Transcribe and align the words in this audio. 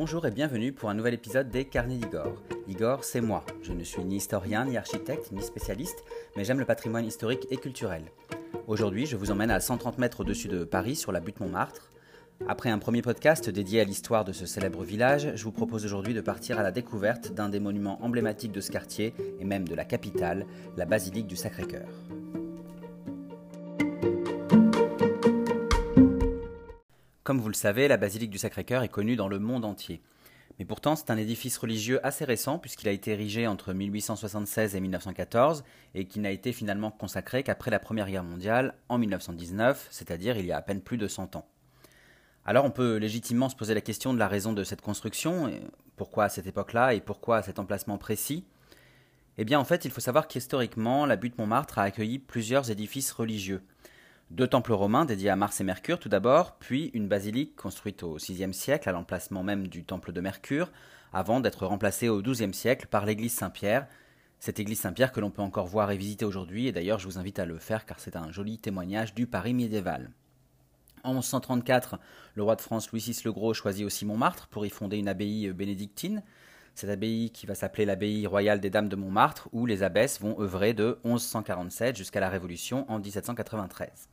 Bonjour 0.00 0.24
et 0.26 0.30
bienvenue 0.30 0.72
pour 0.72 0.90
un 0.90 0.94
nouvel 0.94 1.14
épisode 1.14 1.50
des 1.50 1.64
Carnets 1.64 1.96
d'Igor. 1.96 2.40
Igor, 2.68 3.02
c'est 3.02 3.20
moi. 3.20 3.44
Je 3.62 3.72
ne 3.72 3.82
suis 3.82 4.04
ni 4.04 4.18
historien, 4.18 4.64
ni 4.64 4.76
architecte, 4.76 5.32
ni 5.32 5.42
spécialiste, 5.42 6.04
mais 6.36 6.44
j'aime 6.44 6.60
le 6.60 6.64
patrimoine 6.64 7.04
historique 7.04 7.48
et 7.50 7.56
culturel. 7.56 8.04
Aujourd'hui, 8.68 9.06
je 9.06 9.16
vous 9.16 9.32
emmène 9.32 9.50
à 9.50 9.58
130 9.58 9.98
mètres 9.98 10.20
au-dessus 10.20 10.46
de 10.46 10.62
Paris, 10.62 10.94
sur 10.94 11.10
la 11.10 11.18
butte 11.18 11.40
Montmartre. 11.40 11.90
Après 12.46 12.70
un 12.70 12.78
premier 12.78 13.02
podcast 13.02 13.50
dédié 13.50 13.80
à 13.80 13.84
l'histoire 13.84 14.24
de 14.24 14.32
ce 14.32 14.46
célèbre 14.46 14.84
village, 14.84 15.32
je 15.34 15.42
vous 15.42 15.50
propose 15.50 15.84
aujourd'hui 15.84 16.14
de 16.14 16.20
partir 16.20 16.60
à 16.60 16.62
la 16.62 16.70
découverte 16.70 17.32
d'un 17.32 17.48
des 17.48 17.58
monuments 17.58 18.00
emblématiques 18.00 18.52
de 18.52 18.60
ce 18.60 18.70
quartier, 18.70 19.14
et 19.40 19.44
même 19.44 19.66
de 19.66 19.74
la 19.74 19.84
capitale, 19.84 20.46
la 20.76 20.84
basilique 20.84 21.26
du 21.26 21.34
Sacré-Cœur. 21.34 21.88
Comme 27.28 27.40
vous 27.40 27.48
le 27.48 27.54
savez, 27.54 27.88
la 27.88 27.98
basilique 27.98 28.30
du 28.30 28.38
Sacré-Cœur 28.38 28.82
est 28.82 28.88
connue 28.88 29.14
dans 29.14 29.28
le 29.28 29.38
monde 29.38 29.66
entier. 29.66 30.00
Mais 30.58 30.64
pourtant, 30.64 30.96
c'est 30.96 31.10
un 31.10 31.18
édifice 31.18 31.58
religieux 31.58 32.00
assez 32.02 32.24
récent 32.24 32.58
puisqu'il 32.58 32.88
a 32.88 32.90
été 32.90 33.10
érigé 33.10 33.46
entre 33.46 33.74
1876 33.74 34.74
et 34.74 34.80
1914 34.80 35.62
et 35.94 36.06
qu'il 36.06 36.22
n'a 36.22 36.30
été 36.30 36.54
finalement 36.54 36.90
consacré 36.90 37.42
qu'après 37.42 37.70
la 37.70 37.80
Première 37.80 38.08
Guerre 38.08 38.24
mondiale 38.24 38.76
en 38.88 38.96
1919, 38.96 39.88
c'est-à-dire 39.90 40.38
il 40.38 40.46
y 40.46 40.52
a 40.52 40.56
à 40.56 40.62
peine 40.62 40.80
plus 40.80 40.96
de 40.96 41.06
100 41.06 41.36
ans. 41.36 41.46
Alors 42.46 42.64
on 42.64 42.70
peut 42.70 42.96
légitimement 42.96 43.50
se 43.50 43.56
poser 43.56 43.74
la 43.74 43.82
question 43.82 44.14
de 44.14 44.18
la 44.18 44.26
raison 44.26 44.54
de 44.54 44.64
cette 44.64 44.80
construction, 44.80 45.52
pourquoi 45.96 46.24
à 46.24 46.28
cette 46.30 46.46
époque-là 46.46 46.94
et 46.94 47.02
pourquoi 47.02 47.36
à 47.36 47.42
cet 47.42 47.58
emplacement 47.58 47.98
précis? 47.98 48.46
Eh 49.36 49.44
bien 49.44 49.60
en 49.60 49.64
fait, 49.64 49.84
il 49.84 49.90
faut 49.90 50.00
savoir 50.00 50.28
qu'historiquement, 50.28 51.04
la 51.04 51.16
butte 51.16 51.36
Montmartre 51.36 51.78
a 51.78 51.82
accueilli 51.82 52.20
plusieurs 52.20 52.70
édifices 52.70 53.12
religieux. 53.12 53.60
Deux 54.30 54.46
temples 54.46 54.74
romains 54.74 55.06
dédiés 55.06 55.30
à 55.30 55.36
Mars 55.36 55.58
et 55.58 55.64
Mercure 55.64 55.98
tout 55.98 56.10
d'abord, 56.10 56.56
puis 56.58 56.90
une 56.92 57.08
basilique 57.08 57.56
construite 57.56 58.02
au 58.02 58.16
VIe 58.16 58.52
siècle 58.52 58.86
à 58.86 58.92
l'emplacement 58.92 59.42
même 59.42 59.68
du 59.68 59.84
temple 59.84 60.12
de 60.12 60.20
Mercure, 60.20 60.70
avant 61.14 61.40
d'être 61.40 61.64
remplacée 61.64 62.10
au 62.10 62.20
XIIe 62.20 62.52
siècle 62.52 62.88
par 62.90 63.06
l'église 63.06 63.32
Saint-Pierre. 63.32 63.86
Cette 64.38 64.60
église 64.60 64.80
Saint-Pierre 64.80 65.12
que 65.12 65.20
l'on 65.20 65.30
peut 65.30 65.40
encore 65.40 65.66
voir 65.66 65.90
et 65.90 65.96
visiter 65.96 66.26
aujourd'hui, 66.26 66.66
et 66.66 66.72
d'ailleurs 66.72 66.98
je 66.98 67.06
vous 67.06 67.18
invite 67.18 67.38
à 67.38 67.46
le 67.46 67.56
faire 67.56 67.86
car 67.86 68.00
c'est 68.00 68.16
un 68.16 68.30
joli 68.30 68.58
témoignage 68.58 69.14
du 69.14 69.26
Paris 69.26 69.54
médiéval. 69.54 70.10
En 71.04 71.14
1134, 71.14 71.98
le 72.34 72.42
roi 72.42 72.54
de 72.54 72.60
France 72.60 72.92
Louis 72.92 73.00
VI 73.00 73.22
le 73.24 73.32
Gros 73.32 73.54
choisit 73.54 73.86
aussi 73.86 74.04
Montmartre 74.04 74.48
pour 74.48 74.66
y 74.66 74.70
fonder 74.70 74.98
une 74.98 75.08
abbaye 75.08 75.50
bénédictine. 75.54 76.22
Cette 76.74 76.90
abbaye 76.90 77.30
qui 77.30 77.46
va 77.46 77.54
s'appeler 77.54 77.86
l'abbaye 77.86 78.26
royale 78.26 78.60
des 78.60 78.68
Dames 78.68 78.90
de 78.90 78.96
Montmartre, 78.96 79.48
où 79.52 79.64
les 79.64 79.82
abbesses 79.82 80.20
vont 80.20 80.38
œuvrer 80.38 80.74
de 80.74 80.98
1147 81.04 81.96
jusqu'à 81.96 82.20
la 82.20 82.28
Révolution 82.28 82.84
en 82.90 82.98
1793. 82.98 84.10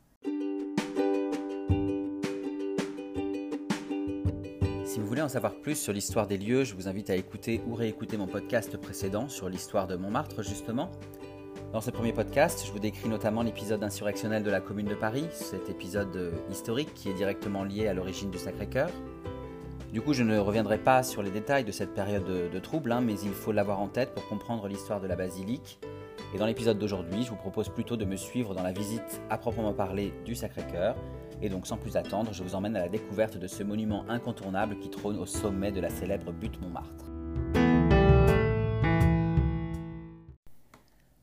Vous 5.06 5.10
voulez 5.10 5.22
en 5.22 5.28
savoir 5.28 5.54
plus 5.54 5.76
sur 5.76 5.92
l'histoire 5.92 6.26
des 6.26 6.36
lieux, 6.36 6.64
je 6.64 6.74
vous 6.74 6.88
invite 6.88 7.10
à 7.10 7.14
écouter 7.14 7.60
ou 7.68 7.76
réécouter 7.76 8.16
mon 8.16 8.26
podcast 8.26 8.76
précédent 8.76 9.28
sur 9.28 9.48
l'histoire 9.48 9.86
de 9.86 9.94
Montmartre 9.94 10.42
justement. 10.42 10.90
Dans 11.72 11.80
ce 11.80 11.92
premier 11.92 12.12
podcast, 12.12 12.64
je 12.66 12.72
vous 12.72 12.80
décris 12.80 13.08
notamment 13.08 13.42
l'épisode 13.42 13.84
insurrectionnel 13.84 14.42
de 14.42 14.50
la 14.50 14.60
Commune 14.60 14.88
de 14.88 14.96
Paris, 14.96 15.28
cet 15.30 15.70
épisode 15.70 16.16
euh, 16.16 16.32
historique 16.50 16.92
qui 16.92 17.08
est 17.08 17.12
directement 17.14 17.62
lié 17.62 17.86
à 17.86 17.94
l'origine 17.94 18.32
du 18.32 18.38
Sacré-Cœur. 18.38 18.90
Du 19.92 20.02
coup, 20.02 20.12
je 20.12 20.24
ne 20.24 20.38
reviendrai 20.38 20.78
pas 20.78 21.04
sur 21.04 21.22
les 21.22 21.30
détails 21.30 21.62
de 21.62 21.70
cette 21.70 21.94
période 21.94 22.24
de, 22.24 22.48
de 22.52 22.58
trouble, 22.58 22.90
hein, 22.90 23.00
mais 23.00 23.14
il 23.20 23.32
faut 23.32 23.52
l'avoir 23.52 23.78
en 23.78 23.86
tête 23.86 24.12
pour 24.12 24.26
comprendre 24.26 24.66
l'histoire 24.66 25.00
de 25.00 25.06
la 25.06 25.14
basilique. 25.14 25.78
Et 26.36 26.38
dans 26.38 26.44
l'épisode 26.44 26.78
d'aujourd'hui, 26.78 27.22
je 27.22 27.30
vous 27.30 27.36
propose 27.36 27.70
plutôt 27.70 27.96
de 27.96 28.04
me 28.04 28.14
suivre 28.16 28.54
dans 28.54 28.62
la 28.62 28.72
visite 28.72 29.22
à 29.30 29.38
proprement 29.38 29.72
parler 29.72 30.12
du 30.26 30.34
Sacré-Cœur, 30.34 30.94
et 31.40 31.48
donc 31.48 31.66
sans 31.66 31.78
plus 31.78 31.96
attendre, 31.96 32.34
je 32.34 32.42
vous 32.42 32.54
emmène 32.54 32.76
à 32.76 32.80
la 32.80 32.90
découverte 32.90 33.38
de 33.38 33.46
ce 33.46 33.62
monument 33.62 34.04
incontournable 34.10 34.78
qui 34.78 34.90
trône 34.90 35.18
au 35.18 35.24
sommet 35.24 35.72
de 35.72 35.80
la 35.80 35.88
célèbre 35.88 36.32
butte 36.32 36.60
Montmartre. 36.60 37.06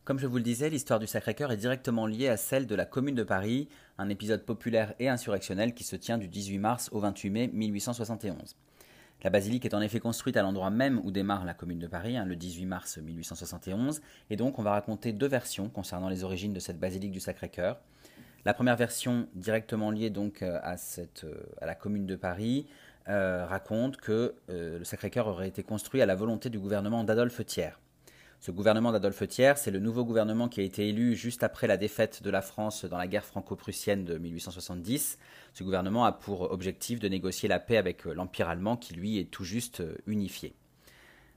Comme 0.04 0.18
je 0.18 0.26
vous 0.26 0.38
le 0.38 0.42
disais, 0.42 0.72
l'histoire 0.72 1.00
du 1.00 1.06
Sacré-Cœur 1.06 1.52
est 1.52 1.58
directement 1.58 2.08
liée 2.08 2.30
à 2.30 2.36
celle 2.36 2.66
de 2.66 2.74
la 2.74 2.86
Commune 2.86 3.14
de 3.14 3.22
Paris, 3.22 3.70
un 4.00 4.10
épisode 4.10 4.44
populaire 4.44 4.96
et 4.98 5.10
insurrectionnel 5.10 5.76
qui 5.76 5.84
se 5.84 5.96
tient 5.96 6.18
du 6.18 6.28
18 6.28 6.58
mars 6.58 6.90
au 6.92 7.00
28 7.00 7.30
mai 7.30 7.52
1871. 7.54 8.56
La 9.24 9.30
basilique 9.30 9.66
est 9.66 9.74
en 9.74 9.82
effet 9.82 10.00
construite 10.00 10.36
à 10.36 10.42
l'endroit 10.42 10.70
même 10.70 11.00
où 11.04 11.12
démarre 11.12 11.46
la 11.46 11.54
Commune 11.54 11.80
de 11.80 11.88
Paris, 11.88 12.18
hein, 12.18 12.26
le 12.26 12.36
18 12.36 12.66
mars 12.66 12.98
1871, 12.98 14.02
et 14.30 14.36
donc 14.36 14.60
on 14.60 14.64
va 14.64 14.72
raconter 14.72 15.14
deux 15.14 15.28
versions 15.28 15.70
concernant 15.70 16.10
les 16.10 16.24
origines 16.24 16.54
de 16.54 16.60
cette 16.60 16.80
basilique 16.80 17.12
du 17.12 17.22
Sacré-Cœur. 17.22 17.80
La 18.46 18.54
première 18.54 18.76
version, 18.76 19.28
directement 19.36 19.90
liée 19.90 20.10
donc 20.10 20.42
euh, 20.42 20.60
euh, 20.64 21.34
à 21.62 21.66
la 21.66 21.76
commune 21.76 22.06
de 22.06 22.18
Paris, 22.18 22.68
euh, 23.08 23.46
raconte 23.46 23.98
que 23.98 24.36
le 24.50 24.84
Sacré-Cœur 24.84 25.28
aurait 25.28 25.48
été 25.48 25.64
construit 25.64 26.02
à 26.02 26.06
la 26.06 26.16
volonté 26.16 26.50
du 26.50 26.60
gouvernement 26.60 27.06
d'Adolphe 27.06 27.46
Thiers. 27.46 27.78
Ce 28.44 28.52
gouvernement 28.52 28.92
d'Adolphe 28.92 29.26
Thiers, 29.26 29.54
c'est 29.56 29.72
le 29.72 29.80
nouveau 29.80 30.04
gouvernement 30.04 30.50
qui 30.50 30.60
a 30.60 30.64
été 30.64 30.90
élu 30.90 31.16
juste 31.16 31.44
après 31.44 31.66
la 31.66 31.78
défaite 31.78 32.22
de 32.24 32.30
la 32.30 32.42
France 32.42 32.84
dans 32.84 32.98
la 32.98 33.08
guerre 33.08 33.24
franco-prussienne 33.24 34.04
de 34.04 34.18
1870. 34.18 35.18
Ce 35.54 35.64
gouvernement 35.64 36.04
a 36.04 36.12
pour 36.12 36.52
objectif 36.52 37.00
de 37.00 37.08
négocier 37.08 37.48
la 37.48 37.62
paix 37.62 37.78
avec 37.78 38.04
l'Empire 38.04 38.50
allemand 38.50 38.76
qui, 38.76 38.96
lui, 38.96 39.18
est 39.18 39.32
tout 39.32 39.46
juste 39.46 39.82
unifié. 40.08 40.54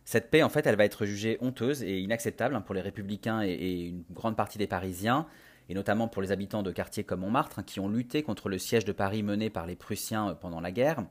Cette 0.05 0.33
paix, 0.33 0.43
en 0.43 0.49
fait, 0.49 0.67
elle 0.67 0.75
va 0.75 0.85
être 0.85 1.07
jugée 1.07 1.39
honteuse 1.41 1.85
et 1.85 2.01
inacceptable 2.01 2.57
hein, 2.57 2.61
pour 2.61 2.75
les 2.75 2.81
républicains 2.81 3.43
et 3.45 3.83
une 3.83 4.03
grande 4.11 4.35
partie 4.35 4.59
des 4.59 4.67
Parisiens, 4.67 5.29
et 5.69 5.75
notamment 5.75 6.09
pour 6.09 6.23
les 6.23 6.33
habitants 6.33 6.65
de 6.65 6.73
quartiers 6.73 7.05
comme 7.05 7.21
Montmartre, 7.21 7.61
hein, 7.61 7.63
qui 7.65 7.79
ont 7.79 7.89
lutté 7.89 8.25
contre 8.25 8.49
le 8.49 8.59
siège 8.59 8.85
de 8.85 8.91
Paris 8.91 9.23
mené 9.23 9.49
par 9.49 9.67
les 9.67 9.77
Prussiens 9.77 10.31
euh, 10.31 10.35
pendant 10.35 10.61
la 10.61 10.73
guerre. 10.73 11.05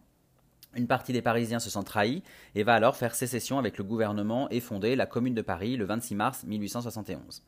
Une 0.76 0.88
partie 0.88 1.14
des 1.14 1.22
Parisiens 1.22 1.60
se 1.60 1.70
sent 1.70 1.84
trahie 1.86 2.22
et 2.54 2.64
va 2.64 2.74
alors 2.74 2.98
faire 2.98 3.16
sécession 3.16 3.58
avec 3.58 3.78
le 3.78 3.86
gouvernement 3.86 4.50
et 4.50 4.60
fonder 4.60 4.98
la 4.98 5.06
Commune 5.06 5.34
de 5.34 5.42
Paris 5.42 5.78
le 5.78 5.86
26 5.86 6.16
mars 6.16 6.44
1871. 6.44 7.44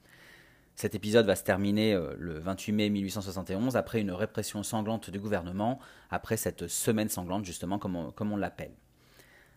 Cet 0.75 0.95
épisode 0.95 1.25
va 1.25 1.35
se 1.35 1.43
terminer 1.43 1.93
euh, 1.93 2.13
le 2.17 2.39
28 2.39 2.71
mai 2.71 2.89
1871 2.89 3.75
après 3.75 3.99
une 3.99 4.11
répression 4.11 4.63
sanglante 4.63 5.09
du 5.09 5.19
gouvernement, 5.19 5.79
après 6.09 6.37
cette 6.37 6.67
semaine 6.67 7.09
sanglante 7.09 7.43
justement 7.43 7.79
comme 7.79 8.31
on 8.31 8.37
l'appelle. 8.37 8.71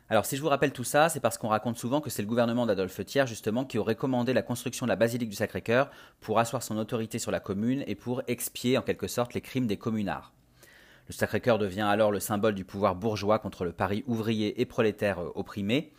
Alors 0.08 0.26
si 0.26 0.36
je 0.36 0.42
vous 0.42 0.48
rappelle 0.48 0.72
tout 0.72 0.82
ça, 0.82 1.08
c'est 1.08 1.20
parce 1.20 1.38
qu'on 1.38 1.46
raconte 1.46 1.78
souvent 1.78 2.00
que 2.00 2.10
c'est 2.10 2.22
le 2.22 2.28
gouvernement 2.28 2.66
d'Adolphe 2.66 3.04
Thiers 3.04 3.28
justement 3.28 3.64
qui 3.64 3.78
aurait 3.78 3.94
commandé 3.94 4.32
la 4.32 4.42
construction 4.42 4.84
de 4.84 4.88
la 4.88 4.96
basilique 4.96 5.28
du 5.28 5.36
Sacré-Cœur 5.36 5.92
pour 6.18 6.40
asseoir 6.40 6.64
son 6.64 6.76
autorité 6.78 7.20
sur 7.20 7.30
la 7.30 7.38
commune 7.38 7.84
et 7.86 7.94
pour 7.94 8.22
expier 8.26 8.76
en 8.76 8.82
quelque 8.82 9.06
sorte 9.06 9.34
les 9.34 9.40
crimes 9.40 9.68
des 9.68 9.76
communards. 9.76 10.32
Le 11.10 11.12
Sacré-Cœur 11.12 11.58
devient 11.58 11.80
alors 11.80 12.12
le 12.12 12.20
symbole 12.20 12.54
du 12.54 12.64
pouvoir 12.64 12.94
bourgeois 12.94 13.40
contre 13.40 13.64
le 13.64 13.72
Paris 13.72 14.04
ouvrier 14.06 14.60
et 14.60 14.64
prolétaire 14.64 15.18
euh, 15.18 15.32
opprimé. 15.34 15.90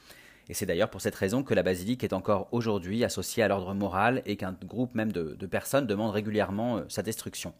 Et 0.47 0.53
c'est 0.53 0.65
d'ailleurs 0.65 0.89
pour 0.89 1.01
cette 1.01 1.15
raison 1.15 1.43
que 1.43 1.53
la 1.53 1.63
basilique 1.63 2.05
est 2.05 2.13
encore 2.13 2.47
aujourd'hui 2.53 3.03
associée 3.03 3.43
à 3.43 3.49
l'ordre 3.49 3.73
moral 3.73 4.21
et 4.25 4.37
qu'un 4.37 4.55
groupe 4.63 4.95
même 4.95 5.11
de, 5.11 5.35
personnes 5.47 5.85
demande 5.85 6.11
régulièrement 6.11 6.77
euh, 6.77 6.83
sa 6.87 7.01
destruction. 7.01 7.53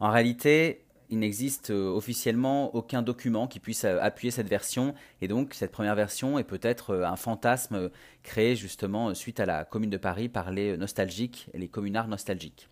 En 0.00 0.10
réalité, 0.10 0.86
il 1.10 1.18
n'existe 1.18 1.68
euh, 1.68 1.90
officiellement 1.90 2.74
aucun 2.74 3.02
document 3.02 3.46
qui 3.46 3.60
puisse 3.60 3.84
appuyer 3.84 4.30
cette 4.30 4.48
version, 4.48 4.94
et 5.20 5.28
donc 5.28 5.52
cette 5.52 5.70
première 5.70 5.94
version 5.94 6.38
est 6.38 6.44
peut-être 6.44 6.96
un 6.96 7.16
fantasme 7.16 7.90
créé 8.22 8.56
justement 8.56 9.12
suite 9.12 9.38
à 9.38 9.44
la 9.44 9.66
Commune 9.66 9.90
de 9.90 9.98
Paris 9.98 10.30
par 10.30 10.50
les 10.50 10.78
nostalgiques 10.78 11.50
les 11.52 11.68
communards 11.68 12.08
nostalgiques. 12.08 12.70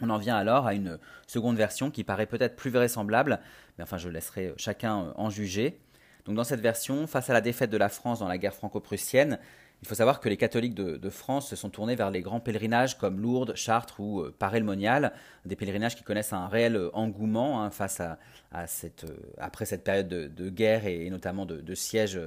On 0.00 0.10
en 0.10 0.18
vient 0.18 0.36
alors 0.36 0.66
à 0.66 0.74
une 0.74 0.98
seconde 1.26 1.56
version 1.56 1.90
qui 1.90 2.04
paraît 2.04 2.26
peut-être 2.26 2.56
plus 2.56 2.70
vraisemblable, 2.70 3.40
mais 3.78 3.84
enfin 3.84 3.98
je 3.98 4.08
laisserai 4.08 4.52
chacun 4.56 5.12
en 5.16 5.30
juger. 5.30 5.78
Donc 6.24 6.36
dans 6.36 6.44
cette 6.44 6.60
version, 6.60 7.06
face 7.06 7.30
à 7.30 7.32
la 7.32 7.40
défaite 7.40 7.70
de 7.70 7.76
la 7.76 7.88
France 7.88 8.20
dans 8.20 8.28
la 8.28 8.38
guerre 8.38 8.54
franco-prussienne, 8.54 9.38
il 9.84 9.88
faut 9.88 9.94
savoir 9.94 10.20
que 10.20 10.30
les 10.30 10.38
catholiques 10.38 10.74
de, 10.74 11.10
France 11.10 11.48
se 11.50 11.56
sont 11.56 11.68
tournés 11.68 11.94
vers 11.94 12.10
les 12.10 12.22
grands 12.22 12.40
pèlerinages 12.40 12.96
comme 12.96 13.20
Lourdes, 13.20 13.54
Chartres 13.54 14.00
ou 14.00 14.20
euh, 14.20 14.34
Paray-le-Monial, 14.38 15.12
des 15.44 15.56
pèlerinages 15.56 15.94
qui 15.94 16.02
connaissent 16.02 16.32
un 16.32 16.48
réel 16.48 16.76
euh, 16.76 16.88
engouement 16.94 17.62
hein, 17.62 17.70
face 17.70 18.00
à, 18.00 18.18
euh, 18.54 18.66
après 19.36 19.66
cette 19.66 19.84
période 19.84 20.08
de, 20.08 20.48
guerre 20.48 20.86
et, 20.86 21.10
notamment 21.10 21.44
de, 21.44 21.74
siège 21.74 22.18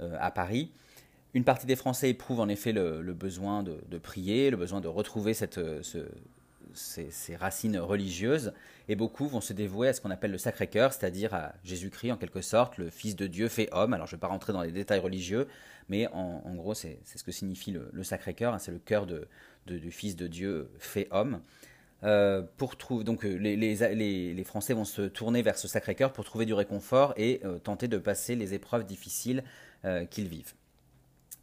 à 0.00 0.32
Paris. 0.32 0.72
Une 1.34 1.44
partie 1.44 1.66
des 1.66 1.76
Français 1.76 2.10
éprouvent 2.10 2.40
en 2.40 2.48
effet 2.48 2.72
le, 2.72 3.00
besoin 3.12 3.62
de, 3.62 3.98
prier, 3.98 4.50
le 4.50 4.56
besoin 4.56 4.80
de 4.80 4.88
retrouver 4.88 5.34
cette, 5.34 5.60
ces, 6.74 7.36
racines 7.36 7.78
religieuses, 7.78 8.52
et 8.88 8.96
beaucoup 8.96 9.26
vont 9.26 9.40
se 9.40 9.52
dévouer 9.52 9.88
à 9.88 9.92
ce 9.92 10.00
qu'on 10.00 10.10
appelle 10.10 10.30
le 10.30 10.38
Sacré-Cœur, 10.38 10.92
c'est-à-dire 10.92 11.34
à, 11.34 11.54
Jésus-Christ 11.64 12.12
en 12.12 12.16
quelque 12.16 12.40
sorte, 12.40 12.78
le 12.78 12.90
Fils 12.90 13.16
de 13.16 13.26
Dieu 13.26 13.48
fait 13.48 13.68
homme. 13.72 13.94
Alors 13.94 14.06
je 14.06 14.14
ne 14.14 14.16
vais 14.16 14.20
pas 14.20 14.28
rentrer 14.28 14.52
dans 14.52 14.62
les 14.62 14.72
détails 14.72 15.00
religieux, 15.00 15.48
mais 15.88 16.06
en, 16.08 16.54
gros 16.54 16.74
c'est 16.74 16.98
ce 17.04 17.22
que 17.22 17.32
signifie 17.32 17.72
le, 17.72 18.02
Sacré-Cœur, 18.02 18.54
hein, 18.54 18.58
c'est 18.58 18.72
le 18.72 18.78
cœur 18.78 19.06
du 19.66 19.90
Fils 19.90 20.16
de 20.16 20.26
Dieu 20.26 20.70
fait 20.78 21.08
homme. 21.10 21.40
Euh, 22.04 22.42
pour 22.58 22.76
trouver, 22.76 23.02
donc 23.02 23.24
euh, 23.24 23.34
les, 23.36 23.56
les, 23.56 24.44
Français 24.44 24.74
vont 24.74 24.84
se 24.84 25.02
tourner 25.02 25.40
vers 25.40 25.56
ce 25.56 25.68
Sacré-Cœur 25.68 26.12
pour 26.12 26.24
trouver 26.24 26.44
du 26.44 26.52
réconfort 26.52 27.14
et 27.16 27.40
euh, 27.44 27.58
tenter 27.58 27.88
de 27.88 27.96
passer 27.96 28.36
les 28.36 28.52
épreuves 28.52 28.84
difficiles 28.84 29.42
qu'ils 30.10 30.28
vivent. 30.28 30.54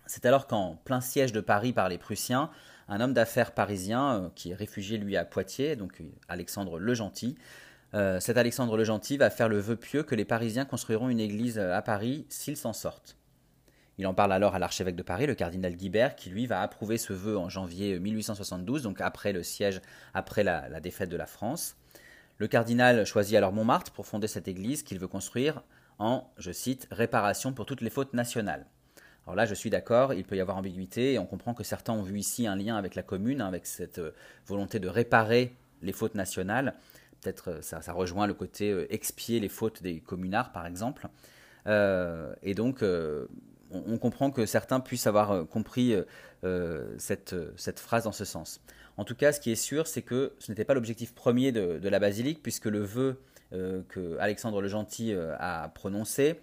C'est 0.08 0.26
alors 0.26 0.48
qu'en 0.48 0.78
plein 0.84 1.00
siège 1.00 1.32
de 1.32 1.42
Paris 1.42 1.74
par 1.74 1.90
les 1.90 2.00
Prussiens, 2.00 2.50
un 2.92 3.02
homme 3.02 3.14
d'affaires 3.14 3.54
parisien, 3.54 4.16
euh, 4.16 4.30
qui 4.36 4.52
est 4.52 4.56
réfugié 4.56 4.98
lui 4.98 5.18
à 5.18 5.26
Poitiers, 5.26 5.76
donc 5.76 6.02
euh, 6.02 6.04
Alexandre 6.28 6.78
le 6.78 6.94
Gentil, 6.94 7.36
cet 7.94 8.38
Alexandre 8.38 8.78
le 8.78 8.86
Gentil 8.86 9.18
va 9.18 9.30
faire 9.30 9.50
le 9.50 9.60
vœu 9.60 9.76
pieux 9.76 10.04
que 10.04 10.16
les 10.16 10.24
Parisiens 10.24 10.64
construiront 10.64 11.10
une 11.10 11.20
église 11.20 11.60
à 11.60 11.82
Paris 11.82 12.26
s'ils 12.30 12.56
s'en 12.56 12.72
sortent. 12.72 13.18
Il 13.98 14.08
en 14.08 14.14
parle 14.14 14.34
alors 14.34 14.56
à 14.56 14.60
l'archevêque 14.60 14.96
de 14.96 15.04
Paris, 15.04 15.28
le 15.28 15.36
cardinal 15.36 15.76
Guibert, 15.76 16.16
qui 16.16 16.30
lui 16.30 16.48
va 16.48 16.62
approuver 16.62 16.98
ce 16.98 17.14
vœu 17.14 17.38
en 17.38 17.50
janvier 17.50 18.00
1872, 18.00 18.84
donc 18.84 19.02
après 19.02 19.34
le 19.34 19.44
siège, 19.44 19.82
après 20.14 20.44
la, 20.44 20.80
défaite 20.80 21.10
de 21.10 21.18
la 21.18 21.28
France. 21.28 21.76
Le 22.38 22.48
cardinal 22.48 23.06
choisit 23.06 23.36
alors 23.36 23.52
Montmartre 23.52 23.92
pour 23.92 24.08
fonder 24.08 24.28
cette 24.28 24.48
église 24.48 24.84
qu'il 24.84 25.00
veut 25.00 25.08
construire 25.08 25.62
en, 26.00 26.28
je 26.38 26.52
cite, 26.52 26.88
réparation 26.90 27.54
pour 27.54 27.66
toutes 27.66 27.82
les 27.82 27.90
fautes 27.92 28.14
nationales. 28.14 28.66
Alors 29.26 29.36
là, 29.36 29.46
je 29.46 29.54
suis 29.54 29.70
d'accord, 29.70 30.14
il 30.14 30.24
peut 30.24 30.36
y 30.36 30.42
avoir 30.42 30.58
ambiguïté, 30.58 31.14
et 31.14 31.20
on 31.20 31.26
comprend 31.26 31.54
que 31.54 31.64
certains 31.64 31.94
ont 31.94 32.02
vu 32.02 32.18
ici 32.18 32.48
un 32.48 32.56
lien 32.56 32.76
avec 32.76 32.96
la 32.96 33.04
commune, 33.04 33.42
avec 33.42 33.66
cette 33.66 34.00
euh, 34.00 34.12
volonté 34.48 34.80
de 34.80 34.88
réparer 34.88 35.56
les 35.84 35.94
fautes 35.94 36.16
nationales. 36.16 36.74
Peut-être 37.22 37.52
euh, 37.52 37.62
ça, 37.62 37.82
ça, 37.82 37.94
rejoint 37.94 38.26
le 38.26 38.34
côté 38.34 38.72
euh, 38.72 38.92
expier 38.92 39.40
les 39.40 39.50
fautes 39.50 39.84
des 39.84 40.00
communards, 40.00 40.52
par 40.52 40.66
exemple. 40.66 41.08
et 41.68 42.54
donc, 42.56 42.84
on, 43.70 43.98
comprend 44.00 44.32
que 44.32 44.48
certains 44.48 44.80
puissent 44.80 45.06
avoir 45.06 45.48
compris 45.48 45.96
cette, 46.98 47.36
phrase 47.80 48.06
dans 48.06 48.12
ce 48.12 48.26
sens. 48.26 48.60
En 48.98 49.06
tout 49.06 49.14
cas, 49.14 49.32
ce 49.32 49.40
qui 49.40 49.52
est 49.52 49.56
sûr, 49.56 49.86
c'est 49.86 50.02
que 50.02 50.34
ce 50.40 50.52
n'était 50.52 50.66
pas 50.66 50.74
l'objectif 50.74 51.14
premier 51.14 51.52
de, 51.52 51.88
la 51.88 52.00
basilique, 52.00 52.42
puisque 52.42 52.66
le 52.66 52.82
vœu 52.82 53.22
que 53.52 54.18
Alexandre 54.18 54.60
le 54.60 54.68
Gentil 54.68 55.14
a 55.38 55.70
prononcé, 55.76 56.42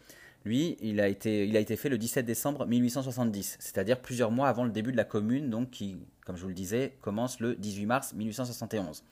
lui, 0.48 0.76
il 0.80 1.00
a, 1.00 1.08
été, 1.08 1.76
fait 1.76 1.88
le 1.88 1.98
17 1.98 2.24
décembre 2.24 2.66
1870, 2.66 3.58
c'est-à-dire 3.60 4.00
plusieurs 4.00 4.30
mois 4.30 4.48
avant 4.48 4.64
le 4.64 4.70
début 4.70 4.92
de 4.92 4.96
la 4.96 5.04
commune, 5.04 5.50
donc 5.50 5.70
qui, 5.70 5.98
comme 6.24 6.36
je 6.36 6.42
vous 6.42 6.48
le 6.48 6.54
disais, 6.54 6.94
commence 7.02 7.38
le 7.38 7.54
18 7.54 7.86
mars 7.86 8.14
1871. 8.14 9.04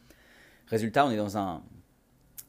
Résultat, 0.67 1.07
on 1.07 1.11
est 1.11 1.17
dans 1.17 1.37
un, 1.37 1.63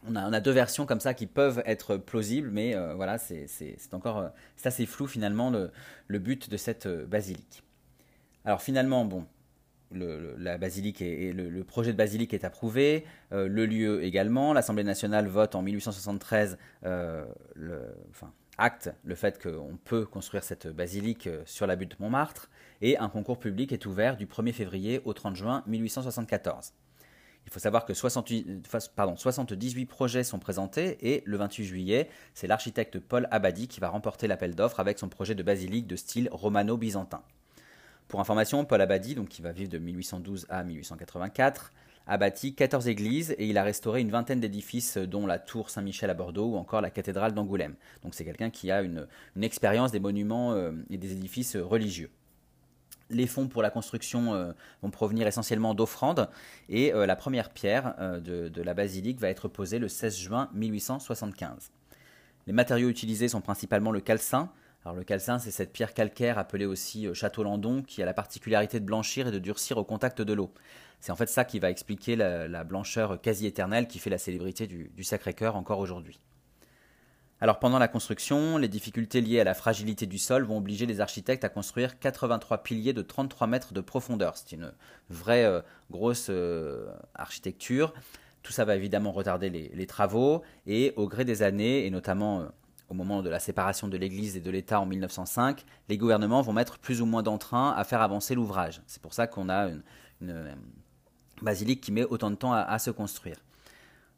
on 0.08 0.16
a, 0.16 0.40
deux 0.40 0.52
versions 0.52 0.86
comme 0.86 1.02
ça 1.02 1.14
qui 1.14 1.28
peuvent 1.28 1.62
être 1.66 1.98
plausibles, 1.98 2.50
mais 2.50 2.76
euh, 2.76 2.94
voilà, 2.96 3.18
c'est 3.18 3.48
encore 3.92 4.18
euh, 4.20 4.30
c'est 4.56 4.70
assez 4.70 4.86
flou 4.86 5.06
finalement 5.06 5.52
le, 5.52 6.20
but 6.20 6.50
de 6.50 6.58
cette 6.58 6.86
euh, 6.86 7.06
basilique. 7.06 7.64
Alors 8.46 8.62
finalement, 8.62 9.04
bon, 9.04 9.26
le, 9.92 10.36
la 10.38 10.58
basilique 10.58 11.02
et 11.02 11.34
le, 11.34 11.64
projet 11.64 11.92
de 11.92 11.98
basilique 11.98 12.34
est 12.34 12.46
approuvé, 12.46 13.06
le 13.32 13.66
lieu 13.66 14.04
également. 14.04 14.54
L'Assemblée 14.54 14.86
nationale 14.86 15.28
vote 15.28 15.56
en 15.56 15.62
1873, 15.62 16.58
le, 16.84 17.26
enfin, 18.10 18.32
acte 18.58 18.92
le 19.04 19.16
fait 19.16 19.42
qu'on 19.42 19.78
peut 19.84 20.06
construire 20.06 20.44
cette 20.44 20.68
basilique 20.68 21.30
sur 21.46 21.68
la 21.68 21.76
butte 21.76 22.00
Montmartre, 22.00 22.50
et 22.82 22.98
un 22.98 23.10
concours 23.10 23.40
public 23.40 23.72
est 23.72 23.86
ouvert 23.86 24.18
du 24.18 24.26
1er 24.26 24.54
février 24.54 25.02
au 25.06 25.14
30 25.14 25.36
juin 25.36 25.64
1874. 25.68 26.74
Il 27.48 27.54
faut 27.54 27.60
savoir 27.60 27.86
que 27.86 27.94
68, 27.94 28.68
pardon, 28.94 29.16
78 29.16 29.86
projets 29.86 30.26
sont 30.26 30.38
présentés 30.38 30.98
et 31.14 31.24
le 31.26 31.38
28 31.38 31.64
juillet, 31.64 32.10
c'est 32.34 32.46
l'architecte 32.46 33.00
Paul 33.00 33.26
Abadi 33.32 33.70
qui 33.70 33.80
va 33.80 33.88
remporter 33.88 34.28
l'appel 34.28 34.54
d'offres 34.54 34.82
avec 34.82 35.00
son 35.00 35.08
projet 35.08 35.34
de 35.34 35.44
basilique 35.44 35.88
de 35.88 35.96
style 35.96 36.28
romano-byzantin. 36.30 37.24
Pour 38.10 38.20
information, 38.20 38.66
Paul 38.66 38.82
Abadi, 38.82 39.16
donc 39.16 39.30
qui 39.30 39.42
va 39.42 39.54
vivre 39.54 39.70
de 39.70 39.78
1812 39.78 40.46
à 40.50 40.64
1884, 40.64 41.72
a 42.08 42.18
bâti 42.18 42.56
14 42.56 42.88
églises 42.88 43.36
et 43.38 43.48
il 43.48 43.58
a 43.58 43.64
restauré 43.64 44.02
une 44.02 44.12
vingtaine 44.12 44.40
d'édifices 44.40 44.98
dont 44.98 45.28
la 45.28 45.40
tour 45.40 45.70
Saint-Michel 45.70 46.10
à 46.10 46.14
Bordeaux 46.14 46.54
ou 46.54 46.56
encore 46.56 46.82
la 46.82 46.90
cathédrale 46.90 47.34
d'Angoulême. 47.34 47.76
Donc 48.04 48.16
c'est 48.16 48.26
quelqu'un 48.26 48.50
qui 48.50 48.72
a 48.72 48.82
une, 48.82 49.08
expérience 49.42 49.92
des 49.92 50.00
monuments 50.00 50.54
euh, 50.54 50.72
et 50.90 50.98
des 50.98 51.12
édifices 51.12 51.56
religieux. 51.56 52.10
Les 53.10 53.28
fonds 53.28 53.48
pour 53.48 53.62
la 53.62 53.70
construction 53.70 54.34
euh, 54.34 54.52
vont 54.82 54.90
provenir 54.90 55.28
essentiellement 55.28 55.74
d'offrandes 55.74 56.30
et 56.68 56.94
euh, 56.94 57.06
la 57.06 57.16
première 57.16 57.52
pierre 57.52 57.96
euh, 58.00 58.20
de, 58.20 58.62
la 58.62 58.74
basilique 58.74 59.20
va 59.20 59.30
être 59.30 59.48
posée 59.48 59.80
le 59.80 59.88
16 59.88 60.18
juin 60.18 60.50
1875. 60.54 61.72
Les 62.48 62.54
matériaux 62.54 62.90
utilisés 62.90 63.30
sont 63.30 63.42
principalement 63.42 63.92
le 63.92 64.02
calcin. 64.02 64.50
Le 64.96 65.04
calcin, 65.04 65.40
c'est 65.40 65.52
cette 65.52 65.74
pierre 65.74 65.94
calcaire 65.94 66.38
appelée 66.38 66.66
aussi 66.66 67.08
château 67.14 67.44
landon 67.44 67.82
qui 67.82 68.02
a 68.02 68.06
la 68.06 68.14
particularité 68.14 68.80
de 68.80 68.86
blanchir 68.86 69.28
et 69.28 69.32
de 69.32 69.40
durcir 69.40 69.78
au 69.78 69.84
contact 69.84 70.22
de 70.22 70.34
l'eau. 70.34 70.54
C'est 71.00 71.12
en 71.12 71.16
fait 71.16 71.28
ça 71.28 71.46
qui 71.46 71.60
va 71.60 71.70
expliquer 71.70 72.16
la, 72.16 72.64
blancheur 72.64 73.22
quasi 73.22 73.46
éternelle 73.46 73.88
qui 73.88 74.00
fait 74.00 74.10
la 74.10 74.18
célébrité 74.18 74.68
du 74.68 75.04
Sacré-Cœur 75.04 75.56
encore 75.56 75.80
aujourd'hui. 75.80 76.20
Alors 77.40 77.60
pendant 77.60 77.78
la 77.78 77.88
construction, 77.88 78.58
les 78.58 78.68
difficultés 78.68 79.22
liées 79.22 79.40
à 79.40 79.44
la 79.44 79.54
fragilité 79.54 80.08
du 80.08 80.18
sol 80.18 80.44
vont 80.44 80.58
obliger 80.58 80.88
les 80.88 81.02
architectes 81.02 81.44
à 81.44 81.50
construire 81.50 82.00
83 82.00 82.64
piliers 82.64 82.94
de 82.94 83.04
33 83.04 83.46
mètres 83.46 83.74
de 83.74 83.82
profondeur. 83.82 84.36
C'est 84.38 84.54
une 84.54 84.74
vraie 85.10 85.46
euh, 85.46 85.62
grosse 85.92 86.28
euh, 86.32 86.88
architecture. 87.14 87.94
Tout 88.42 88.52
ça 88.52 88.66
va 88.66 88.76
évidemment 88.76 89.12
retarder 89.12 89.50
les, 89.52 89.88
travaux 89.88 90.42
et 90.66 90.94
au 90.96 91.08
gré 91.08 91.26
des 91.26 91.44
années, 91.44 91.86
et 91.86 91.92
notamment 91.92 92.42
euh, 92.42 92.46
au 92.90 92.94
moment 92.94 93.22
de 93.22 93.30
la 93.30 93.40
séparation 93.40 93.88
de 93.88 93.98
l'Église 93.98 94.38
et 94.38 94.42
de 94.42 94.50
l'État 94.50 94.80
en 94.80 94.86
1905, 94.86 95.66
les 95.90 95.98
gouvernements 95.98 96.42
vont 96.42 96.54
mettre 96.54 96.80
plus 96.80 97.02
ou 97.02 97.06
moins 97.06 97.24
d'entrain 97.24 97.74
à 97.76 97.84
faire 97.84 98.02
avancer 98.02 98.36
l'ouvrage. 98.36 98.82
C'est 98.88 99.02
pour 99.02 99.14
ça 99.14 99.28
qu'on 99.28 99.50
a 99.50 99.70
une, 100.22 100.58
basilique 101.42 101.82
qui 101.82 101.92
met 101.92 102.04
autant 102.06 102.32
de 102.32 102.36
temps 102.36 102.54
à 102.54 102.80
se 102.80 102.90
construire. 102.90 103.38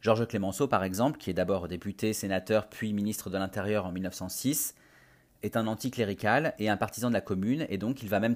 Georges 0.01 0.27
Clémenceau, 0.27 0.68
par 0.68 0.83
exemple, 0.83 1.18
qui 1.18 1.30
est 1.30 1.33
d'abord 1.33 1.68
député, 1.68 2.13
sénateur, 2.13 2.68
puis 2.69 2.94
ministre 2.94 3.30
de 3.30 3.38
l'Intérieur 3.38 3.86
en 3.86 3.92
1906, 3.92 4.75
est 5.44 5.57
un 5.57 5.68
anticlérical 5.68 6.54
et 6.57 6.69
un 6.69 6.77
partisan 6.77 7.10
de 7.10 7.13
la 7.13 7.21
commune, 7.21 7.66
et 7.69 7.77
donc 7.77 8.01
il 8.01 8.10
va 8.10 8.19
même 8.19 8.36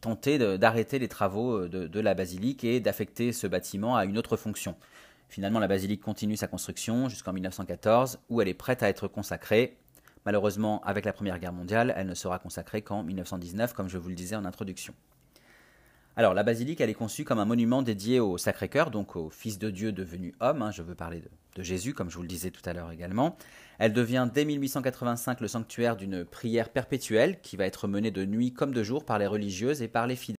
tenter 0.00 0.38
d'arrêter 0.58 0.98
les 0.98 1.08
travaux 1.08 1.64
euh, 1.64 1.68
de, 1.68 2.00
la 2.00 2.14
basilique 2.14 2.64
et 2.64 2.80
d'affecter 2.80 3.32
ce 3.32 3.46
bâtiment 3.46 3.96
à 3.96 4.04
une 4.04 4.18
autre 4.18 4.36
fonction. 4.36 4.74
Finalement, 5.32 5.60
la 5.60 5.66
basilique 5.66 6.02
continue 6.02 6.36
sa 6.36 6.46
construction 6.46 7.08
jusqu'en 7.08 7.32
1914, 7.32 8.18
où 8.28 8.42
elle 8.42 8.48
est 8.48 8.54
prête 8.54 8.82
à 8.82 8.90
être 8.90 9.08
consacrée. 9.08 9.78
Malheureusement, 10.26 10.82
avec 10.84 11.06
la 11.06 11.14
Première 11.14 11.38
Guerre 11.38 11.54
mondiale, 11.54 11.94
elle 11.96 12.06
ne 12.06 12.12
sera 12.12 12.38
consacrée 12.38 12.82
qu'en 12.82 13.02
1919, 13.02 13.72
comme 13.72 13.88
je 13.88 13.96
vous 13.96 14.10
le 14.10 14.14
disais 14.14 14.36
en 14.36 14.44
introduction. 14.44 14.92
Alors, 16.16 16.34
la 16.34 16.42
basilique, 16.42 16.82
elle 16.82 16.90
est 16.90 16.94
conçue 16.94 17.24
comme 17.24 17.38
un 17.38 17.46
monument 17.46 17.80
dédié 17.80 18.20
au 18.20 18.36
Sacré-Cœur, 18.36 18.90
donc 18.90 19.16
au 19.16 19.30
Fils 19.30 19.58
de 19.58 19.70
Dieu 19.70 19.90
devenu 19.90 20.34
homme. 20.40 20.60
Hein, 20.60 20.70
je 20.70 20.82
veux 20.82 20.94
parler 20.94 21.22
de, 21.56 21.62
Jésus, 21.62 21.94
comme 21.94 22.10
je 22.10 22.16
vous 22.16 22.22
le 22.22 22.28
disais 22.28 22.50
tout 22.50 22.68
à 22.68 22.74
l'heure 22.74 22.92
également. 22.92 23.38
Elle 23.78 23.94
devient 23.94 24.28
dès 24.30 24.44
1885 24.44 25.40
le 25.40 25.48
sanctuaire 25.48 25.96
d'une 25.96 26.26
prière 26.26 26.68
perpétuelle 26.68 27.40
qui 27.40 27.56
va 27.56 27.64
être 27.64 27.88
menée 27.88 28.10
de 28.10 28.26
nuit 28.26 28.52
comme 28.52 28.74
de 28.74 28.82
jour 28.82 29.06
par 29.06 29.18
les 29.18 29.26
religieuses 29.26 29.80
et 29.80 29.88
par 29.88 30.06
les 30.06 30.16
fidèles. 30.16 30.36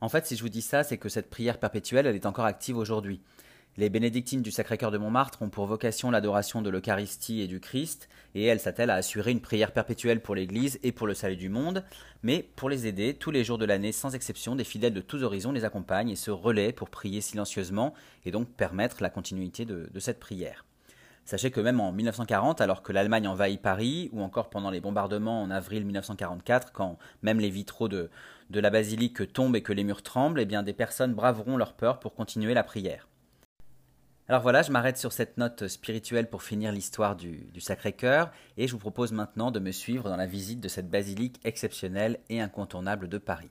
En 0.00 0.08
fait, 0.08 0.24
si 0.24 0.34
je 0.34 0.42
vous 0.42 0.48
dis 0.48 0.62
ça, 0.62 0.82
c'est 0.82 0.96
que 0.96 1.10
cette 1.10 1.28
prière 1.28 1.58
perpétuelle, 1.58 2.06
elle 2.06 2.16
est 2.16 2.24
encore 2.24 2.46
active 2.46 2.78
aujourd'hui. 2.78 3.20
Les 3.76 3.88
bénédictines 3.88 4.42
du 4.42 4.50
Sacré-Cœur 4.50 4.90
de 4.90 4.98
Montmartre 4.98 5.42
ont 5.42 5.48
pour 5.48 5.64
vocation 5.66 6.10
l'adoration 6.10 6.60
de 6.60 6.70
l'Eucharistie 6.70 7.40
et 7.40 7.46
du 7.46 7.60
Christ, 7.60 8.08
et 8.34 8.44
elles 8.44 8.58
s'attellent 8.58 8.90
à 8.90 8.96
assurer 8.96 9.30
une 9.30 9.40
prière 9.40 9.72
perpétuelle 9.72 10.20
pour 10.20 10.34
l'Église 10.34 10.80
et 10.82 10.90
pour 10.90 11.06
le 11.06 11.14
salut 11.14 11.36
du 11.36 11.48
monde, 11.48 11.84
mais 12.24 12.50
pour 12.56 12.68
les 12.68 12.88
aider, 12.88 13.14
tous 13.14 13.30
les 13.30 13.44
jours 13.44 13.58
de 13.58 13.64
l'année, 13.64 13.92
sans 13.92 14.16
exception, 14.16 14.56
des 14.56 14.64
fidèles 14.64 14.92
de 14.92 15.00
tous 15.00 15.22
horizons 15.22 15.52
les 15.52 15.64
accompagnent 15.64 16.10
et 16.10 16.16
se 16.16 16.32
relaient 16.32 16.72
pour 16.72 16.90
prier 16.90 17.20
silencieusement 17.20 17.94
et 18.24 18.32
donc 18.32 18.48
permettre 18.48 19.02
la 19.02 19.08
continuité 19.08 19.64
de, 19.64 19.88
cette 20.00 20.18
prière. 20.18 20.64
Sachez 21.24 21.52
que 21.52 21.60
même 21.60 21.78
en 21.78 21.92
1940, 21.92 22.60
alors 22.60 22.82
que 22.82 22.92
l'Allemagne 22.92 23.28
envahit 23.28 23.62
Paris, 23.62 24.10
ou 24.12 24.20
encore 24.20 24.50
pendant 24.50 24.70
les 24.70 24.80
bombardements 24.80 25.42
en 25.42 25.50
avril 25.50 25.84
1944, 25.84 26.72
quand 26.72 26.98
même 27.22 27.38
les 27.38 27.50
vitraux 27.50 27.86
de, 27.86 28.10
la 28.50 28.70
basilique 28.70 29.32
tombent 29.32 29.54
et 29.54 29.62
que 29.62 29.72
les 29.72 29.84
murs 29.84 30.02
tremblent, 30.02 30.40
eh 30.40 30.46
bien 30.46 30.64
des 30.64 30.72
personnes 30.72 31.14
braveront 31.14 31.56
leur 31.56 31.74
peur 31.74 32.00
pour 32.00 32.16
continuer 32.16 32.52
la 32.52 32.64
prière. 32.64 33.09
Alors 34.30 34.42
voilà, 34.42 34.62
je 34.62 34.70
m'arrête 34.70 34.96
sur 34.96 35.12
cette 35.12 35.38
note 35.38 35.66
spirituelle 35.66 36.30
pour 36.30 36.44
finir 36.44 36.70
l'histoire 36.70 37.16
du, 37.16 37.50
Sacré-Cœur 37.58 38.30
et 38.56 38.68
je 38.68 38.72
vous 38.72 38.78
propose 38.78 39.10
maintenant 39.10 39.50
de 39.50 39.58
me 39.58 39.72
suivre 39.72 40.08
dans 40.08 40.16
la 40.16 40.26
visite 40.26 40.60
de 40.60 40.68
cette 40.68 40.88
basilique 40.88 41.40
exceptionnelle 41.42 42.20
et 42.28 42.40
incontournable 42.40 43.08
de 43.08 43.18
Paris. 43.18 43.50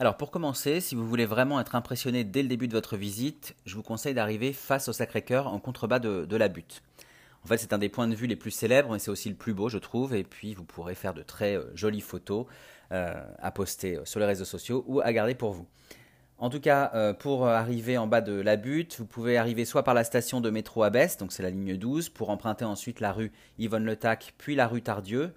Alors 0.00 0.16
pour 0.16 0.32
commencer, 0.32 0.80
si 0.80 0.96
vous 0.96 1.06
voulez 1.06 1.24
vraiment 1.24 1.60
être 1.60 1.76
impressionné 1.76 2.24
dès 2.24 2.42
le 2.42 2.48
début 2.48 2.66
de 2.66 2.72
votre 2.72 2.96
visite, 2.96 3.54
je 3.64 3.76
vous 3.76 3.84
conseille 3.84 4.12
d'arriver 4.12 4.52
face 4.52 4.88
au 4.88 4.92
Sacré-Cœur 4.92 5.46
en 5.46 5.60
contrebas 5.60 6.00
de, 6.00 6.36
la 6.36 6.48
butte. 6.48 6.82
En 7.44 7.46
fait, 7.46 7.58
c'est 7.58 7.74
un 7.74 7.78
des 7.78 7.88
points 7.88 8.08
de 8.08 8.16
vue 8.16 8.26
les 8.26 8.34
plus 8.34 8.50
célèbres 8.50 8.96
et 8.96 8.98
c'est 8.98 9.12
aussi 9.12 9.28
le 9.28 9.36
plus 9.36 9.54
beau, 9.54 9.68
je 9.68 9.78
trouve. 9.78 10.16
Et 10.16 10.24
puis, 10.24 10.52
vous 10.52 10.64
pourrez 10.64 10.96
faire 10.96 11.14
de 11.14 11.22
très 11.22 11.56
euh, 11.56 11.70
jolies 11.76 12.00
photos 12.00 12.46
euh, 12.90 13.14
à 13.38 13.52
poster 13.52 14.00
sur 14.04 14.18
les 14.18 14.26
réseaux 14.26 14.44
sociaux 14.44 14.84
ou 14.88 15.00
à 15.00 15.12
garder 15.12 15.36
pour 15.36 15.52
vous. 15.52 15.68
En 16.38 16.50
tout 16.50 16.60
cas, 16.60 16.90
euh, 16.94 17.12
pour 17.12 17.46
arriver 17.46 17.96
en 17.96 18.08
bas 18.08 18.20
de 18.20 18.32
la 18.32 18.56
butte, 18.56 18.96
vous 18.98 19.06
pouvez 19.06 19.38
arriver 19.38 19.64
soit 19.64 19.84
par 19.84 19.94
la 19.94 20.02
station 20.02 20.40
de 20.40 20.50
métro 20.50 20.82
Abbesse, 20.82 21.16
donc 21.16 21.32
c'est 21.32 21.44
la 21.44 21.50
ligne 21.50 21.76
12, 21.76 22.08
pour 22.08 22.30
emprunter 22.30 22.64
ensuite 22.64 22.98
la 23.00 23.12
rue 23.12 23.30
Yvonne 23.58 23.84
Le 23.84 23.94
Tac, 23.94 24.34
puis 24.36 24.56
la 24.56 24.66
rue 24.66 24.82
Tardieu, 24.82 25.32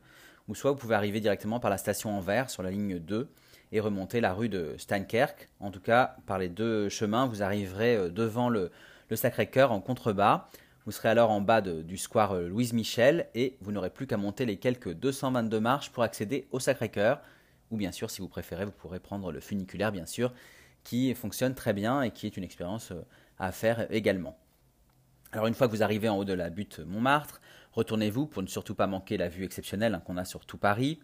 ou 0.47 0.55
soit 0.55 0.71
vous 0.71 0.77
pouvez 0.77 0.95
arriver 0.95 1.19
directement 1.19 1.59
par 1.59 1.69
la 1.69 1.77
station 1.77 2.17
Anvers 2.17 2.49
sur 2.49 2.63
la 2.63 2.71
ligne 2.71 2.97
2 2.97 3.29
et 3.71 3.79
remonter 3.79 4.21
la 4.21 4.33
rue 4.33 4.49
de 4.49 4.75
Steinkerk. 4.77 5.49
En 5.59 5.71
tout 5.71 5.79
cas, 5.79 6.15
par 6.25 6.39
les 6.39 6.49
deux 6.49 6.89
chemins, 6.89 7.27
vous 7.27 7.43
arriverez 7.43 7.95
euh, 7.95 8.09
devant 8.09 8.49
le, 8.49 8.71
Sacré-Cœur 9.13 9.71
en 9.71 9.79
contrebas. 9.79 10.49
Vous 10.85 10.91
serez 10.91 11.09
alors 11.09 11.31
en 11.31 11.41
bas 11.41 11.61
du 11.61 11.97
square 11.97 12.33
euh, 12.33 12.47
Louise 12.47 12.73
Michel 12.73 13.27
et 13.35 13.55
vous 13.61 13.71
n'aurez 13.71 13.89
plus 13.89 14.07
qu'à 14.07 14.17
monter 14.17 14.45
les 14.45 14.57
quelques 14.57 14.93
222 14.93 15.59
marches 15.59 15.91
pour 15.91 16.03
accéder 16.03 16.47
au 16.51 16.59
Sacré-Cœur. 16.59 17.21
Ou 17.69 17.77
bien 17.77 17.91
sûr, 17.91 18.09
si 18.09 18.21
vous 18.21 18.29
préférez, 18.29 18.65
vous 18.65 18.71
pourrez 18.71 18.99
prendre 18.99 19.31
le 19.31 19.41
funiculaire, 19.41 19.91
bien 19.91 20.05
sûr, 20.05 20.33
qui 20.87 21.13
fonctionne 21.15 21.53
très 21.53 21.73
bien 21.73 22.01
et 22.01 22.11
qui 22.11 22.27
est 22.27 22.37
une 22.37 22.45
expérience 22.45 22.91
euh, 22.91 23.01
à 23.39 23.51
faire 23.51 23.91
également. 23.91 24.37
Alors 25.33 25.47
une 25.47 25.53
fois 25.53 25.67
que 25.67 25.73
vous 25.73 25.83
arrivez 25.83 26.07
en 26.07 26.17
haut 26.17 26.23
de 26.23 26.31
la 26.31 26.49
butte 26.49 26.79
Montmartre, 26.79 27.41
retournez-vous 27.73 28.25
pour 28.25 28.41
ne 28.41 28.47
surtout 28.47 28.73
pas 28.73 28.87
manquer 28.87 29.17
la 29.17 29.27
vue 29.27 29.43
exceptionnelle 29.43 29.93
hein, 29.93 30.01
qu'on 30.05 30.15
a 30.15 30.23
sur 30.23 30.45
tout 30.45 30.57
Paris. 30.57 31.01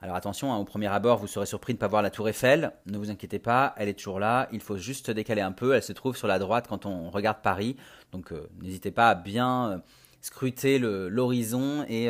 Alors 0.00 0.16
attention, 0.16 0.52
hein, 0.52 0.56
au 0.56 0.64
premier 0.64 0.88
abord, 0.88 1.18
vous 1.18 1.28
serez 1.28 1.46
surpris 1.46 1.74
de 1.74 1.76
ne 1.76 1.80
pas 1.80 1.86
voir 1.86 2.02
la 2.02 2.10
tour 2.10 2.28
Eiffel. 2.28 2.72
Ne 2.86 2.98
vous 2.98 3.08
inquiétez 3.08 3.38
pas, 3.38 3.72
elle 3.78 3.88
est 3.88 3.94
toujours 3.94 4.18
là. 4.18 4.48
Il 4.50 4.60
faut 4.60 4.76
juste 4.76 5.12
décaler 5.12 5.42
un 5.42 5.52
peu. 5.52 5.74
Elle 5.74 5.84
se 5.84 5.92
trouve 5.92 6.16
sur 6.16 6.26
la 6.26 6.40
droite 6.40 6.66
quand 6.68 6.84
on 6.84 7.08
regarde 7.08 7.40
Paris. 7.40 7.76
Donc 8.10 8.32
euh, 8.32 8.48
n'hésitez 8.60 8.90
pas 8.90 9.10
à 9.10 9.14
bien 9.14 9.70
euh, 9.70 9.78
scruter 10.22 10.80
l'horizon 10.80 11.86
et, 11.88 12.08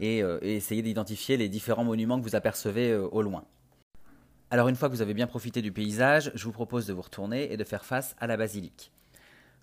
et, 0.00 0.18
essayer 0.42 0.82
d'identifier 0.82 1.36
les 1.36 1.48
différents 1.48 1.84
monuments 1.84 2.18
que 2.18 2.24
vous 2.24 2.34
apercevez 2.34 2.94
au 2.94 3.22
loin. 3.22 3.44
Alors 4.52 4.68
une 4.68 4.76
fois 4.76 4.90
que 4.90 4.94
vous 4.94 5.00
avez 5.00 5.14
bien 5.14 5.26
profité 5.26 5.62
du 5.62 5.72
paysage, 5.72 6.30
je 6.34 6.44
vous 6.44 6.52
propose 6.52 6.86
de 6.86 6.92
vous 6.92 7.00
retourner 7.00 7.50
et 7.50 7.56
de 7.56 7.64
faire 7.64 7.86
face 7.86 8.14
à 8.20 8.26
la 8.26 8.36
basilique. 8.36 8.92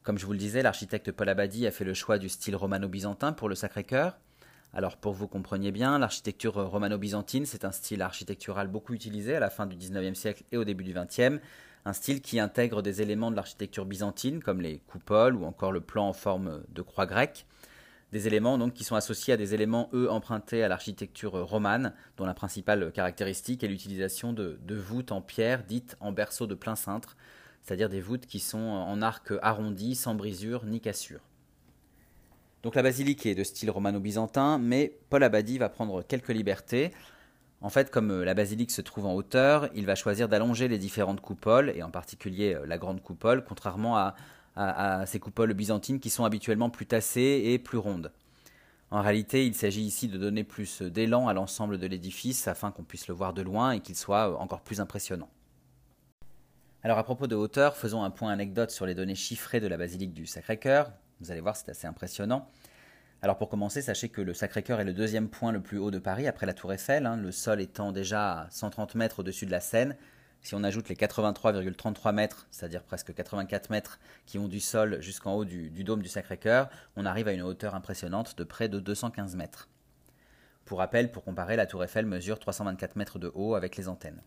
Comme 0.02 0.18
je 0.18 0.26
vous 0.26 0.32
le 0.32 0.40
disais, 0.40 0.64
l'architecte 0.64 1.12
Paul 1.12 1.30
Abadie 1.30 1.68
a 1.68 1.72
fait 1.72 1.86
le 1.86 1.94
choix 1.94 2.18
du 2.18 2.28
style 2.28 2.56
romano-byzantin 2.56 3.34
pour 3.34 3.50
le 3.50 3.54
Sacré-Cœur. 3.54 4.18
Alors 4.74 4.98
pour 4.98 5.14
vous 5.14 5.28
compreniez 5.28 5.72
bien, 5.72 6.00
l'architecture 6.00 6.56
romano-byzantine, 6.56 7.46
c'est 7.46 7.66
un 7.66 7.72
style 7.72 8.02
architectural 8.02 8.68
beaucoup 8.68 8.96
utilisé 8.96 9.36
à 9.36 9.40
la 9.40 9.52
fin 9.52 9.68
du 9.68 9.76
XIXe 9.76 10.18
siècle 10.18 10.44
et 10.52 10.58
au 10.58 10.64
début 10.64 10.84
du 10.84 10.96
XXe, 10.96 11.40
un 11.86 11.94
style 11.94 12.20
qui 12.20 12.40
intègre 12.40 12.82
des 12.82 13.04
éléments 13.04 13.30
de 13.30 13.36
l'architecture 13.36 13.86
byzantine 13.86 14.42
comme 14.42 14.60
les 14.60 14.80
coupoles 14.88 15.36
ou 15.36 15.46
encore 15.46 15.72
le 15.72 15.82
plan 15.82 16.08
en 16.08 16.14
forme 16.14 16.64
de 16.70 16.82
croix 16.82 17.06
grecque, 17.06 17.46
des 18.12 18.28
éléments 18.28 18.58
donc 18.58 18.74
qui 18.74 18.84
sont 18.84 18.96
associés 18.96 19.34
à 19.34 19.38
des 19.38 19.54
éléments 19.54 19.90
eux 19.94 20.10
empruntés 20.10 20.64
à 20.64 20.68
l'architecture 20.68 21.34
romane, 21.34 21.94
dont 22.18 22.26
la 22.26 22.34
principale 22.34 22.92
caractéristique 22.92 23.64
est 23.64 23.68
l'utilisation 23.68 24.34
de, 24.34 24.60
de 24.66 24.76
voûtes 24.76 25.12
en 25.12 25.22
pierre 25.22 25.64
dites 25.64 25.96
en 26.00 26.12
berceau 26.12 26.48
de 26.48 26.56
plein 26.56 26.76
cintre, 26.76 27.16
c'est-à-dire 27.62 27.90
des 27.90 28.02
voûtes 28.02 28.26
qui 28.26 28.40
sont 28.40 28.58
en 28.58 29.02
arc 29.02 29.32
arrondi, 29.42 29.96
sans 29.96 30.16
brisure 30.16 30.66
ni 30.66 30.80
cassure. 30.80 31.22
Donc 32.64 32.76
la 32.76 32.84
basilique 32.84 33.26
est 33.26 33.36
de 33.36 33.44
style 33.44 33.72
romano-byzantin, 33.72 34.58
mais 34.58 34.98
Paul 35.10 35.24
Abadie 35.24 35.58
va 35.58 35.70
prendre 35.70 36.04
quelques 36.04 36.30
libertés. 36.30 36.92
En 37.62 37.70
fait, 37.70 37.90
comme 37.90 38.12
euh, 38.12 38.26
la 38.26 38.34
basilique 38.34 38.72
se 38.72 38.82
trouve 38.82 39.06
en 39.06 39.14
hauteur, 39.14 39.70
il 39.76 39.86
va 39.86 39.96
choisir 39.96 40.28
d'allonger 40.28 40.68
les 40.68 40.78
différentes 40.78 41.22
coupoles, 41.22 41.72
et 41.76 41.84
en 41.84 41.92
particulier 41.92 42.56
euh, 42.56 42.66
la 42.66 42.78
grande 42.78 43.02
coupole, 43.02 43.44
contrairement 43.46 43.98
à, 43.98 44.16
ces 45.06 45.20
coupoles 45.20 45.54
byzantines 45.54 46.00
qui 46.00 46.10
sont 46.10 46.26
habituellement 46.26 46.70
plus 46.70 46.86
tassées 46.86 47.42
et 47.46 47.60
plus 47.60 47.78
rondes. 47.78 48.12
En 48.92 49.02
réalité, 49.02 49.46
il 49.46 49.54
s'agit 49.54 49.84
ici 49.84 50.08
de 50.08 50.18
donner 50.18 50.44
plus 50.44 50.82
d'élan 50.82 51.28
à 51.28 51.34
l'ensemble 51.34 51.78
de 51.78 51.86
l'édifice 51.86 52.48
afin 52.48 52.72
qu'on 52.72 52.84
puisse 52.84 53.08
le 53.08 53.14
voir 53.14 53.34
de 53.34 53.44
loin 53.44 53.72
et 53.72 53.82
qu'il 53.82 53.96
soit 53.96 54.40
encore 54.40 54.62
plus 54.62 54.82
impressionnant. 54.82 55.30
Alors 56.82 56.98
à 56.98 57.04
propos 57.04 57.28
de 57.28 57.36
hauteur, 57.36 57.76
faisons 57.76 58.04
un 58.04 58.10
point 58.10 58.32
anecdote 58.32 58.72
sur 58.72 58.86
les 58.86 58.96
données 58.96 59.14
chiffrées 59.14 59.60
de 59.60 59.68
la 59.68 59.78
basilique 59.78 60.14
du 60.14 60.26
Sacré-Cœur. 60.26 60.92
Vous 61.20 61.30
allez 61.30 61.42
voir, 61.42 61.56
c'est 61.56 61.70
assez 61.70 61.88
impressionnant. 61.88 62.50
Alors 63.22 63.38
pour 63.38 63.50
commencer, 63.50 63.82
sachez 63.82 64.08
que 64.08 64.22
le 64.22 64.34
Sacré-Cœur 64.34 64.80
est 64.80 64.86
le 64.86 64.94
deuxième 64.94 65.28
point 65.28 65.52
le 65.52 65.62
plus 65.62 65.78
haut 65.78 65.92
de 65.92 66.00
Paris 66.00 66.26
après 66.26 66.46
la 66.46 66.54
Tour 66.54 66.72
Eiffel, 66.72 67.06
hein, 67.06 67.18
le 67.18 67.34
sol 67.34 67.60
étant 67.60 67.92
déjà 67.92 68.44
à 68.44 68.50
130 68.50 68.96
mètres 68.96 69.20
au-dessus 69.20 69.46
de 69.46 69.52
la 69.52 69.60
Seine. 69.60 69.98
Si 70.42 70.56
on 70.56 70.64
ajoute 70.64 70.90
les 70.90 70.96
83,33 70.96 72.14
mètres, 72.14 72.48
c'est-à-dire 72.50 72.84
presque 72.84 73.14
84 73.14 73.70
mètres 73.70 74.00
qui 74.26 74.38
vont 74.38 74.48
du 74.48 74.60
sol 74.60 75.02
jusqu'en 75.02 75.34
haut 75.34 75.46
du, 75.46 75.84
dôme 75.84 76.02
du 76.02 76.10
Sacré-Cœur, 76.10 76.70
on 76.96 77.06
arrive 77.06 77.28
à 77.28 77.34
une 77.34 77.42
hauteur 77.42 77.76
impressionnante 77.76 78.38
de 78.38 78.44
près 78.44 78.70
de 78.70 78.80
215 78.80 79.36
mètres. 79.36 79.68
Pour 80.66 80.80
rappel, 80.80 81.12
pour 81.12 81.24
comparer, 81.24 81.56
la 81.56 81.66
Tour 81.66 81.84
Eiffel 81.84 82.06
mesure 82.06 82.40
324 82.40 82.96
mètres 82.96 83.20
de 83.20 83.32
haut 83.34 83.56
avec 83.56 83.76
les 83.76 83.90
antennes. 83.90 84.22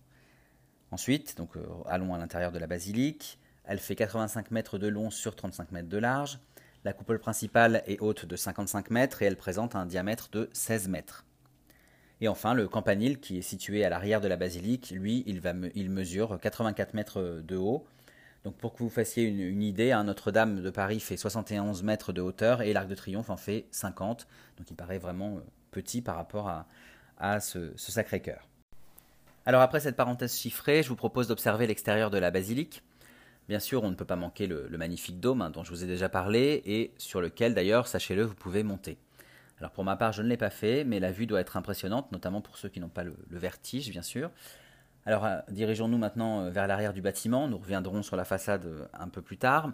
Ensuite, 0.90 1.36
donc 1.38 1.56
euh, 1.56 1.64
allons 1.86 2.14
à 2.14 2.18
l'intérieur 2.18 2.52
de 2.52 2.58
la 2.58 2.66
basilique. 2.66 3.38
Elle 3.64 3.78
fait 3.78 3.94
85 3.94 4.50
mètres 4.50 4.76
de 4.76 4.88
long 4.88 5.10
sur 5.10 5.34
35 5.34 5.72
mètres 5.72 5.88
de 5.88 5.98
large. 5.98 6.38
La 6.84 6.92
coupole 6.92 7.20
principale 7.20 7.82
est 7.86 8.00
haute 8.00 8.26
de 8.26 8.36
55 8.36 8.90
mètres 8.90 9.22
et 9.22 9.26
elle 9.26 9.36
présente 9.36 9.76
un 9.76 9.86
diamètre 9.86 10.28
de 10.32 10.50
16 10.52 10.88
mètres. 10.88 11.24
Et 12.22 12.28
enfin, 12.28 12.54
le 12.54 12.68
campanile, 12.68 13.18
qui 13.18 13.38
est 13.38 13.42
situé 13.42 13.84
à 13.84 13.88
l'arrière 13.88 14.20
de 14.20 14.28
la 14.28 14.36
basilique, 14.36 14.94
lui, 14.96 15.24
il, 15.26 15.90
mesure 15.90 16.38
84 16.40 16.94
mètres 16.94 17.42
de 17.44 17.56
haut. 17.56 17.84
Donc 18.44 18.54
pour 18.54 18.74
que 18.74 18.78
vous 18.78 18.90
fassiez 18.90 19.24
une, 19.24 19.60
idée, 19.60 19.90
hein, 19.90 20.04
Notre-Dame 20.04 20.62
de 20.62 20.70
Paris 20.70 21.00
fait 21.00 21.16
71 21.16 21.82
mètres 21.82 22.12
de 22.12 22.20
hauteur 22.20 22.62
et 22.62 22.72
l'Arc 22.72 22.86
de 22.86 22.94
Triomphe 22.94 23.28
en 23.28 23.36
fait 23.36 23.66
50. 23.72 24.28
Donc 24.56 24.70
il 24.70 24.76
paraît 24.76 24.98
vraiment 24.98 25.38
euh, 25.38 25.40
petit 25.72 26.00
par 26.00 26.14
rapport 26.14 26.48
à, 27.18 27.40
ce, 27.40 27.72
Sacré-Cœur. 27.76 28.48
Alors 29.44 29.60
après 29.60 29.80
cette 29.80 29.96
parenthèse 29.96 30.36
chiffrée, 30.36 30.84
je 30.84 30.90
vous 30.90 30.96
propose 30.96 31.26
d'observer 31.26 31.66
l'extérieur 31.66 32.10
de 32.10 32.18
la 32.18 32.30
basilique. 32.30 32.84
Bien 33.48 33.58
sûr, 33.58 33.82
on 33.82 33.90
ne 33.90 33.96
peut 33.96 34.04
pas 34.04 34.14
manquer 34.14 34.46
le, 34.46 34.68
magnifique 34.78 35.18
dôme 35.18 35.42
hein, 35.42 35.50
dont 35.50 35.64
je 35.64 35.70
vous 35.70 35.82
ai 35.82 35.88
déjà 35.88 36.08
parlé 36.08 36.62
et 36.66 36.92
sur 36.98 37.20
lequel 37.20 37.52
d'ailleurs, 37.52 37.88
sachez-le, 37.88 38.22
vous 38.22 38.36
pouvez 38.36 38.62
monter. 38.62 38.96
Alors 39.62 39.70
pour 39.70 39.84
ma 39.84 39.94
part, 39.94 40.10
je 40.10 40.22
ne 40.22 40.28
l'ai 40.28 40.36
pas 40.36 40.50
fait, 40.50 40.82
mais 40.82 40.98
la 40.98 41.12
vue 41.12 41.24
doit 41.24 41.40
être 41.40 41.56
impressionnante, 41.56 42.10
notamment 42.10 42.40
pour 42.40 42.58
ceux 42.58 42.68
qui 42.68 42.80
n'ont 42.80 42.88
pas 42.88 43.04
le, 43.04 43.14
vertige, 43.30 43.90
bien 43.90 44.02
sûr. 44.02 44.32
Alors 45.06 45.24
euh, 45.24 45.38
dirigeons-nous 45.50 45.98
maintenant 45.98 46.40
euh, 46.40 46.50
vers 46.50 46.66
l'arrière 46.66 46.92
du 46.92 47.00
bâtiment, 47.00 47.46
nous 47.46 47.58
reviendrons 47.58 48.02
sur 48.02 48.16
la 48.16 48.24
façade 48.24 48.66
euh, 48.66 48.86
un 48.92 49.06
peu 49.06 49.22
plus 49.22 49.36
tard. 49.36 49.70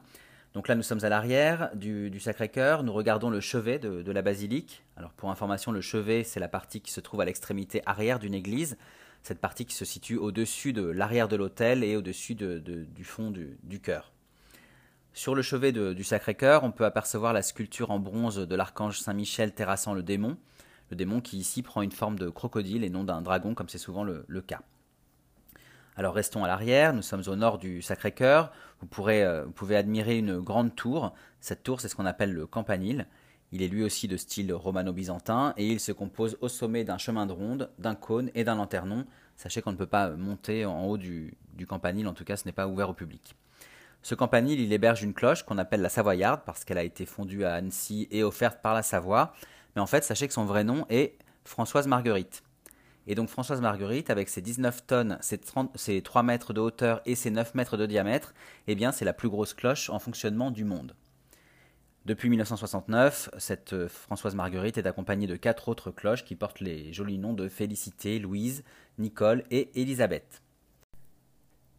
Donc 0.53 0.69
là, 0.69 0.75
nous 0.75 0.83
sommes 0.83 1.03
à 1.05 1.09
l'arrière 1.09 1.71
du, 1.75 2.21
Sacré-Cœur, 2.21 2.83
nous 2.83 2.93
regardons 2.93 3.31
le 3.31 3.41
chevet 3.41 3.79
de, 3.79 4.13
la 4.13 4.21
basilique. 4.21 4.85
Alors 4.99 5.13
pour 5.13 5.31
information, 5.31 5.73
le 5.73 5.81
chevet, 5.81 6.23
c'est 6.23 6.39
la 6.39 6.49
partie 6.49 6.83
qui 6.83 6.93
se 6.93 7.01
trouve 7.01 7.23
à 7.23 7.25
l'extrémité 7.25 7.81
arrière 7.87 8.19
d'une 8.19 8.35
église 8.35 8.77
cette 9.23 9.41
partie 9.41 9.65
qui 9.65 9.75
se 9.75 9.87
situe 9.87 10.19
au-dessus 10.19 10.75
de 10.75 10.83
l'arrière 10.83 11.29
de 11.29 11.37
l'autel 11.37 11.83
et 11.83 11.97
au-dessus 11.97 12.35
du 12.35 13.05
fond 13.05 13.31
du, 13.31 13.59
du 13.63 13.81
chœur. 13.81 14.13
Sur 15.19 15.35
le 15.35 15.43
chevet 15.43 15.73
du 15.73 16.05
Sacré-Cœur, 16.05 16.63
on 16.63 16.71
peut 16.71 16.85
apercevoir 16.85 17.33
la 17.33 17.43
sculpture 17.43 17.91
en 17.91 17.99
bronze 17.99 18.37
de 18.37 18.55
l'archange 18.55 19.01
Saint-Michel 19.01 19.53
terrassant 19.53 19.93
le 19.93 20.05
démon, 20.05 20.37
le 20.91 20.97
démon 20.97 21.21
qui 21.21 21.39
ici 21.39 21.63
prend 21.63 21.83
une 21.83 21.91
forme 21.91 22.17
de 22.17 22.29
crocodile 22.29 22.85
et 22.85 22.89
non 22.89 23.03
d'un 23.03 23.21
dragon 23.21 23.53
comme 23.53 23.69
c'est 23.69 23.79
souvent 23.79 24.05
le, 24.05 24.41
cas. 24.43 24.61
Alors 25.97 26.15
restons 26.15 26.45
à 26.45 26.47
l'arrière, 26.47 26.95
nous 26.95 27.03
sommes 27.03 27.25
au 27.27 27.35
nord 27.35 27.59
du 27.59 27.83
Sacré-Cœur, 27.83 28.53
vous, 28.81 29.09
euh, 29.09 29.43
vous 29.45 29.51
pouvez 29.51 29.75
admirer 29.75 30.19
une 30.19 30.39
grande 30.39 30.77
tour, 30.77 31.13
cette 31.41 31.65
tour 31.65 31.81
c'est 31.81 31.89
ce 31.89 31.97
qu'on 31.97 32.07
appelle 32.07 32.33
le 32.33 32.47
campanile, 32.47 33.09
il 33.51 33.63
est 33.63 33.69
lui 33.69 33.83
aussi 33.83 34.07
de 34.07 34.17
style 34.17 34.55
romano-byzantin 34.55 35.53
et 35.57 35.67
il 35.67 35.81
se 35.81 35.91
compose 35.91 36.39
au 36.43 36.49
sommet 36.49 36.85
d'un 36.85 36.99
chemin 36.99 37.27
de 37.27 37.33
ronde, 37.33 37.73
d'un 37.81 37.97
cône 37.97 38.31
et 38.37 38.45
d'un 38.45 38.55
lanternon. 38.55 39.05
Sachez 39.37 39.63
qu'on 39.63 39.73
ne 39.73 39.77
peut 39.77 39.87
pas 39.87 40.11
monter 40.11 40.65
en 40.65 40.85
haut 40.85 40.97
du, 40.97 41.37
campanile, 41.67 42.07
en 42.07 42.15
tout 42.15 42.25
cas 42.25 42.37
ce 42.37 42.45
n'est 42.45 42.53
pas 42.53 42.69
ouvert 42.69 42.91
au 42.91 42.95
public. 42.95 43.35
Ce 44.03 44.15
campanile, 44.15 44.61
il 44.61 44.73
héberge 44.73 45.03
une 45.03 45.15
cloche 45.15 45.43
qu'on 45.43 45.59
appelle 45.59 45.83
la 45.83 45.89
Savoyarde 45.89 46.43
parce 46.47 46.65
qu'elle 46.65 46.79
a 46.79 46.85
été 46.85 47.05
fondue 47.05 47.45
à 47.45 47.55
Annecy 47.55 48.09
et 48.11 48.23
offerte 48.23 48.63
par 48.63 48.75
la 48.75 48.83
Savoie. 48.83 49.35
Mais 49.75 49.83
en 49.83 49.87
fait, 49.87 50.05
sachez 50.05 50.29
que 50.29 50.35
son 50.35 50.45
vrai 50.45 50.65
nom 50.65 50.87
est 50.89 51.17
Françoise 51.45 51.87
Marguerite. 51.87 52.43
Et 53.07 53.15
donc 53.15 53.31
Françoise 53.31 53.63
Marguerite, 53.63 54.11
avec 54.11 54.29
ses 54.29 54.43
19 54.43 54.87
tonnes, 54.87 55.19
ses, 55.23 56.03
3 56.03 56.23
mètres 56.23 56.53
de 56.53 56.61
hauteur 56.61 57.01
et 57.07 57.15
ses 57.15 57.31
9 57.31 57.55
mètres 57.55 57.79
de 57.79 57.87
diamètre, 57.87 58.35
eh 58.67 58.75
bien 58.75 58.93
c'est 58.93 59.07
la 59.07 59.15
plus 59.15 59.31
grosse 59.31 59.55
cloche 59.55 59.89
en 59.89 59.99
fonctionnement 59.99 60.51
du 60.51 60.65
monde. 60.65 60.95
Depuis 62.05 62.29
1969, 62.29 63.31
cette 63.39 63.73
euh, 63.73 63.89
Françoise 63.89 64.35
Marguerite 64.35 64.79
est 64.79 64.87
accompagnée 64.87 65.27
de 65.27 65.37
quatre 65.37 65.69
autres 65.69 65.91
cloches 65.91 66.25
qui 66.25 66.37
portent 66.37 66.61
les 66.61 66.93
jolis 66.93 67.19
noms 67.19 67.35
de 67.35 67.49
Félicité, 67.49 68.19
Louise, 68.19 68.63
Nicole 68.99 69.45
et 69.51 69.71
Élisabeth. 69.81 70.43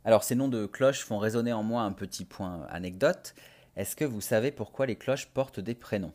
Alors 0.06 0.24
ces 0.24 0.36
noms 0.36 0.48
de 0.48 0.66
cloches 0.66 1.04
font 1.04 1.18
résonner 1.18 1.52
en 1.52 1.64
moi 1.64 1.82
un 1.82 1.92
petit 1.92 2.24
point 2.24 2.66
anecdote. 2.70 3.36
Est-ce 3.76 3.96
que 3.96 4.06
vous 4.06 4.22
savez 4.22 4.52
pourquoi 4.52 4.86
les 4.86 4.96
cloches 4.96 5.28
portent 5.28 5.60
des 5.60 5.76
prénoms? 5.76 6.14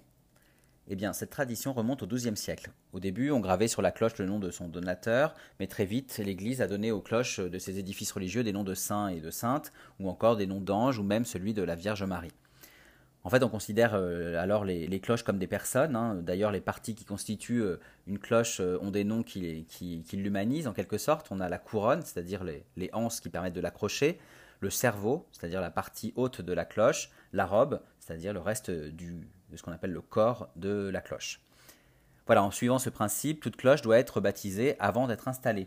Eh 0.88 0.96
bien, 0.96 1.12
cette 1.14 1.30
tradition 1.30 1.72
remonte 1.72 2.02
au 2.02 2.06
XIIe 2.06 2.36
siècle. 2.36 2.70
Au 2.92 3.00
début, 3.00 3.30
on 3.30 3.40
gravait 3.40 3.68
sur 3.68 3.80
la 3.80 3.90
cloche 3.90 4.18
le 4.18 4.26
nom 4.26 4.38
de 4.38 4.50
son 4.50 4.68
donateur, 4.68 5.34
mais 5.58 5.66
très 5.66 5.86
vite, 5.86 6.18
l'Église 6.18 6.60
a 6.60 6.66
donné 6.66 6.92
aux 6.92 7.00
cloches 7.00 7.40
de 7.40 7.58
ses 7.58 7.78
édifices 7.78 8.12
religieux 8.12 8.44
des 8.44 8.52
noms 8.52 8.64
de 8.64 8.74
saints 8.74 9.08
et 9.08 9.20
de 9.20 9.30
saintes, 9.30 9.72
ou 9.98 10.10
encore 10.10 10.36
des 10.36 10.46
noms 10.46 10.60
d'anges, 10.60 10.98
ou 10.98 11.02
même 11.02 11.24
celui 11.24 11.54
de 11.54 11.62
la 11.62 11.74
Vierge 11.74 12.02
Marie. 12.02 12.34
En 13.26 13.30
fait, 13.30 13.42
on 13.42 13.48
considère 13.48 13.94
euh, 13.94 14.36
alors 14.38 14.66
les, 14.66 15.00
cloches 15.00 15.22
comme 15.22 15.38
des 15.38 15.46
personnes. 15.46 15.96
Hein. 15.96 16.16
D'ailleurs, 16.16 16.52
les 16.52 16.60
parties 16.60 16.94
qui 16.94 17.06
constituent 17.06 17.62
euh, 17.62 17.80
une 18.06 18.18
cloche 18.18 18.60
euh, 18.60 18.78
ont 18.82 18.90
des 18.90 19.02
noms 19.02 19.22
qui, 19.22 19.66
l'humanisent 20.12 20.68
en 20.68 20.74
quelque 20.74 20.98
sorte. 20.98 21.28
On 21.30 21.40
a 21.40 21.48
la 21.48 21.58
couronne, 21.58 22.02
c'est-à-dire 22.02 22.44
les, 22.44 22.66
les, 22.76 22.90
qui 23.22 23.30
permettent 23.30 23.54
de 23.54 23.62
l'accrocher, 23.62 24.18
le 24.60 24.68
cerveau, 24.68 25.26
c'est-à-dire 25.32 25.62
la 25.62 25.70
partie 25.70 26.12
haute 26.16 26.42
de 26.42 26.52
la 26.52 26.66
cloche, 26.66 27.10
la 27.32 27.46
robe, 27.46 27.80
c'est-à-dire 27.98 28.34
le 28.34 28.40
reste 28.40 28.70
de 28.70 29.24
ce 29.56 29.62
qu'on 29.62 29.72
appelle 29.72 29.92
le 29.92 30.02
corps 30.02 30.50
de 30.56 30.90
la 30.92 31.00
cloche. 31.00 31.40
Voilà, 32.26 32.42
en 32.42 32.50
suivant 32.50 32.78
ce 32.78 32.90
principe, 32.90 33.40
toute 33.40 33.56
cloche 33.56 33.80
doit 33.80 33.98
être 33.98 34.20
baptisée 34.20 34.76
avant 34.80 35.06
d'être 35.06 35.28
installée. 35.28 35.66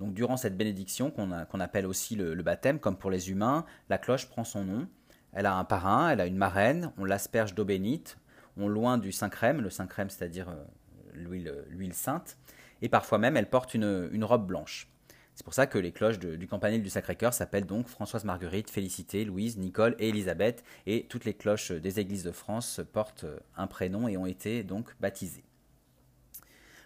Donc 0.00 0.12
durant 0.12 0.36
cette 0.36 0.56
bénédiction, 0.56 1.10
qu'on 1.10 1.60
appelle 1.60 1.86
aussi 1.86 2.14
le 2.16 2.42
baptême, 2.42 2.78
comme 2.78 2.96
pour 2.96 3.10
les 3.10 3.30
humains, 3.30 3.64
la 3.88 3.96
cloche 3.96 4.28
prend 4.28 4.44
son 4.44 4.64
nom. 4.64 4.88
Elle 5.34 5.46
a 5.46 5.54
un 5.54 5.64
parrain, 5.64 6.10
elle 6.10 6.20
a 6.20 6.26
une 6.26 6.36
marraine, 6.36 6.92
on 6.96 7.04
l'asperge 7.04 7.54
d'eau 7.54 7.64
bénite, 7.64 8.18
on 8.56 8.68
loin 8.68 8.98
du 8.98 9.10
Saint-Crème, 9.10 9.60
le 9.60 9.70
Saint-Crème 9.70 10.08
c'est-à-dire 10.08 10.48
euh, 10.48 11.64
l'huile 11.68 11.94
sainte, 11.94 12.38
et 12.82 12.88
parfois 12.88 13.18
même 13.18 13.36
elle 13.36 13.50
porte 13.50 13.74
une, 13.74 14.24
robe 14.24 14.46
blanche. 14.46 14.88
C'est 15.34 15.42
pour 15.42 15.54
ça 15.54 15.66
que 15.66 15.78
les 15.78 15.90
cloches 15.90 16.20
du 16.20 16.46
campanile 16.46 16.80
du 16.80 16.90
Sacré-Cœur 16.90 17.34
s'appellent 17.34 17.66
donc 17.66 17.88
Françoise 17.88 18.24
Marguerite, 18.24 18.70
Félicité, 18.70 19.24
Louise, 19.24 19.58
Nicole 19.58 19.96
et 19.98 20.10
Élisabeth, 20.10 20.62
et 20.86 21.06
toutes 21.08 21.24
les 21.24 21.34
cloches 21.34 21.72
des 21.72 21.98
églises 21.98 22.22
de 22.22 22.30
France 22.30 22.80
portent 22.92 23.26
un 23.56 23.66
prénom 23.66 24.06
et 24.06 24.16
ont 24.16 24.26
été 24.26 24.62
donc 24.62 24.94
baptisées. 25.00 25.42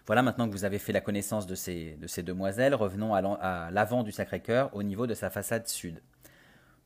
Voilà, 0.07 0.23
maintenant 0.23 0.47
que 0.47 0.53
vous 0.53 0.65
avez 0.65 0.79
fait 0.79 0.93
la 0.93 1.01
connaissance 1.01 1.45
de 1.45 1.53
ces, 1.53 1.95
de 2.01 2.07
ces 2.07 2.23
demoiselles, 2.23 2.73
revenons 2.73 3.13
à 3.13 3.69
l'avant 3.69 4.01
du 4.01 4.11
Sacré-Cœur 4.11 4.75
au 4.75 4.81
niveau 4.81 5.05
de 5.05 5.13
sa 5.13 5.29
façade 5.29 5.67
sud. 5.67 6.01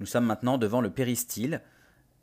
Nous 0.04 0.08
sommes 0.08 0.26
maintenant 0.26 0.58
devant 0.58 0.82
le 0.82 0.90
péristyle. 0.90 1.62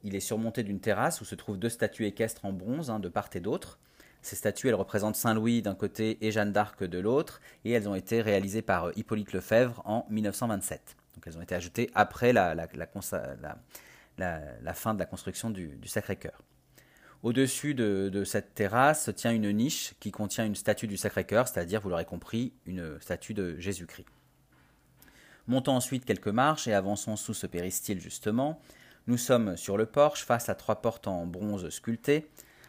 Il 0.05 0.15
est 0.15 0.21
surmonté 0.21 0.63
d'une 0.63 0.81
terrasse 0.81 1.23
où 1.23 1.25
se 1.25 1.35
trouvent 1.35 1.59
deux 1.59 1.71
statues 1.71 2.05
équestres 2.05 2.45
en 2.45 2.53
bronze, 2.53 2.91
hein, 2.91 3.01
de 3.01 3.09
part 3.09 3.31
et 3.33 3.41
d'autre. 3.41 3.79
Ces 4.21 4.37
statues, 4.37 4.69
elles 4.69 4.75
représentent 4.75 5.17
Saint 5.17 5.33
Louis 5.33 5.63
d'un 5.63 5.75
côté 5.75 6.19
et 6.21 6.31
Jeanne 6.31 6.53
d'Arc 6.53 6.85
de 6.85 6.99
l'autre, 6.99 7.41
et 7.65 7.71
elles 7.71 7.89
ont 7.89 7.95
été 7.95 8.21
réalisées 8.21 8.61
par 8.61 8.89
euh, 8.89 8.93
Hippolyte 8.97 9.33
Lefebvre 9.33 9.81
en 9.87 10.07
1927. 10.11 10.95
Donc 11.15 11.27
elles 11.27 11.39
ont 11.39 11.41
été 11.41 11.55
ajoutées 11.55 11.91
après 11.95 12.35
la, 12.35 12.55
la, 12.55 12.67
fin 14.75 14.93
de 14.93 14.99
la 14.99 15.07
construction 15.07 15.49
du, 15.49 15.79
Sacré-Cœur. 15.87 16.43
Au-dessus 17.23 17.73
de, 17.73 18.25
cette 18.25 18.55
terrasse 18.55 19.07
se 19.07 19.11
tient 19.11 19.33
une 19.33 19.51
niche 19.53 19.95
qui 20.01 20.11
contient 20.11 20.45
une 20.45 20.55
statue 20.55 20.87
du 20.87 20.99
Sacré-Cœur, 20.99 21.49
c'est-à-dire, 21.49 21.81
vous 21.81 21.89
l'aurez 21.89 22.05
compris, 22.05 22.53
une 22.67 23.01
statue 23.01 23.33
de 23.33 23.59
Jésus-Christ. 23.59 24.05
Montons 25.47 25.73
ensuite 25.73 26.05
quelques 26.05 26.29
marches 26.29 26.69
et 26.69 26.75
avançons 26.75 27.17
sous 27.17 27.35
ce 27.35 27.47
péristyle 27.47 28.01
justement. 28.01 28.61
Nous 29.07 29.17
sommes 29.17 29.57
sur 29.57 29.77
le 29.77 29.87
porche 29.87 30.25
face 30.25 30.49
à 30.49 30.55
trois 30.55 30.83
portes 30.83 31.09
en 31.09 31.27
bronze 31.27 31.69
sculptées. 31.71 32.29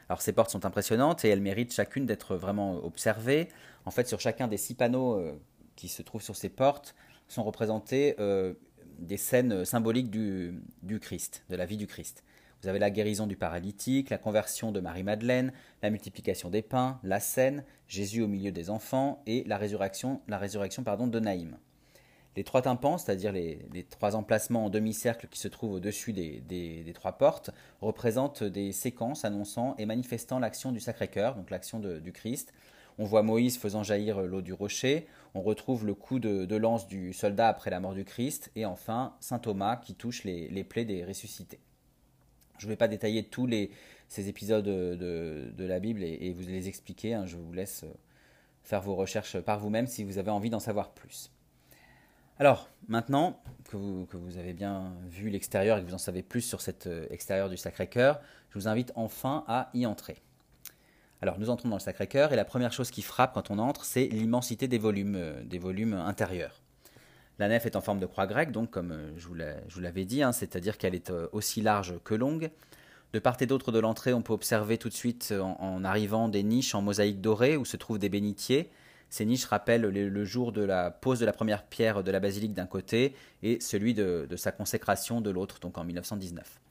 Alors 0.10 0.22
ces 0.22 0.34
portes 0.34 0.50
sont 0.50 0.66
impressionnantes 0.66 1.24
et 1.24 1.30
elles 1.30 1.42
méritent 1.42 1.74
chacune 1.74 2.06
d'être 2.06 2.36
vraiment 2.36 2.84
observées. 2.84 3.50
En 3.86 3.92
fait, 3.92 4.08
sur 4.08 4.20
chacun 4.20 4.48
des 4.48 4.58
six 4.58 4.74
panneaux 4.74 5.16
euh, 5.16 5.34
qui 5.76 5.88
se 5.88 6.02
trouvent 6.02 6.22
sur 6.22 6.36
ces 6.36 6.50
portes 6.50 6.96
sont 7.28 7.44
représentées 7.44 8.16
euh, 8.20 8.54
des 9.00 9.18
scènes 9.18 9.66
symboliques 9.66 10.10
du, 10.10 10.62
du, 10.84 11.00
Christ, 11.00 11.44
de 11.50 11.56
la 11.56 11.66
vie 11.66 11.78
du 11.78 11.88
Christ. 11.88 12.24
Vous 12.62 12.70
avez 12.70 12.78
la 12.78 12.92
guérison 12.92 13.26
du 13.26 13.36
paralytique, 13.36 14.10
la 14.10 14.18
conversion 14.18 14.72
de 14.72 14.80
Marie-Madeleine, 14.80 15.52
la 15.82 15.90
multiplication 15.90 16.50
des 16.50 16.62
pains, 16.62 17.00
la 17.04 17.20
scène, 17.20 17.64
Jésus 17.88 18.22
au 18.22 18.28
milieu 18.28 18.52
des 18.52 18.70
enfants 18.70 19.24
et 19.26 19.44
la 19.48 19.58
résurrection, 19.58 20.22
la 20.28 20.38
résurrection 20.38 20.84
pardon, 20.84 21.08
de 21.08 21.20
Naïm. 21.20 21.58
Les 22.38 22.46
trois 22.46 22.62
tympans, 22.62 22.98
c'est-à-dire 22.98 23.34
les, 23.34 23.86
trois 23.90 24.16
emplacements 24.16 24.66
en 24.66 24.70
demi-cercle 24.70 25.28
qui 25.30 25.40
se 25.40 25.50
trouvent 25.50 25.74
au-dessus 25.74 26.14
des, 26.14 26.92
trois 26.94 27.14
portes, 27.14 27.50
représentent 27.82 28.44
des 28.44 28.72
séquences 28.72 29.26
annonçant 29.26 29.76
et 29.78 29.86
manifestant 29.86 30.40
l'action 30.40 30.72
du 30.72 30.80
Sacré-Cœur, 30.80 31.36
donc 31.36 31.50
l'action 31.50 31.80
du 31.80 32.12
Christ. 32.14 32.54
On 32.98 33.04
voit 33.04 33.24
Moïse 33.24 33.58
faisant 33.58 33.84
jaillir 33.84 34.22
l'eau 34.22 34.42
du 34.42 34.54
rocher, 34.54 35.08
on 35.34 35.42
retrouve 35.42 35.86
le 35.86 35.94
coup 35.94 36.20
de, 36.20 36.56
lance 36.56 36.88
du 36.88 37.12
soldat 37.12 37.50
après 37.50 37.70
la 37.70 37.82
mort 37.82 37.94
du 37.94 38.06
Christ, 38.06 38.52
et 38.56 38.66
enfin 38.66 39.16
Saint 39.20 39.40
Thomas 39.40 39.76
qui 39.76 39.96
touche 39.96 40.24
les, 40.24 40.64
plaies 40.64 40.86
des 40.86 41.04
ressuscités. 41.04 41.60
Je 42.60 42.66
ne 42.66 42.72
vais 42.72 42.78
pas 42.78 42.88
détailler 42.88 43.24
tous 43.24 43.50
ces 44.08 44.30
épisodes 44.30 44.64
de, 44.64 45.66
la 45.66 45.80
Bible 45.80 46.04
et, 46.04 46.32
vous 46.32 46.48
les 46.48 46.70
expliquer, 46.70 47.14
hein. 47.14 47.26
je 47.26 47.36
vous 47.36 47.52
laisse 47.52 47.84
faire 48.64 48.82
vos 48.82 48.96
recherches 48.96 49.40
par 49.42 49.60
vous-même 49.60 49.88
si 49.88 50.06
vous 50.06 50.18
avez 50.18 50.32
envie 50.32 50.50
d'en 50.50 50.60
savoir 50.60 50.92
plus. 50.92 51.30
Alors, 52.42 52.70
maintenant 52.88 53.40
que 53.70 53.78
vous, 53.78 54.08
avez 54.40 54.54
bien 54.54 54.96
vu 55.08 55.30
l'extérieur 55.30 55.78
et 55.78 55.82
que 55.82 55.86
vous 55.86 55.94
en 55.94 56.00
savez 56.00 56.24
plus 56.24 56.42
sur 56.42 56.60
cet 56.60 56.88
euh, 56.88 57.06
extérieur 57.12 57.50
du 57.50 57.56
Sacré-Cœur, 57.56 58.20
je 58.50 58.58
vous 58.58 58.68
invite 58.68 58.92
enfin 58.96 59.44
à 59.48 59.70
y 59.76 59.86
entrer. 59.86 60.24
Alors, 61.22 61.38
nous 61.38 61.52
entrons 61.52 61.70
dans 61.70 61.76
le 61.76 61.82
Sacré-Cœur 61.82 62.34
et 62.34 62.36
la 62.36 62.44
première 62.44 62.74
chose 62.74 62.90
qui 62.90 63.04
frappe 63.04 63.36
quand 63.36 63.52
on 63.52 63.60
entre, 63.60 63.86
c'est 63.86 64.08
l'immensité 64.08 64.68
des 64.68 64.80
volumes, 64.80 65.14
euh, 65.14 66.04
intérieurs. 66.04 66.64
La 67.38 67.48
nef 67.48 67.68
est 67.68 67.76
en 67.76 67.82
forme 67.82 68.00
de 68.00 68.08
croix 68.08 68.26
grecque, 68.26 68.52
donc 68.52 68.72
comme 68.72 68.92
euh, 68.92 69.12
je 69.18 69.28
vous 69.28 69.80
l'avais 69.80 70.06
dit, 70.06 70.24
hein, 70.24 70.32
c'est-à-dire 70.32 70.80
qu'elle 70.80 70.96
est 70.96 71.14
aussi 71.34 71.62
large 71.62 71.94
que 72.04 72.16
longue. 72.16 72.50
De 73.14 73.20
part 73.20 73.38
et 73.40 73.46
d'autre 73.46 73.72
de 73.72 73.78
l'entrée, 73.78 74.14
on 74.14 74.24
peut 74.24 74.34
observer 74.34 74.80
tout 74.80 74.90
de 74.90 74.96
suite 74.96 75.32
en, 75.40 75.84
arrivant 75.84 76.28
des 76.28 76.42
niches 76.42 76.74
en 76.74 76.82
mosaïque 76.82 77.22
dorée 77.22 77.56
où 77.56 77.66
se 77.66 77.78
trouvent 77.78 78.00
des 78.00 78.10
bénitiers 78.10 78.72
ces 79.12 79.26
niches 79.26 79.46
rappellent 79.46 79.82
le, 79.82 80.26
jour 80.26 80.54
de 80.54 80.64
la 80.64 80.90
pose 80.90 81.20
de 81.20 81.26
la 81.26 81.34
première 81.34 81.66
pierre 81.66 82.02
de 82.02 82.12
la 82.12 82.22
basilique 82.22 82.54
d'un 82.54 82.66
côté 82.66 83.14
et 83.44 83.60
celui 83.60 83.94
de, 83.94 84.26
sa 84.38 84.54
consécration 84.54 85.20
de 85.20 85.30
l'autre, 85.30 85.60
donc 85.60 85.78
en 85.78 85.84
1919. 85.84 86.62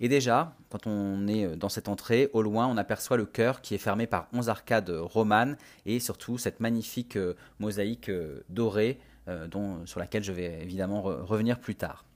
Et 0.00 0.08
déjà, 0.08 0.56
quand 0.70 0.86
on 0.86 1.28
est 1.28 1.54
dans 1.56 1.68
cette 1.68 1.88
entrée, 1.88 2.30
au 2.32 2.40
loin, 2.40 2.66
on 2.66 2.78
aperçoit 2.78 3.18
le 3.18 3.26
chœur 3.26 3.60
qui 3.60 3.74
est 3.74 3.78
fermé 3.78 4.06
par 4.06 4.28
onze 4.32 4.48
arcades 4.48 4.90
romanes 4.90 5.58
et 5.84 6.00
surtout 6.00 6.38
cette 6.38 6.58
magnifique 6.58 7.16
euh, 7.16 7.36
mosaïque 7.60 8.08
euh, 8.08 8.40
dorée 8.48 8.98
euh, 9.28 9.46
sur 9.84 10.00
laquelle 10.00 10.24
je 10.24 10.32
vais 10.32 10.60
évidemment 10.62 11.02
revenir 11.02 11.60
plus 11.60 11.74
tard. 11.74 12.06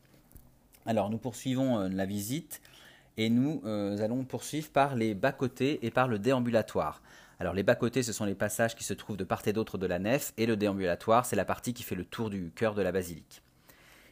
Alors, 0.86 1.10
nous 1.10 1.18
poursuivons 1.18 1.88
la 1.88 2.06
visite 2.06 2.62
et 3.18 3.28
nous 3.28 3.60
allons 3.64 4.24
poursuivre 4.24 4.70
par 4.70 4.94
les 4.94 5.14
bas-côtés 5.14 5.84
et 5.84 5.90
par 5.90 6.06
le 6.06 6.18
déambulatoire. 6.18 7.02
Alors 7.38 7.52
les 7.52 7.62
bas-côtés, 7.62 8.02
ce 8.02 8.12
sont 8.12 8.24
les 8.24 8.34
passages 8.34 8.74
qui 8.74 8.84
se 8.84 8.94
trouvent 8.94 9.16
de 9.16 9.24
part 9.24 9.42
et 9.46 9.52
d'autre 9.52 9.76
de 9.78 9.86
la 9.86 9.98
nef, 9.98 10.32
et 10.36 10.46
le 10.46 10.56
déambulatoire, 10.56 11.26
c'est 11.26 11.36
la 11.36 11.44
partie 11.44 11.74
qui 11.74 11.82
fait 11.82 11.94
le 11.94 12.04
tour 12.04 12.30
du 12.30 12.50
cœur 12.54 12.74
de 12.74 12.82
la 12.82 12.92
basilique. 12.92 13.42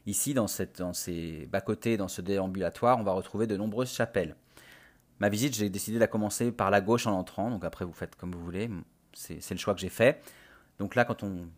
Ici, 0.06 0.34
dans, 0.34 0.46
ces 0.46 1.48
bas-côtés, 1.50 1.96
dans 1.96 2.08
ce 2.08 2.20
déambulatoire, 2.20 2.98
on 2.98 3.02
va 3.02 3.12
retrouver 3.12 3.46
de 3.46 3.56
nombreuses 3.56 3.90
chapelles. 3.90 4.36
Ma 5.18 5.30
visite, 5.30 5.54
j'ai 5.54 5.70
décidé 5.70 5.94
de 5.94 6.00
la 6.00 6.06
commencer 6.06 6.52
par 6.52 6.70
la 6.70 6.82
gauche 6.82 7.06
en 7.06 7.18
entrant, 7.18 7.50
donc 7.50 7.64
après 7.64 7.86
vous 7.86 7.92
faites 7.94 8.14
comme 8.16 8.32
vous 8.32 8.44
voulez, 8.44 8.68
c'est 9.14 9.50
le 9.50 9.56
choix 9.56 9.74
que 9.74 9.80
j'ai 9.80 9.88
fait. 9.88 10.20
Donc 10.78 10.94
là, 10.94 11.06
quand 11.06 11.22
on 11.22 11.48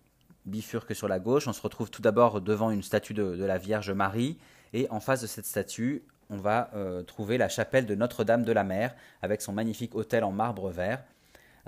bifurque 0.44 0.94
sur 0.94 1.08
la 1.08 1.18
gauche, 1.18 1.48
on 1.48 1.52
se 1.52 1.60
retrouve 1.60 1.90
tout 1.90 2.02
d'abord 2.02 2.40
devant 2.40 2.70
une 2.70 2.82
statue 2.82 3.14
de, 3.14 3.44
la 3.44 3.58
Vierge 3.58 3.90
Marie, 3.90 4.38
et 4.72 4.86
en 4.90 5.00
face 5.00 5.22
de 5.22 5.26
cette 5.26 5.46
statue, 5.46 6.04
on 6.30 6.36
va 6.36 6.70
euh, 6.74 7.02
trouver 7.02 7.38
la 7.38 7.48
chapelle 7.48 7.86
de 7.86 7.94
Notre-Dame 7.96 8.44
de 8.44 8.52
la 8.52 8.62
Mer, 8.62 8.94
avec 9.22 9.42
son 9.42 9.52
magnifique 9.52 9.96
autel 9.96 10.22
en 10.22 10.32
marbre 10.32 10.70
vert, 10.70 11.02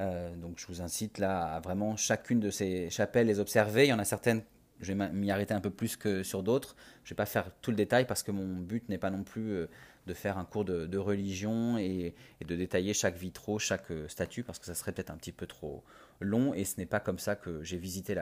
euh, 0.01 0.35
donc 0.37 0.59
je 0.59 0.67
vous 0.67 0.81
incite 0.81 1.19
là 1.19 1.55
à 1.55 1.61
vraiment 1.61 1.97
chacune 1.97 2.41
de 2.41 2.51
ces 2.51 2.91
chapelles 2.91 3.27
les 3.27 3.41
observer. 3.41 3.87
Il 3.87 3.89
y 3.89 3.93
en 3.93 3.99
a 3.99 4.05
certaines, 4.05 4.43
je 4.81 4.93
vais 4.93 5.09
m'y 5.11 5.31
arrêter 5.31 5.55
un 5.55 5.61
peu 5.61 5.71
plus 5.71 5.97
que 5.97 6.23
sur 6.23 6.43
d'autres. 6.43 6.77
Je 7.05 7.09
ne 7.09 7.15
vais 7.15 7.17
pas 7.17 7.27
faire 7.27 7.51
tout 7.63 7.71
le 7.71 7.77
détail 7.77 8.07
parce 8.07 8.23
que 8.23 8.31
mon 8.31 8.57
but 8.61 8.89
n'est 8.89 8.99
pas 8.99 9.11
non 9.11 9.25
plus 9.25 9.51
euh, 9.51 9.67
de 10.07 10.15
faire 10.15 10.39
un 10.39 10.45
cours 10.45 10.65
de, 10.65 10.99
religion 10.99 11.79
et, 11.79 12.15
de 12.45 12.57
détailler 12.57 12.95
chaque 12.95 13.17
vitraux, 13.17 13.59
chaque 13.59 13.91
euh, 13.91 14.09
statue, 14.09 14.43
parce 14.43 14.59
que 14.59 14.67
ça 14.67 14.75
serait 14.75 14.93
peut-être 14.93 15.11
un 15.11 15.17
petit 15.17 15.33
peu 15.33 15.47
trop 15.47 15.83
long 16.21 16.55
et 16.55 16.65
ce 16.65 16.79
n'est 16.79 16.87
pas 16.87 17.01
comme 17.01 17.19
ça 17.19 17.37
que 17.37 17.63
j'ai 17.63 17.77
visité 17.77 18.17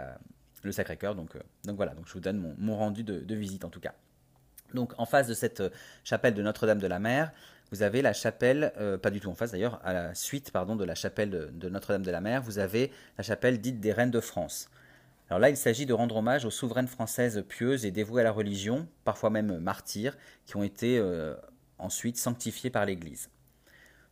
le 0.63 0.73
Sacré-Cœur. 0.73 1.15
Donc, 1.15 1.37
donc 1.65 1.77
voilà, 1.77 1.95
donc 1.95 2.09
je 2.09 2.13
vous 2.13 2.21
donne 2.21 2.55
mon, 2.59 2.77
rendu 2.77 3.05
de 3.05 3.35
visite 3.35 3.65
en 3.65 3.71
tout 3.71 3.81
cas. 3.81 3.95
Donc 4.75 4.93
en 4.99 5.07
face 5.07 5.29
de 5.29 5.35
cette 5.35 5.63
chapelle 6.05 6.35
de 6.35 6.43
Notre-Dame 6.43 6.79
de 6.79 6.87
la 6.87 6.99
Mer, 6.99 7.33
vous 7.73 7.83
avez 7.83 8.03
la 8.03 8.13
chapelle, 8.13 8.73
euh, 8.79 8.97
pas 8.97 9.11
du 9.11 9.21
tout 9.21 9.29
en 9.29 9.35
face 9.35 9.53
d'ailleurs, 9.53 9.81
à 9.85 9.93
la 9.93 10.15
suite 10.15 10.51
pardon, 10.51 10.77
de 10.77 10.85
la 10.85 10.95
chapelle 10.95 11.31
de, 11.31 11.69
Notre-Dame 11.69 12.03
de 12.03 12.11
la 12.11 12.21
Mer, 12.21 12.43
vous 12.43 12.59
avez 12.59 12.93
la 13.19 13.25
chapelle 13.25 13.61
dite 13.61 13.81
des 13.81 13.93
Reines 13.93 14.11
de 14.11 14.21
France. 14.21 14.71
Alors 15.29 15.41
là, 15.41 15.51
il 15.51 15.57
s'agit 15.57 15.87
de 15.87 15.93
rendre 15.93 16.17
hommage 16.17 16.45
aux 16.45 16.51
souveraines 16.51 16.87
françaises 16.87 17.45
pieuses 17.49 17.85
et 17.85 17.91
dévouées 17.91 18.21
à 18.21 18.25
la 18.25 18.31
religion, 18.31 18.87
parfois 19.05 19.31
même 19.31 19.59
martyrs, 19.59 20.17
qui 20.47 20.57
ont 20.57 20.63
été 20.63 20.99
euh, 20.99 21.35
ensuite 21.79 22.17
sanctifiées 22.17 22.71
par 22.71 22.87
l'Église. 22.87 23.29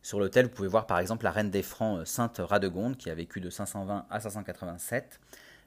Sur 0.01 0.19
l'autel, 0.19 0.45
vous 0.45 0.51
pouvez 0.51 0.67
voir 0.67 0.85
par 0.85 0.99
exemple 0.99 1.23
la 1.23 1.31
reine 1.31 1.49
des 1.49 1.63
Francs, 1.63 1.99
euh, 1.99 2.05
Sainte 2.05 2.41
Radegonde, 2.43 2.97
qui 2.97 3.09
a 3.09 3.15
vécu 3.15 3.39
de 3.39 3.49
520 3.49 4.05
à 4.09 4.19
587. 4.19 5.21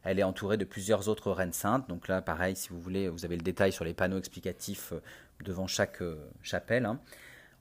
Elle 0.05 0.19
est 0.19 0.25
entourée 0.25 0.59
de 0.59 0.65
plusieurs 0.67 1.09
autres 1.09 1.33
reines 1.33 1.55
saintes. 1.55 1.89
Donc 1.89 2.09
là, 2.09 2.21
pareil, 2.21 2.55
si 2.55 2.69
vous 2.69 2.81
voulez, 2.81 3.09
vous 3.09 3.25
avez 3.25 3.37
le 3.37 3.43
détail 3.43 3.73
sur 3.73 3.85
les 3.85 3.95
panneaux 3.95 4.19
explicatifs 4.19 4.93
devant 5.43 5.67
chaque 5.67 6.03
chapelle. 6.43 6.85
Hein. 6.85 7.01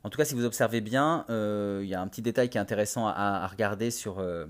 En 0.03 0.09
tout 0.09 0.17
cas, 0.17 0.25
si 0.25 0.35
vous 0.35 0.45
observez 0.45 0.81
bien, 0.81 1.25
euh, 1.29 1.81
il 1.83 1.89
y 1.89 1.95
a 1.95 2.01
un 2.01 2.07
petit 2.07 2.21
détail 2.21 2.49
qui 2.49 2.57
est 2.57 2.61
intéressant 2.61 3.07
à, 3.07 3.45
regarder 3.47 3.91
sur, 3.91 4.19
euh, 4.19 4.45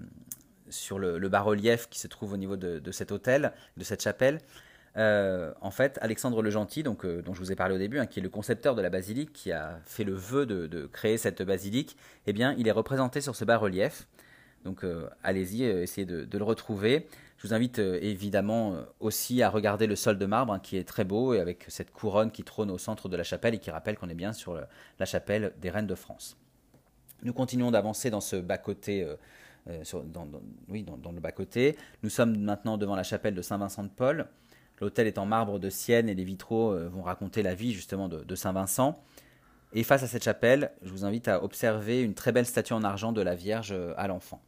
sur 0.69 0.99
le, 0.99 1.17
bas-relief 1.29 1.88
qui 1.89 1.99
se 1.99 2.07
trouve 2.07 2.33
au 2.33 2.38
niveau 2.38 2.57
de, 2.57 2.91
cet 2.91 3.12
hôtel, 3.12 3.53
de 3.77 3.83
cette 3.83 4.01
chapelle. 4.03 4.39
Euh, 4.97 5.53
en 5.62 5.71
fait, 5.71 5.99
Alexandre 6.01 6.41
le 6.41 6.49
Gentil, 6.49 6.83
donc, 6.83 7.05
dont 7.05 7.33
je 7.33 7.39
vous 7.39 7.51
ai 7.51 7.55
parlé 7.55 7.75
au 7.75 7.77
début, 7.77 7.99
hein, 7.99 8.07
qui 8.07 8.19
est 8.19 8.23
le 8.23 8.29
concepteur 8.29 8.75
de 8.75 8.81
la 8.81 8.89
basilique, 8.89 9.31
qui 9.33 9.51
a 9.51 9.79
fait 9.86 10.03
le 10.03 10.13
vœu 10.13 10.45
de, 10.45 10.86
créer 10.88 11.17
cette 11.17 11.41
basilique, 11.41 11.97
eh 12.25 12.33
bien, 12.33 12.53
il 12.57 12.67
est 12.67 12.71
représenté 12.71 13.21
sur 13.21 13.36
ce 13.36 13.45
bas-relief. 13.45 14.07
Donc, 14.65 14.83
allez-y, 15.23 15.63
essayez 15.63 16.05
de, 16.05 16.38
le 16.38 16.43
retrouver. 16.43 17.07
Je 17.38 17.47
vous 17.47 17.54
invite 17.54 17.78
euh, 17.80 18.00
évidemment 18.02 18.73
euh, 18.73 18.82
aussi 19.00 19.43
à 19.43 19.50
regarder 19.50 19.86
le 19.86 19.95
sol 19.95 20.17
de 20.17 20.26
marbre 20.26 20.54
hein, 20.54 20.60
qui 20.60 20.76
est 20.76 20.84
très 20.84 21.04
beau 21.04 21.34
et 21.34 21.39
avec 21.39 21.65
cette 21.67 21.91
couronne 21.91 22.32
qui 22.32 22.43
trône 22.43 22.71
au 22.71 22.80
centre 22.80 23.10
de 23.10 23.15
la 23.15 23.23
chapelle 23.23 23.54
et 23.54 23.60
qui 23.60 23.69
rappelle 23.69 23.97
qu'on 23.97 24.10
est 24.10 24.15
bien 24.15 24.34
sur 24.34 24.60
la 25.00 25.06
chapelle 25.06 25.54
des 25.62 25.69
Reines 25.69 25.88
de 25.88 25.95
France. 25.95 26.36
Nous 27.23 27.34
continuons 27.34 27.71
d'avancer 27.71 28.10
dans 28.10 28.21
ce 28.21 28.36
bas-côté. 28.36 29.04
Euh, 29.04 29.15
oui, 30.69 30.84
dans, 30.84 31.12
le 31.12 31.19
bas-côté. 31.19 31.76
Nous 32.02 32.10
sommes 32.10 32.39
maintenant 32.39 32.78
devant 32.78 32.95
la 32.95 33.04
chapelle 33.04 33.36
de 33.36 33.41
Saint-Vincent 33.41 33.84
de 33.84 33.89
Paul. 33.89 34.28
L'hôtel 34.80 35.08
est 35.08 35.17
en 35.17 35.26
marbre 35.26 35.60
de 35.60 35.69
Sienne 35.69 36.08
et 36.08 36.15
les 36.15 36.23
vitraux 36.23 36.73
vont 36.88 37.02
raconter 37.02 37.43
la 37.43 37.54
vie 37.54 37.73
justement 37.73 38.08
de, 38.08 38.23
de 38.23 38.36
Saint-Vincent. 38.36 39.04
Et 39.73 39.84
face 39.84 40.04
à 40.04 40.08
cette 40.08 40.23
chapelle, 40.23 40.71
je 40.84 40.89
vous 40.89 41.04
invite 41.04 41.28
à 41.28 41.43
observer 41.43 42.02
une 42.02 42.13
très 42.13 42.32
belle 42.32 42.45
statue 42.45 42.71
en 42.71 42.84
argent 42.86 43.12
de 43.12 43.21
la 43.21 43.36
Vierge 43.36 43.76
à 43.97 44.08
l'enfant. 44.08 44.41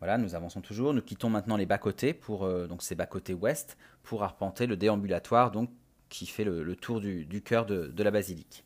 Voilà, 0.00 0.18
nous 0.18 0.34
avançons 0.34 0.60
toujours. 0.60 0.94
Nous 0.94 1.02
quittons 1.02 1.30
maintenant 1.30 1.56
les 1.56 1.66
bas-côtés, 1.66 2.14
pour, 2.14 2.48
donc 2.66 2.82
ces 2.82 2.94
bas-côtés 2.94 3.34
ouest, 3.34 3.76
pour 4.02 4.22
arpenter 4.22 4.66
le 4.66 4.76
déambulatoire 4.76 5.50
donc, 5.50 5.70
qui 6.08 6.26
fait 6.26 6.44
le, 6.44 6.74
tour 6.74 7.00
du, 7.00 7.42
cœur 7.44 7.66
de, 7.66 8.02
la 8.02 8.10
basilique. 8.10 8.64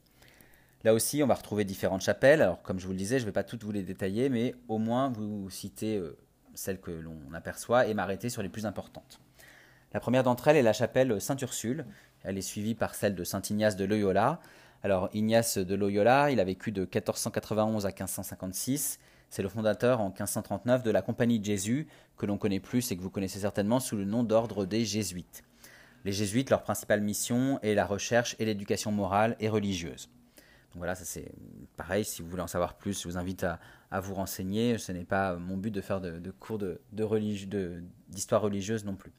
Là 0.84 0.94
aussi, 0.94 1.22
on 1.22 1.26
va 1.26 1.34
retrouver 1.34 1.64
différentes 1.64 2.02
chapelles. 2.02 2.40
Alors, 2.40 2.62
comme 2.62 2.78
je 2.78 2.86
vous 2.86 2.92
le 2.92 2.98
disais, 2.98 3.18
je 3.18 3.24
ne 3.24 3.30
vais 3.30 3.32
pas 3.32 3.42
toutes 3.42 3.64
vous 3.64 3.72
les 3.72 3.82
détailler, 3.82 4.28
mais 4.28 4.54
au 4.68 4.78
moins 4.78 5.10
vous 5.10 5.50
citer 5.50 6.00
celles 6.54 6.80
que 6.80 6.90
l'on 6.90 7.18
aperçoit 7.34 7.86
et 7.86 7.94
m'arrêter 7.94 8.28
sur 8.28 8.42
les 8.42 8.48
plus 8.48 8.66
importantes. 8.66 9.20
La 9.92 10.00
première 10.00 10.22
d'entre 10.24 10.48
elles 10.48 10.56
est 10.56 10.62
la 10.62 10.72
chapelle 10.72 11.20
Sainte-Ursule. 11.20 11.84
Elle 12.22 12.38
est 12.38 12.42
suivie 12.42 12.74
par 12.74 12.94
celle 12.94 13.14
de 13.14 13.24
Saint-Ignace 13.24 13.76
de 13.76 13.84
Loyola. 13.84 14.40
Alors, 14.82 15.08
Ignace 15.12 15.58
de 15.58 15.74
Loyola, 15.74 16.30
il 16.30 16.40
a 16.40 16.44
vécu 16.44 16.72
de 16.72 16.82
1491 16.82 17.86
à 17.86 17.90
1556. 17.90 18.98
C'est 19.30 19.42
le 19.42 19.48
fondateur 19.48 20.00
en 20.00 20.08
1539 20.08 20.82
de 20.82 20.90
la 20.90 21.02
Compagnie 21.02 21.38
de 21.40 21.44
Jésus, 21.44 21.88
que 22.16 22.26
l'on 22.26 22.38
connaît 22.38 22.60
plus 22.60 22.90
et 22.90 22.96
que 22.96 23.02
vous 23.02 23.10
connaissez 23.10 23.40
certainement 23.40 23.80
sous 23.80 23.96
le 23.96 24.04
nom 24.04 24.22
d'ordre 24.22 24.64
des 24.64 24.84
Jésuites. 24.84 25.44
Les 26.04 26.12
Jésuites, 26.12 26.50
leur 26.50 26.62
principale 26.62 27.00
mission 27.00 27.58
est 27.62 27.74
la 27.74 27.86
recherche 27.86 28.36
et 28.38 28.44
l'éducation 28.44 28.92
morale 28.92 29.36
et 29.40 29.48
religieuse. 29.48 30.10
Donc 30.74 30.78
voilà, 30.78 30.94
ça 30.94 31.04
c'est 31.04 31.32
pareil, 31.76 32.04
si 32.04 32.20
vous 32.20 32.28
voulez 32.28 32.42
en 32.42 32.48
savoir 32.48 32.74
plus, 32.74 33.00
je 33.02 33.08
vous 33.08 33.16
invite 33.16 33.44
à, 33.44 33.60
vous 34.00 34.14
renseigner. 34.14 34.76
Ce 34.76 34.90
n'est 34.90 35.04
pas 35.04 35.36
mon 35.36 35.56
but 35.56 35.70
de 35.70 35.80
faire 35.80 36.00
de, 36.00 36.30
cours 36.32 36.58
d'histoire 38.08 38.42
religieuse 38.42 38.84
non 38.84 38.96
plus. 38.96 39.12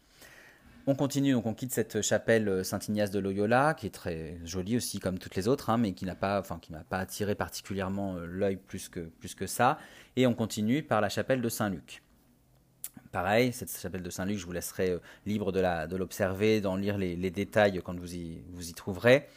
On 0.87 0.93
continue, 0.93 1.31
donc 1.33 1.47
on 1.47 1.55
quitte 1.55 1.71
cette 1.71 2.03
chapelle 2.03 2.47
euh, 2.47 2.63
Saint-Ignace 2.63 3.09
de 3.09 3.17
Loyola, 3.17 3.73
qui 3.73 3.87
est 3.87 3.93
très 3.93 4.37
jolie 4.43 4.77
aussi 4.77 4.99
comme 4.99 5.17
toutes 5.17 5.35
les 5.35 5.47
autres, 5.47 5.71
hein, 5.71 5.79
mais 5.79 5.93
qui 5.93 6.05
n'a 6.05 6.13
pas, 6.13 6.43
attiré 6.91 7.33
particulièrement 7.33 8.17
euh, 8.17 8.27
l'œil 8.27 8.57
plus 8.57 8.89
que, 8.89 9.47
ça. 9.47 9.79
Et 10.15 10.27
on 10.27 10.35
continue 10.35 10.83
par 10.83 11.01
la 11.01 11.09
chapelle 11.09 11.41
de 11.41 11.49
Saint-Luc. 11.49 12.03
Pareil, 13.11 13.51
cette 13.51 13.75
chapelle 13.75 14.03
de 14.03 14.09
Saint-Luc, 14.11 14.37
je 14.37 14.45
vous 14.45 14.51
laisserai 14.51 14.91
euh, 14.91 14.99
libre 15.25 15.51
de 15.51 15.95
l'observer, 15.95 16.61
d'en 16.61 16.75
lire 16.75 16.99
les, 16.99 17.31
détails 17.31 17.81
quand 17.83 17.99
vous 17.99 18.13
y, 18.13 18.73
trouverez. 18.75 19.27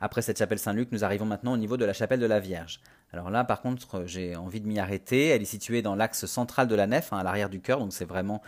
Après 0.00 0.22
cette 0.22 0.38
chapelle 0.38 0.60
Saint-Luc, 0.60 0.92
nous 0.92 1.02
arrivons 1.02 1.26
maintenant 1.26 1.54
au 1.54 1.56
niveau 1.56 1.76
de 1.76 1.84
la 1.84 1.94
chapelle 1.94 2.20
de 2.20 2.26
la 2.26 2.38
Vierge. 2.38 2.80
Alors 3.12 3.30
là, 3.30 3.42
par 3.42 3.60
contre, 3.60 4.04
j'ai 4.06 4.36
envie 4.36 4.60
de 4.60 4.68
m'y 4.68 4.78
arrêter. 4.78 5.28
Elle 5.28 5.42
est 5.42 5.46
située 5.46 5.82
dans 5.82 5.96
l'axe 5.96 6.26
central 6.26 6.68
de 6.68 6.76
la 6.76 6.86
nef, 6.86 7.12
hein, 7.12 7.18
à 7.18 7.24
l'arrière 7.24 7.50
du 7.50 7.60
chœur, 7.60 7.80
donc 7.80 7.92
c'est 7.92 8.04
vraiment, 8.04 8.40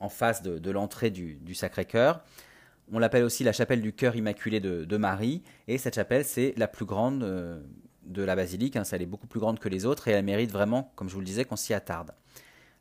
en 0.00 0.08
face 0.08 0.42
de, 0.42 0.70
l'entrée 0.70 1.10
du, 1.10 1.54
Sacré-Cœur. 1.54 2.22
On 2.92 2.98
l'appelle 2.98 3.22
aussi 3.22 3.44
la 3.44 3.52
chapelle 3.52 3.82
du 3.82 3.92
cœur 3.92 4.16
immaculé 4.16 4.58
de, 4.58 4.96
Marie, 4.96 5.42
et 5.68 5.78
cette 5.78 5.94
chapelle, 5.94 6.24
c'est 6.24 6.54
la 6.56 6.66
plus 6.66 6.86
grande 6.86 7.22
euh, 7.22 7.60
de 8.04 8.22
la 8.22 8.34
basilique, 8.34 8.76
hein, 8.76 8.82
elle 8.90 9.02
est 9.02 9.06
beaucoup 9.06 9.28
plus 9.28 9.38
grande 9.38 9.60
que 9.60 9.68
les 9.68 9.86
autres, 9.86 10.08
et 10.08 10.12
elle 10.12 10.24
mérite 10.24 10.50
vraiment, 10.50 10.92
comme 10.96 11.08
je 11.08 11.14
vous 11.14 11.20
le 11.20 11.26
disais, 11.26 11.44
qu'on 11.44 11.56
s'y 11.56 11.72
attarde. 11.74 12.12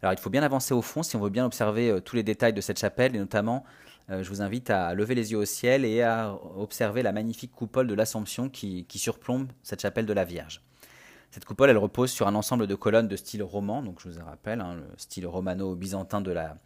Alors 0.01 0.13
il 0.13 0.19
faut 0.19 0.29
bien 0.29 0.43
avancer 0.43 0.73
au 0.73 0.82
fond 0.82 1.03
si 1.03 1.15
on 1.17 1.19
veut 1.19 1.29
bien 1.29 1.45
observer 1.45 1.89
euh, 1.89 1.99
tous 1.99 2.15
les 2.15 2.23
détails 2.23 2.53
de 2.53 2.62
cette 2.62 2.79
chapelle, 2.79 3.15
et 3.15 3.19
notamment, 3.19 3.63
euh, 4.10 4.23
je 4.23 4.29
vous 4.29 4.41
invite 4.41 4.69
à 4.69 4.93
lever 4.93 5.13
les 5.13 5.32
yeux 5.32 5.38
au 5.38 5.45
ciel 5.45 5.86
et 5.86 6.01
à 6.01 6.34
observer 6.58 7.03
la 7.03 7.12
magnifique 7.12 7.51
coupole 7.51 7.88
de 7.88 7.93
l'Assomption 7.93 8.49
qui, 8.49 8.86
surplombe 8.95 9.51
cette 9.62 9.82
chapelle 9.82 10.05
de 10.05 10.13
la 10.13 10.23
Vierge. 10.23 10.62
Cette 11.32 11.45
coupole, 11.45 11.69
elle 11.69 11.77
repose 11.77 12.10
sur 12.10 12.27
un 12.27 12.34
ensemble 12.34 12.65
de 12.65 12.73
colonnes 12.73 13.08
de 13.08 13.15
style 13.15 13.43
roman, 13.43 13.84
donc 13.84 13.99
je 14.01 14.10
vous 14.10 14.25
rappelle, 14.25 14.62
hein, 14.62 14.75
le 14.75 14.86
style 14.97 15.27
romano-byzantin 15.27 16.21
de 16.21 16.32
la, 16.32 16.58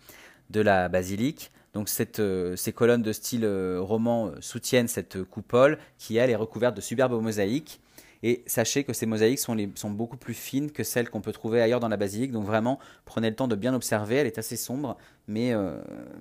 de 0.49 0.61
la 0.61 0.89
basilique. 0.89 1.51
Donc 1.73 1.89
euh, 2.19 2.55
ces 2.55 2.71
colonnes 2.71 3.01
de 3.01 3.11
style 3.11 3.45
euh, 3.45 3.79
roman 3.81 4.27
euh, 4.27 4.35
soutiennent 4.41 4.87
cette 4.87 5.23
coupole 5.23 5.79
qui, 5.97 6.17
elle, 6.17 6.29
est 6.29 6.35
recouverte 6.35 6.75
de 6.75 6.81
superbes 6.81 7.19
mosaïques. 7.21 7.79
Et 8.25 8.43
sachez 8.45 8.85
que 8.85 8.93
ces 8.93 9.05
mosaïques 9.05 9.39
sont, 9.39 9.89
beaucoup 9.89 10.15
plus 10.15 10.33
fines 10.33 10.71
que 10.71 10.83
celles 10.83 11.09
qu'on 11.09 11.19
peut 11.19 11.33
trouver 11.33 11.61
ailleurs 11.61 11.81
dans 11.81 11.89
la 11.89 11.97
basilique. 11.97 12.31
Donc 12.31 12.45
vraiment, 12.45 12.79
prenez 13.03 13.29
le 13.29 13.35
temps 13.35 13.49
de 13.49 13.55
bien 13.55 13.73
observer. 13.73 14.15
Elle 14.15 14.27
est 14.27 14.37
assez 14.37 14.55
sombre, 14.55 14.97
mais, 15.27 15.51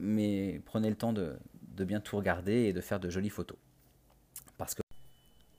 mais 0.00 0.60
prenez 0.64 0.90
le 0.90 0.96
temps 0.96 1.12
de, 1.12 1.36
de, 1.76 1.84
bien 1.84 2.00
tout 2.00 2.16
regarder 2.16 2.64
et 2.64 2.72
de 2.72 2.80
faire 2.80 2.98
de 2.98 3.08
jolies 3.08 3.30
photos. 3.30 3.56
Parce 4.58 4.74
que... 4.74 4.82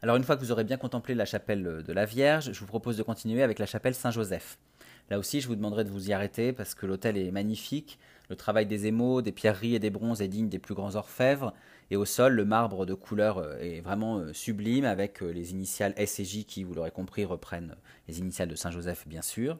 Alors 0.01 0.17
une 0.17 0.23
fois 0.25 0.35
que 0.35 0.41
vous 0.41 0.51
aurez 0.51 0.65
bien 0.65 0.75
contemplé 0.75 1.15
la 1.15 1.23
chapelle 1.23 1.63
de 1.63 1.93
la 1.93 2.03
Vierge, 2.03 2.51
je 2.51 2.59
vous 2.59 2.67
propose 2.67 2.97
de 2.97 3.03
continuer 3.03 3.41
avec 3.41 3.57
la 3.57 3.65
chapelle 3.65 3.95
Saint-Joseph. 3.95 4.57
Là 5.09 5.19
aussi, 5.19 5.39
je 5.39 5.47
vous 5.47 5.55
demanderai 5.55 5.85
de 5.85 5.89
vous 5.89 6.09
y 6.09 6.13
arrêter 6.13 6.51
parce 6.51 6.75
que 6.75 6.85
l'hôtel 6.85 7.17
est 7.17 7.31
magnifique. 7.31 7.99
Le 8.29 8.35
travail 8.35 8.65
des 8.65 8.87
émaux, 8.87 9.21
des 9.21 9.31
pierreries 9.31 9.75
et 9.75 9.79
des 9.79 9.89
bronzes 9.89 10.21
est 10.21 10.27
digne 10.27 10.49
des 10.49 10.59
plus 10.59 10.73
grands 10.73 10.95
orfèvres. 10.95 11.53
Et 11.91 11.95
au 11.95 12.05
sol, 12.05 12.33
le 12.33 12.45
marbre 12.45 12.85
de 12.85 12.93
couleur 12.93 13.37
euh, 13.37 13.57
est 13.59 13.81
vraiment 13.81 14.17
euh, 14.17 14.33
sublime 14.33 14.85
avec 14.85 15.21
euh, 15.21 15.31
les 15.31 15.51
initiales 15.51 15.93
S 15.97 16.19
et 16.19 16.25
J 16.25 16.45
qui, 16.45 16.63
vous 16.63 16.73
l'aurez 16.73 16.91
compris, 16.91 17.25
reprennent 17.25 17.75
les 18.07 18.19
initiales 18.19 18.47
de 18.47 18.55
Saint-Joseph, 18.55 19.07
bien 19.07 19.21
sûr. 19.21 19.59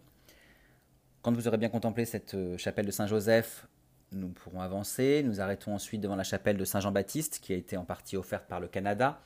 Quand 1.22 1.32
vous 1.34 1.48
aurez 1.48 1.58
bien 1.58 1.70
contemplé 1.70 2.06
cette 2.06 2.36
chapelle 2.58 2.86
de 2.86 2.92
Saint-Joseph, 2.92 3.68
nous 4.12 4.30
pourrons 4.30 4.62
avancer. 4.62 5.24
Nous 5.24 5.40
arrêtons 5.40 5.74
ensuite 5.74 6.02
devant 6.02 6.16
la 6.16 6.24
chapelle 6.24 6.58
de 6.58 6.66
Saint-Jean-Baptiste 6.66 7.40
qui 7.42 7.54
a 7.54 7.56
été 7.56 7.78
en 7.78 7.86
partie 7.86 8.18
offerte 8.18 8.46
par 8.48 8.60
le 8.60 8.68
Canada. 8.68 9.22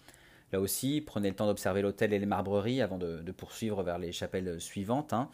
Là 0.51 0.59
aussi, 0.59 1.01
prenez 1.01 1.29
le 1.29 1.35
temps 1.35 1.47
d'observer 1.47 1.81
l'hôtel 1.81 2.13
et 2.13 2.19
les 2.19 2.25
marbreries 2.25 2.81
avant 2.81 2.97
de, 2.97 3.31
poursuivre 3.31 3.83
vers 3.83 3.97
les 3.97 4.11
chapelles 4.11 4.61
suivantes. 4.61 5.11
Hein. 5.11 5.29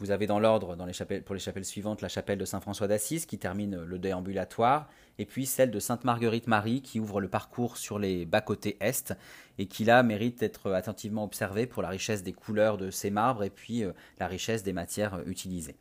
Vous 0.00 0.10
avez 0.10 0.26
dans 0.26 0.40
l'ordre, 0.40 0.78
pour 1.26 1.34
les 1.34 1.40
chapelles 1.40 1.64
suivantes, 1.66 2.00
la 2.00 2.08
chapelle 2.08 2.38
de 2.38 2.46
Saint-François 2.46 2.88
d'Assise 2.88 3.26
qui 3.26 3.36
termine 3.36 3.84
le 3.84 3.98
déambulatoire, 3.98 4.88
et 5.18 5.26
puis 5.26 5.44
celle 5.44 5.70
de 5.70 5.78
Sainte-Marguerite-Marie 5.78 6.80
qui 6.80 7.00
ouvre 7.00 7.20
le 7.20 7.28
parcours 7.28 7.76
sur 7.76 7.98
les 7.98 8.24
bas-côtés 8.24 8.78
est, 8.80 9.12
et 9.58 9.66
qui 9.66 9.84
là 9.84 10.02
mérite 10.02 10.40
d'être 10.40 10.72
attentivement 10.72 11.22
observée 11.22 11.66
pour 11.66 11.82
la 11.82 11.90
richesse 11.90 12.22
des 12.22 12.32
couleurs 12.32 12.78
de 12.78 12.90
ces 12.90 13.10
marbres 13.10 13.44
et 13.44 13.50
puis 13.50 13.84
euh, 13.84 13.92
la 14.18 14.26
richesse 14.26 14.62
des 14.62 14.72
matières 14.72 15.16
euh, 15.16 15.24
utilisées. 15.26 15.76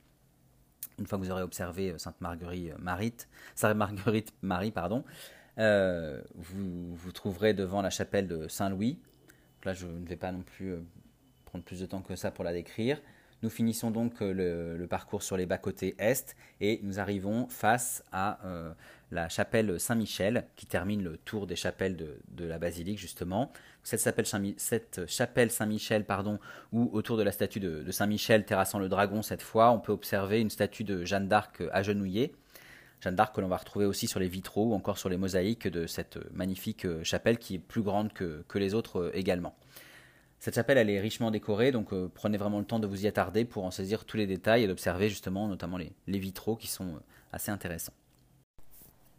Une 0.99 1.07
fois 1.07 1.17
que 1.17 1.23
vous 1.23 1.31
aurez 1.31 1.43
observé 1.43 1.91
euh, 1.91 1.97
Sainte-Marguerite-Marie, 1.97 3.13
Sainte-Marguerite 3.55 4.33
Marie, 4.41 4.71
pardon, 4.71 5.05
vous 5.57 6.93
vous 6.95 7.11
trouverez 7.13 7.53
devant 7.53 7.81
la 7.81 7.89
chapelle 7.89 8.27
de 8.27 8.49
Saint-Louis. 8.49 8.99
Là, 9.63 9.73
je 9.73 9.87
ne 9.87 10.05
vais 10.05 10.17
pas 10.17 10.33
non 10.33 10.41
plus 10.41 10.75
prendre 11.45 11.63
plus 11.63 11.79
de 11.79 11.85
temps 11.85 12.01
que 12.01 12.17
ça 12.17 12.31
pour 12.31 12.43
la 12.43 12.51
décrire. 12.51 13.01
Nous 13.41 13.49
finissons 13.49 13.89
donc 13.89 14.21
euh, 14.21 14.77
le, 14.77 14.87
parcours 14.87 15.23
sur 15.23 15.37
les 15.37 15.45
bas-côtés 15.45 15.95
est 15.97 16.35
et 16.59 16.81
nous 16.83 16.99
arrivons 16.99 17.47
face 17.47 18.03
à 18.11 18.45
euh, 18.45 18.73
la 19.11 19.29
chapelle 19.29 19.79
Saint-Michel 19.79 20.45
qui 20.57 20.65
termine 20.65 21.03
le 21.03 21.17
tour 21.17 21.47
des 21.47 21.55
chapelles 21.55 21.95
de, 21.95 22.45
la 22.45 22.59
basilique 22.59 22.99
justement. 22.99 23.51
Cette 23.83 25.05
chapelle, 25.07 25.51
Saint-Michel, 25.51 26.05
pardon, 26.05 26.39
où 26.73 26.89
autour 26.91 27.15
de 27.15 27.23
la 27.23 27.31
statue 27.31 27.61
de, 27.61 27.89
Saint-Michel 27.91 28.45
terrassant 28.45 28.77
le 28.77 28.89
dragon 28.89 29.21
cette 29.21 29.41
fois, 29.41 29.71
on 29.71 29.79
peut 29.79 29.93
observer 29.93 30.41
une 30.41 30.49
statue 30.49 30.83
de 30.83 31.05
Jeanne 31.05 31.29
d'Arc 31.29 31.63
agenouillée. 31.71 32.35
Jeanne 32.99 33.15
d'Arc 33.15 33.33
que 33.33 33.39
l'on 33.39 33.47
va 33.47 33.55
retrouver 33.55 33.85
aussi 33.85 34.07
sur 34.07 34.19
les 34.19 34.27
vitraux 34.27 34.71
ou 34.71 34.73
encore 34.73 34.97
sur 34.97 35.07
les 35.07 35.15
mosaïques 35.15 35.69
de 35.69 35.87
cette 35.87 36.19
magnifique 36.33 36.85
euh, 36.85 37.03
chapelle 37.05 37.37
qui 37.37 37.55
est 37.55 37.59
plus 37.59 37.83
grande 37.83 38.11
que 38.11 38.57
les 38.57 38.73
autres 38.73 39.11
également. 39.13 39.55
Cette 40.39 40.55
chapelle, 40.55 40.77
elle 40.77 40.89
est 40.89 41.01
richement 41.01 41.31
décorée, 41.31 41.71
donc 41.71 41.91
euh, 41.91 42.09
prenez 42.13 42.37
vraiment 42.37 42.59
le 42.59 42.65
temps 42.65 42.79
de 42.79 42.87
vous 42.87 43.03
y 43.03 43.07
attarder 43.07 43.43
pour 43.43 43.65
en 43.65 43.71
saisir 43.71 44.05
tous 44.05 44.15
les 44.15 44.25
détails 44.25 44.63
et 44.63 44.67
d'observer 44.67 45.09
justement 45.09 45.49
notamment 45.49 45.77
les, 45.77 46.19
vitraux 46.19 46.55
qui 46.55 46.67
sont 46.67 46.87
euh, 46.87 46.99
assez 47.33 47.51
intéressants. 47.51 47.91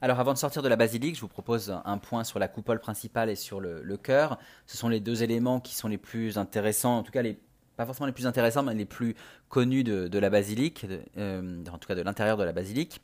Alors 0.00 0.18
avant 0.18 0.32
de 0.32 0.38
sortir 0.38 0.62
de 0.62 0.68
la 0.68 0.76
basilique, 0.76 1.16
je 1.16 1.20
vous 1.20 1.28
propose 1.28 1.78
un 1.84 1.98
point 1.98 2.24
sur 2.24 2.38
la 2.38 2.48
coupole 2.48 2.80
principale 2.80 3.28
et 3.28 3.36
sur 3.36 3.60
le, 3.60 3.96
chœur. 3.98 4.38
Ce 4.64 4.78
sont 4.78 4.88
les 4.88 4.98
deux 4.98 5.22
éléments 5.22 5.60
qui 5.60 5.74
sont 5.74 5.88
les 5.88 5.98
plus 5.98 6.38
intéressants, 6.38 6.96
en 6.96 7.02
tout 7.02 7.12
cas 7.12 7.20
les, 7.20 7.38
pas 7.76 7.84
forcément 7.84 8.06
les 8.06 8.12
plus 8.12 8.26
intéressants, 8.26 8.62
mais 8.62 8.74
les 8.74 8.86
plus 8.86 9.14
connus 9.50 9.84
de, 9.84 10.18
la 10.18 10.30
basilique, 10.30 10.86
euh, 11.18 11.62
en 11.70 11.76
tout 11.76 11.86
cas 11.86 11.94
de 11.94 12.00
l'intérieur 12.00 12.38
de 12.38 12.44
la 12.44 12.52
basilique. 12.52 13.02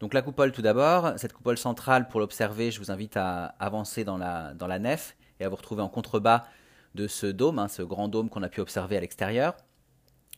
Donc 0.00 0.12
la 0.12 0.22
coupole 0.22 0.50
tout 0.50 0.62
d'abord, 0.62 1.12
cette 1.18 1.32
coupole 1.32 1.56
centrale, 1.56 2.08
pour 2.08 2.18
l'observer, 2.18 2.72
je 2.72 2.80
vous 2.80 2.90
invite 2.90 3.16
à 3.16 3.54
avancer 3.60 4.02
dans 4.02 4.18
la 4.18 4.78
nef 4.80 5.16
et 5.38 5.44
à 5.44 5.48
vous 5.48 5.56
retrouver 5.56 5.82
en 5.82 5.88
contrebas 5.88 6.44
de 6.98 7.06
ce 7.06 7.26
dôme, 7.26 7.60
hein, 7.60 7.68
ce 7.68 7.82
grand 7.82 8.08
dôme 8.08 8.28
qu'on 8.28 8.42
a 8.42 8.48
pu 8.48 8.60
observer 8.60 8.96
à 8.96 9.00
l'extérieur. 9.00 9.56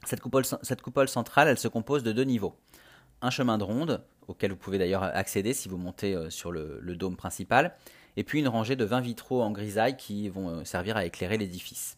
Cette 0.05 0.21
coupole, 0.21 1.09
centrale, 1.09 1.49
elle 1.49 1.59
se 1.59 1.69
compose 1.69 2.03
de 2.03 2.13
deux 2.13 2.25
niveaux. 2.25 2.55
Un 3.23 3.31
chemin 3.31 3.57
de 3.57 3.65
ronde, 3.65 4.05
auquel 4.29 4.51
vous 4.51 4.59
pouvez 4.59 4.79
d'ailleurs 4.79 5.03
accéder 5.03 5.55
si 5.55 5.69
vous 5.69 5.79
montez 5.79 6.15
euh, 6.15 6.29
sur 6.29 6.53
le, 6.53 6.81
dôme 6.97 7.17
principal, 7.17 7.75
et 8.17 8.25
puis 8.25 8.41
une 8.41 8.49
rangée 8.49 8.77
de 8.77 8.85
20 8.85 9.01
vitraux 9.01 9.43
en 9.43 9.51
grisaille 9.51 9.97
qui 9.97 10.29
vont 10.29 10.51
euh, 10.51 10.65
servir 10.65 10.99
à 10.99 11.05
éclairer 11.07 11.39
l'édifice. 11.39 11.97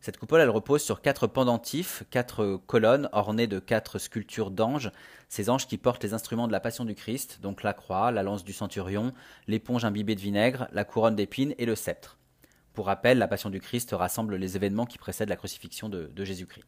Cette 0.00 0.16
coupole, 0.16 0.40
elle 0.40 0.50
repose 0.50 0.82
sur 0.82 1.00
quatre 1.00 1.26
pendentifs, 1.28 2.02
quatre 2.10 2.60
colonnes 2.66 3.08
ornées 3.12 3.48
de 3.48 3.58
quatre 3.58 3.98
sculptures 3.98 4.50
d'anges, 4.50 4.90
ces 5.28 5.50
anges 5.50 5.66
qui 5.66 5.78
portent 5.78 6.04
les 6.04 6.14
instruments 6.14 6.46
de 6.46 6.52
la 6.52 6.60
Passion 6.60 6.84
du 6.84 6.94
Christ, 6.94 7.40
donc 7.42 7.62
la 7.62 7.72
croix, 7.72 8.10
la 8.10 8.22
lance 8.22 8.44
du 8.44 8.52
centurion, 8.52 9.12
l'éponge 9.46 9.84
imbibée 9.84 10.14
de 10.14 10.20
vinaigre, 10.20 10.68
la 10.72 10.84
couronne 10.84 11.16
d'épines 11.16 11.54
et 11.58 11.66
le 11.66 11.74
sceptre. 11.74 12.17
Pour 12.78 12.86
rappel, 12.86 13.18
la 13.18 13.26
Passion 13.26 13.50
du 13.50 13.58
Christ 13.58 13.90
rassemble 13.90 14.36
les 14.36 14.54
événements 14.54 14.86
qui 14.86 14.98
précèdent 14.98 15.30
la 15.30 15.34
crucifixion 15.34 15.88
de, 15.88 16.12
Jésus-Christ. 16.16 16.64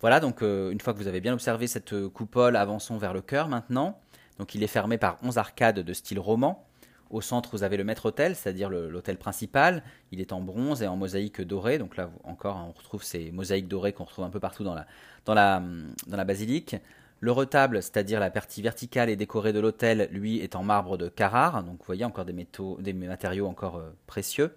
Voilà, 0.00 0.18
donc 0.18 0.42
euh, 0.42 0.72
une 0.72 0.80
fois 0.80 0.94
que 0.94 0.98
vous 0.98 1.06
avez 1.06 1.20
bien 1.20 1.32
observé 1.32 1.68
cette 1.68 2.08
coupole, 2.08 2.56
avançons 2.56 2.98
vers 2.98 3.14
le 3.14 3.22
chœur 3.22 3.46
maintenant. 3.46 4.00
Donc 4.40 4.56
il 4.56 4.64
est 4.64 4.66
fermé 4.66 4.98
par 4.98 5.18
11 5.22 5.38
arcades 5.38 5.78
de 5.78 5.92
style 5.92 6.18
roman. 6.18 6.66
Au 7.10 7.20
centre, 7.20 7.50
vous 7.52 7.62
avez 7.62 7.76
le 7.76 7.84
maître-autel, 7.84 8.34
c'est-à-dire 8.34 8.68
l'autel 8.68 9.16
principal. 9.16 9.84
Il 10.10 10.20
est 10.20 10.32
en 10.32 10.40
bronze 10.40 10.82
et 10.82 10.88
en 10.88 10.96
mosaïque 10.96 11.40
dorée. 11.40 11.78
Donc 11.78 11.96
là, 11.96 12.10
encore, 12.24 12.56
on 12.68 12.72
retrouve 12.72 13.04
ces 13.04 13.30
mosaïques 13.30 13.68
dorées 13.68 13.92
qu'on 13.92 14.06
retrouve 14.06 14.24
un 14.24 14.30
peu 14.30 14.40
partout 14.40 14.64
dans 14.64 14.74
la, 14.74 14.88
dans 15.24 15.34
la, 15.34 15.62
dans 16.08 16.16
la 16.16 16.24
basilique. 16.24 16.74
Le 17.20 17.30
retable, 17.30 17.80
c'est-à-dire 17.80 18.18
la 18.18 18.30
partie 18.30 18.60
verticale 18.60 19.08
et 19.08 19.14
décorée 19.14 19.52
de 19.52 19.60
l'autel, 19.60 20.08
lui, 20.10 20.40
est 20.40 20.56
en 20.56 20.64
marbre 20.64 20.98
de 20.98 21.08
Carrare. 21.08 21.62
Donc 21.62 21.78
vous 21.78 21.86
voyez 21.86 22.04
encore 22.04 22.24
des, 22.24 22.32
métaux, 22.32 22.76
des 22.80 22.92
matériaux 22.92 23.46
encore 23.46 23.76
euh, 23.76 23.90
précieux. 24.08 24.50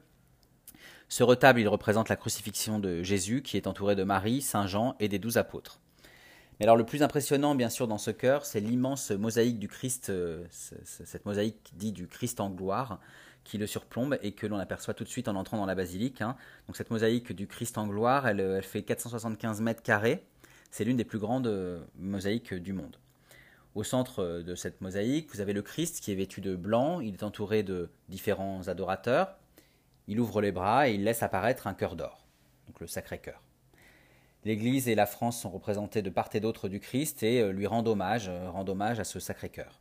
Ce 1.12 1.24
retable, 1.24 1.60
il 1.60 1.68
représente 1.68 2.08
la 2.08 2.16
crucifixion 2.16 2.78
de 2.78 3.02
Jésus, 3.02 3.42
qui 3.42 3.58
est 3.58 3.66
entouré 3.66 3.96
de 3.96 4.04
Marie, 4.04 4.42
Saint 4.42 4.68
Jean 4.68 4.96
et 5.00 5.08
des 5.08 5.18
douze 5.18 5.38
apôtres. 5.38 5.80
Mais 6.60 6.66
alors 6.66 6.78
le 6.78 6.86
plus 6.86 7.02
impressionnant, 7.02 7.56
bien 7.56 7.70
sûr, 7.70 7.88
dans 7.88 7.98
ce 7.98 8.12
chœur, 8.12 8.46
c'est 8.46 8.60
l'immense 8.60 9.10
mosaïque 9.10 9.58
du 9.58 9.68
Christ, 9.68 10.12
euh, 10.12 10.44
cette 10.52 11.26
mosaïque 11.26 11.72
dit 11.74 11.94
du 11.94 12.08
Christ 12.08 12.40
en 12.40 12.52
gloire, 12.52 13.00
qui 13.44 13.58
le 13.58 13.66
surplombe 13.66 14.20
et 14.22 14.34
que 14.34 14.46
l'on 14.46 14.60
aperçoit 14.60 14.94
tout 14.94 15.04
de 15.04 15.10
suite 15.10 15.28
en 15.28 15.36
entrant 15.36 15.58
dans 15.58 15.66
la 15.66 15.74
basilique. 15.74 16.22
Hein. 16.22 16.36
Donc 16.68 16.78
cette 16.78 16.92
mosaïque 16.92 17.32
du 17.32 17.48
Christ 17.48 17.80
en 17.80 17.88
gloire, 17.88 18.28
elle, 18.28 18.62
fait 18.62 18.84
475 18.84 19.62
mètres 19.62 19.82
carrés. 19.82 20.24
C'est 20.70 20.84
l'une 20.84 20.98
des 20.98 21.06
plus 21.06 21.18
grandes 21.18 21.48
euh, 21.48 21.82
mosaïques 21.98 22.54
du 22.54 22.74
monde. 22.74 22.98
Au 23.74 23.84
centre 23.84 24.20
euh, 24.20 24.44
de 24.44 24.54
cette 24.54 24.82
mosaïque, 24.82 25.30
vous 25.34 25.42
avez 25.42 25.54
le 25.54 25.64
Christ 25.64 26.02
qui 26.02 26.12
est 26.12 26.16
vêtu 26.16 26.42
de 26.42 26.56
blanc. 26.56 27.00
Il 27.00 27.16
est 27.16 27.24
entouré 27.24 27.64
de 27.64 27.90
différents 28.10 28.68
adorateurs. 28.68 29.40
Il 30.10 30.20
ouvre 30.20 30.42
les 30.42 30.52
bras 30.52 30.90
et 30.90 30.96
il 30.96 31.04
laisse 31.04 31.22
apparaître 31.22 31.68
un 31.68 31.76
cœur 31.76 31.96
d'or, 31.96 32.26
donc 32.66 32.80
le 32.80 32.88
Sacré-Cœur. 32.88 33.44
L'Église 34.44 34.90
et 34.90 34.96
la 34.96 35.06
France 35.06 35.40
sont 35.40 35.52
représentées 35.52 36.02
de 36.02 36.10
part 36.10 36.30
et 36.34 36.40
d'autre 36.40 36.68
du 36.68 36.80
Christ 36.80 37.22
et 37.22 37.42
euh, 37.42 37.52
lui 37.52 37.68
rendent 37.68 37.88
hommage, 37.88 38.28
euh, 38.28 38.50
rendent 38.50 38.70
hommage 38.70 39.00
à 39.00 39.04
ce 39.04 39.20
Sacré-Cœur. 39.20 39.80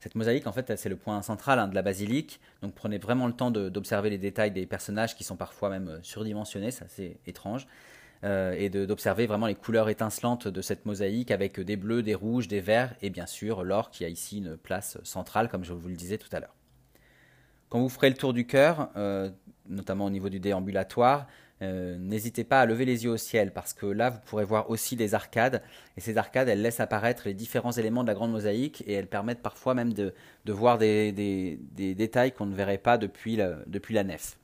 Cette 0.00 0.14
mosaïque, 0.14 0.46
en 0.46 0.52
fait, 0.52 0.74
c'est 0.78 0.88
le 0.88 0.96
point 0.96 1.20
central 1.20 1.58
hein, 1.58 1.68
de 1.68 1.74
la 1.74 1.82
basilique, 1.82 2.40
donc 2.62 2.74
prenez 2.74 2.96
vraiment 2.96 3.26
le 3.26 3.34
temps 3.34 3.50
d'observer 3.50 4.08
les 4.08 4.16
détails 4.16 4.50
des 4.50 4.64
personnages 4.64 5.14
qui 5.14 5.24
sont 5.24 5.36
parfois 5.36 5.68
même 5.68 5.88
euh, 5.88 6.02
surdimensionnés, 6.02 6.70
c'est 6.70 7.18
étrange, 7.26 7.66
et 8.22 8.70
d'observer 8.70 9.26
vraiment 9.26 9.46
les 9.46 9.54
couleurs 9.54 9.90
étincelantes 9.90 10.48
de 10.48 10.62
cette 10.62 10.86
mosaïque 10.86 11.30
avec 11.30 11.60
des 11.60 11.76
bleus, 11.76 12.02
des 12.02 12.14
rouges, 12.14 12.48
des 12.48 12.62
verts 12.62 12.94
et 13.02 13.10
bien 13.10 13.26
sûr 13.26 13.64
l'or 13.64 13.90
qui 13.90 14.02
a 14.02 14.08
ici 14.08 14.38
une 14.38 14.56
place 14.56 14.96
centrale, 15.02 15.50
comme 15.50 15.62
je 15.62 15.74
vous 15.74 15.88
le 15.90 15.94
disais 15.94 16.16
tout 16.16 16.34
à 16.34 16.40
l'heure. 16.40 16.54
Quand 17.74 17.80
vous 17.80 17.88
ferez 17.88 18.08
le 18.08 18.14
tour 18.14 18.32
du 18.32 18.46
cœur, 18.46 18.90
notamment 19.68 20.04
au 20.04 20.10
niveau 20.10 20.28
du 20.28 20.38
déambulatoire, 20.38 21.26
euh, 21.60 21.98
n'hésitez 21.98 22.44
pas 22.44 22.60
à 22.60 22.66
lever 22.66 22.84
les 22.84 23.02
yeux 23.02 23.10
au 23.10 23.16
ciel 23.16 23.52
parce 23.52 23.74
que 23.74 23.86
là 23.86 24.10
vous 24.10 24.20
pourrez 24.26 24.44
voir 24.44 24.70
aussi 24.70 24.94
des 24.94 25.12
arcades 25.12 25.60
et 25.96 26.00
ces 26.00 26.16
arcades 26.16 26.48
elles 26.48 26.62
laissent 26.62 26.78
apparaître 26.78 27.22
les 27.24 27.34
différents 27.34 27.72
éléments 27.72 28.04
de 28.04 28.06
la 28.06 28.14
grande 28.14 28.30
mosaïque 28.30 28.84
et 28.86 28.92
elles 28.92 29.08
permettent 29.08 29.42
parfois 29.42 29.74
même 29.74 29.92
de, 29.92 30.14
voir 30.46 30.78
des, 30.78 31.58
détails 31.74 32.30
qu'on 32.30 32.46
ne 32.46 32.54
verrait 32.54 32.78
pas 32.78 32.96
depuis 32.96 33.34
la, 33.34 33.56
depuis 33.66 33.96
la 33.96 34.04
nef. 34.04 34.38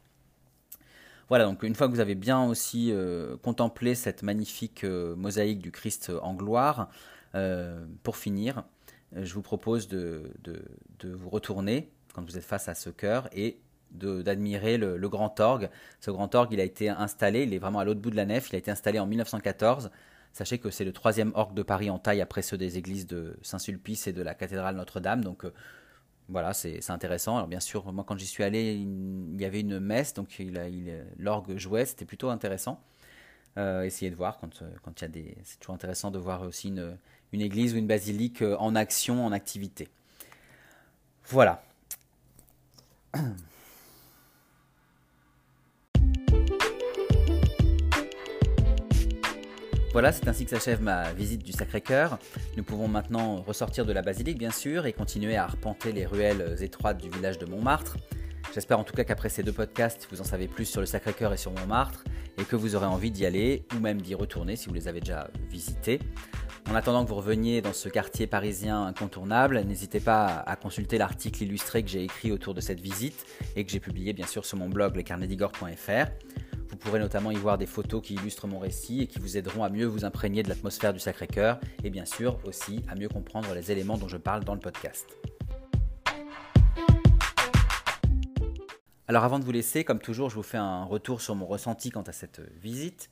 Voilà, 1.28 1.44
donc 1.44 1.62
une 1.62 1.76
fois 1.76 1.86
que 1.86 1.92
vous 1.92 2.00
avez 2.00 2.16
bien 2.16 2.44
aussi 2.46 2.90
euh, 2.90 3.36
contemplé 3.44 3.94
cette 3.94 4.24
magnifique 4.24 4.82
euh, 4.82 5.14
mosaïque 5.14 5.60
du 5.60 5.70
Christ 5.70 6.10
en 6.20 6.34
gloire, 6.34 6.90
pour 8.02 8.16
finir, 8.16 8.64
je 9.14 9.32
vous 9.34 9.42
propose 9.42 9.86
de, 9.86 10.32
de 10.42 11.12
vous 11.12 11.30
retourner 11.30 11.92
quand 12.12 12.24
vous 12.24 12.36
êtes 12.36 12.44
face 12.44 12.68
à 12.68 12.74
ce 12.74 12.90
cœur 12.90 13.28
et 13.32 13.58
d'admirer 13.92 14.78
le, 14.78 15.08
grand 15.08 15.38
orgue. 15.40 15.68
Ce 16.00 16.10
grand 16.10 16.34
orgue, 16.34 16.52
il 16.52 16.60
a 16.60 16.64
été 16.64 16.88
installé, 16.88 17.42
il 17.42 17.54
est 17.54 17.58
vraiment 17.58 17.80
à 17.80 17.84
l'autre 17.84 18.00
bout 18.00 18.10
de 18.10 18.16
la 18.16 18.26
nef, 18.26 18.50
il 18.50 18.56
a 18.56 18.58
été 18.58 18.70
installé 18.70 18.98
en 18.98 19.06
1914. 19.06 19.90
Sachez 20.32 20.58
que 20.58 20.70
c'est 20.70 20.84
le 20.84 20.92
troisième 20.92 21.32
orgue 21.34 21.54
de 21.54 21.62
Paris 21.62 21.90
en 21.90 21.98
taille 21.98 22.20
après 22.20 22.42
ceux 22.42 22.56
des 22.56 22.78
églises 22.78 23.06
de 23.06 23.36
Saint-Sulpice 23.42 24.06
et 24.06 24.12
de 24.12 24.22
la 24.22 24.34
cathédrale 24.34 24.76
Notre-Dame. 24.76 25.24
Donc 25.24 25.44
euh, 25.44 25.52
voilà, 26.28 26.52
c'est 26.52 26.88
intéressant. 26.90 27.36
Alors 27.36 27.48
bien 27.48 27.58
sûr, 27.60 27.92
moi 27.92 28.04
quand 28.06 28.16
j'y 28.16 28.26
suis 28.26 28.44
allé, 28.44 28.74
il, 28.74 29.40
y 29.40 29.44
avait 29.44 29.60
une 29.60 29.80
messe, 29.80 30.14
donc 30.14 30.40
l'orgue 31.18 31.56
jouait, 31.56 31.84
c'était 31.84 32.04
plutôt 32.04 32.30
intéressant. 32.30 32.80
Euh, 33.58 33.82
essayez 33.82 34.12
de 34.12 34.16
voir 34.16 34.38
quand, 34.38 34.62
euh, 34.62 34.70
quand 34.82 35.00
il 35.00 35.02
y 35.02 35.06
a 35.06 35.08
des... 35.08 35.36
C'est 35.42 35.58
toujours 35.58 35.74
intéressant 35.74 36.12
de 36.12 36.20
voir 36.20 36.42
aussi 36.42 36.68
une, 36.68 36.96
une 37.32 37.40
église 37.40 37.74
ou 37.74 37.78
une 37.78 37.88
basilique 37.88 38.42
en 38.42 38.76
action, 38.76 39.26
en 39.26 39.32
activité. 39.32 39.88
Voilà. 41.24 41.60
Voilà, 49.92 50.12
c'est 50.12 50.28
ainsi 50.28 50.44
que 50.44 50.50
s'achève 50.50 50.80
ma 50.80 51.12
visite 51.12 51.42
du 51.42 51.50
Sacré-Cœur. 51.50 52.20
Nous 52.56 52.62
pouvons 52.62 52.86
maintenant 52.86 53.42
ressortir 53.42 53.84
de 53.84 53.92
la 53.92 54.02
basilique, 54.02 54.38
bien 54.38 54.52
sûr, 54.52 54.86
et 54.86 54.92
continuer 54.92 55.34
à 55.36 55.42
arpenter 55.42 55.90
les 55.90 56.06
ruelles 56.06 56.56
étroites 56.60 57.02
du 57.02 57.10
village 57.10 57.38
de 57.38 57.46
Montmartre. 57.46 57.96
J'espère 58.54 58.78
en 58.78 58.84
tout 58.84 58.94
cas 58.94 59.02
qu'après 59.02 59.28
ces 59.28 59.42
deux 59.42 59.52
podcasts, 59.52 60.06
vous 60.12 60.20
en 60.20 60.24
savez 60.24 60.46
plus 60.46 60.64
sur 60.64 60.80
le 60.80 60.86
Sacré-Cœur 60.86 61.32
et 61.32 61.36
sur 61.36 61.50
Montmartre, 61.50 62.04
et 62.38 62.44
que 62.44 62.54
vous 62.54 62.76
aurez 62.76 62.86
envie 62.86 63.10
d'y 63.10 63.26
aller, 63.26 63.64
ou 63.74 63.80
même 63.80 64.00
d'y 64.00 64.14
retourner 64.14 64.54
si 64.54 64.68
vous 64.68 64.74
les 64.74 64.86
avez 64.86 65.00
déjà 65.00 65.28
visités. 65.50 65.98
En 66.70 66.76
attendant 66.76 67.02
que 67.02 67.08
vous 67.08 67.16
reveniez 67.16 67.62
dans 67.62 67.72
ce 67.72 67.88
quartier 67.88 68.28
parisien 68.28 68.86
incontournable, 68.86 69.60
n'hésitez 69.64 69.98
pas 69.98 70.26
à 70.26 70.54
consulter 70.54 70.98
l'article 70.98 71.42
illustré 71.42 71.82
que 71.82 71.88
j'ai 71.88 72.04
écrit 72.04 72.30
autour 72.30 72.54
de 72.54 72.60
cette 72.60 72.78
visite 72.78 73.26
et 73.56 73.64
que 73.64 73.72
j'ai 73.72 73.80
publié 73.80 74.12
bien 74.12 74.26
sûr 74.28 74.44
sur 74.44 74.56
mon 74.56 74.68
blog 74.68 74.94
lescarnedigore.fr. 74.94 76.12
Vous 76.68 76.76
pourrez 76.76 77.00
notamment 77.00 77.32
y 77.32 77.34
voir 77.34 77.58
des 77.58 77.66
photos 77.66 78.00
qui 78.00 78.14
illustrent 78.14 78.46
mon 78.46 78.60
récit 78.60 79.00
et 79.00 79.08
qui 79.08 79.18
vous 79.18 79.36
aideront 79.36 79.64
à 79.64 79.68
mieux 79.68 79.86
vous 79.86 80.04
imprégner 80.04 80.44
de 80.44 80.48
l'atmosphère 80.48 80.92
du 80.92 81.00
Sacré-Cœur 81.00 81.58
et 81.82 81.90
bien 81.90 82.04
sûr 82.04 82.38
aussi 82.44 82.84
à 82.88 82.94
mieux 82.94 83.08
comprendre 83.08 83.52
les 83.52 83.72
éléments 83.72 83.98
dont 83.98 84.06
je 84.06 84.16
parle 84.16 84.44
dans 84.44 84.54
le 84.54 84.60
podcast. 84.60 85.08
Alors 89.08 89.24
avant 89.24 89.40
de 89.40 89.44
vous 89.44 89.50
laisser, 89.50 89.82
comme 89.82 89.98
toujours, 89.98 90.30
je 90.30 90.36
vous 90.36 90.44
fais 90.44 90.56
un 90.56 90.84
retour 90.84 91.20
sur 91.20 91.34
mon 91.34 91.46
ressenti 91.46 91.90
quant 91.90 92.02
à 92.02 92.12
cette 92.12 92.40
visite. 92.62 93.10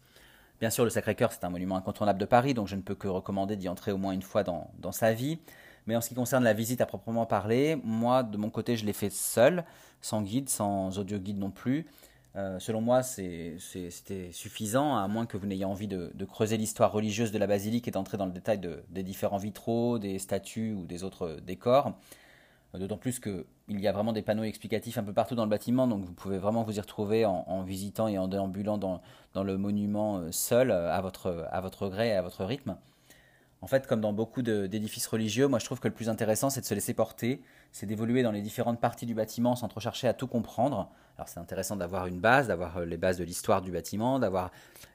Bien 0.61 0.71
sûr, 0.71 0.83
le 0.83 0.91
Sacré-Cœur, 0.91 1.33
c'est 1.33 1.45
un 1.45 1.51
monument 1.51 1.77
incontournable 1.77 2.19
de 2.19 2.25
Paris, 2.25 2.53
donc 2.53 2.67
je 2.67 2.75
ne 2.75 2.81
peux 2.81 2.97
que 2.97 3.07
recommander 3.07 3.57
d'y 3.57 3.69
entrer 3.69 3.93
au 3.93 3.97
moins 3.97 4.13
une 4.13 4.23
fois 4.23 4.43
dans, 4.43 4.93
sa 4.93 5.13
vie. 5.13 5.39
Mais 5.87 5.95
en 5.95 6.01
ce 6.01 6.09
qui 6.09 6.17
concerne 6.17 6.43
la 6.43 6.53
visite 6.53 6.81
à 6.81 6.87
proprement 6.87 7.27
parler, 7.27 7.77
moi, 7.85 8.25
de 8.25 8.37
mon 8.37 8.51
côté, 8.51 8.77
je 8.77 8.85
l'ai 8.85 8.93
fait 8.93 9.11
seul, 9.11 9.65
sans 10.01 10.23
guide, 10.23 10.49
sans 10.49 10.99
audio 10.99 11.19
guide 11.19 11.39
non 11.39 11.51
plus. 11.51 11.87
Euh, 12.35 12.59
selon 12.59 12.81
moi, 12.81 13.03
c'était 13.05 14.31
suffisant, 14.33 14.97
à 14.97 15.07
moins 15.07 15.27
que 15.27 15.37
vous 15.37 15.47
n'ayez 15.47 15.65
envie 15.65 15.87
de, 15.87 16.13
creuser 16.29 16.57
l'histoire 16.57 16.91
religieuse 16.91 17.31
de 17.31 17.39
la 17.39 17.47
basilique 17.47 17.87
et 17.87 17.93
d'entrer 17.93 18.17
dans 18.17 18.27
le 18.27 18.33
détail 18.33 18.61
des 18.91 19.03
différents 19.05 19.39
vitraux, 19.39 20.01
des 20.01 20.19
statues 20.19 20.73
ou 20.73 20.87
des 20.87 21.05
autres 21.05 21.39
décors. 21.41 21.95
Euh, 22.75 22.79
d'autant 22.79 22.99
plus 22.99 23.21
qu'il 23.69 23.81
y 23.81 23.89
a 23.89 23.93
vraiment 23.93 24.13
des 24.13 24.23
panneaux 24.23 24.45
explicatifs 24.45 24.99
un 24.99 25.05
peu 25.05 25.13
partout 25.13 25.35
dans 25.35 25.45
le 25.45 25.51
bâtiment, 25.51 25.87
donc 25.87 26.05
vous 26.05 26.13
pouvez 26.13 26.39
vraiment 26.39 26.63
vous 26.65 26.77
y 26.77 26.81
retrouver 26.81 27.25
en, 27.25 27.63
visitant 27.63 28.09
et 28.09 28.19
en 28.19 28.27
déambulant 28.27 28.79
dans, 28.79 29.01
le 29.35 29.57
monument 29.57 30.19
euh, 30.19 30.33
seul, 30.33 30.73
à 30.73 31.01
votre, 31.01 31.47
à 31.53 31.61
votre 31.61 31.89
gré 31.89 32.09
et 32.09 32.13
à 32.15 32.23
votre 32.23 32.45
rythme. 32.45 32.77
En 33.61 33.67
fait, 33.67 33.87
comme 33.87 34.01
dans 34.01 34.13
beaucoup 34.13 34.43
d'édifices 34.43 35.07
religieux, 35.09 35.49
moi 35.49 35.59
je 35.59 35.65
trouve 35.65 35.81
que 35.81 35.89
le 35.89 35.95
plus 35.95 36.09
intéressant 36.09 36.49
c'est 36.49 36.61
de 36.61 36.67
se 36.67 36.75
laisser 36.75 36.95
porter, 36.95 37.43
c'est 37.73 37.87
d'évoluer 37.87 38.23
dans 38.23 38.31
les 38.31 38.41
différentes 38.41 38.81
parties 38.81 39.07
du 39.07 39.15
bâtiment 39.15 39.57
sans 39.57 39.67
trop 39.67 39.81
chercher 39.81 40.07
à 40.07 40.15
tout 40.15 40.29
comprendre. 40.29 40.91
Alors 41.17 41.29
c'est 41.29 41.41
intéressant 41.41 41.75
d'avoir 41.75 42.07
une 42.07 42.21
base, 42.21 42.47
d'avoir 42.47 42.77
euh, 42.79 42.85
les 42.85 42.97
bases 42.97 43.19
de 43.19 43.25
l'histoire 43.25 43.61
du 43.61 43.73
bâtiment, 43.73 44.21
d'avoir 44.21 44.53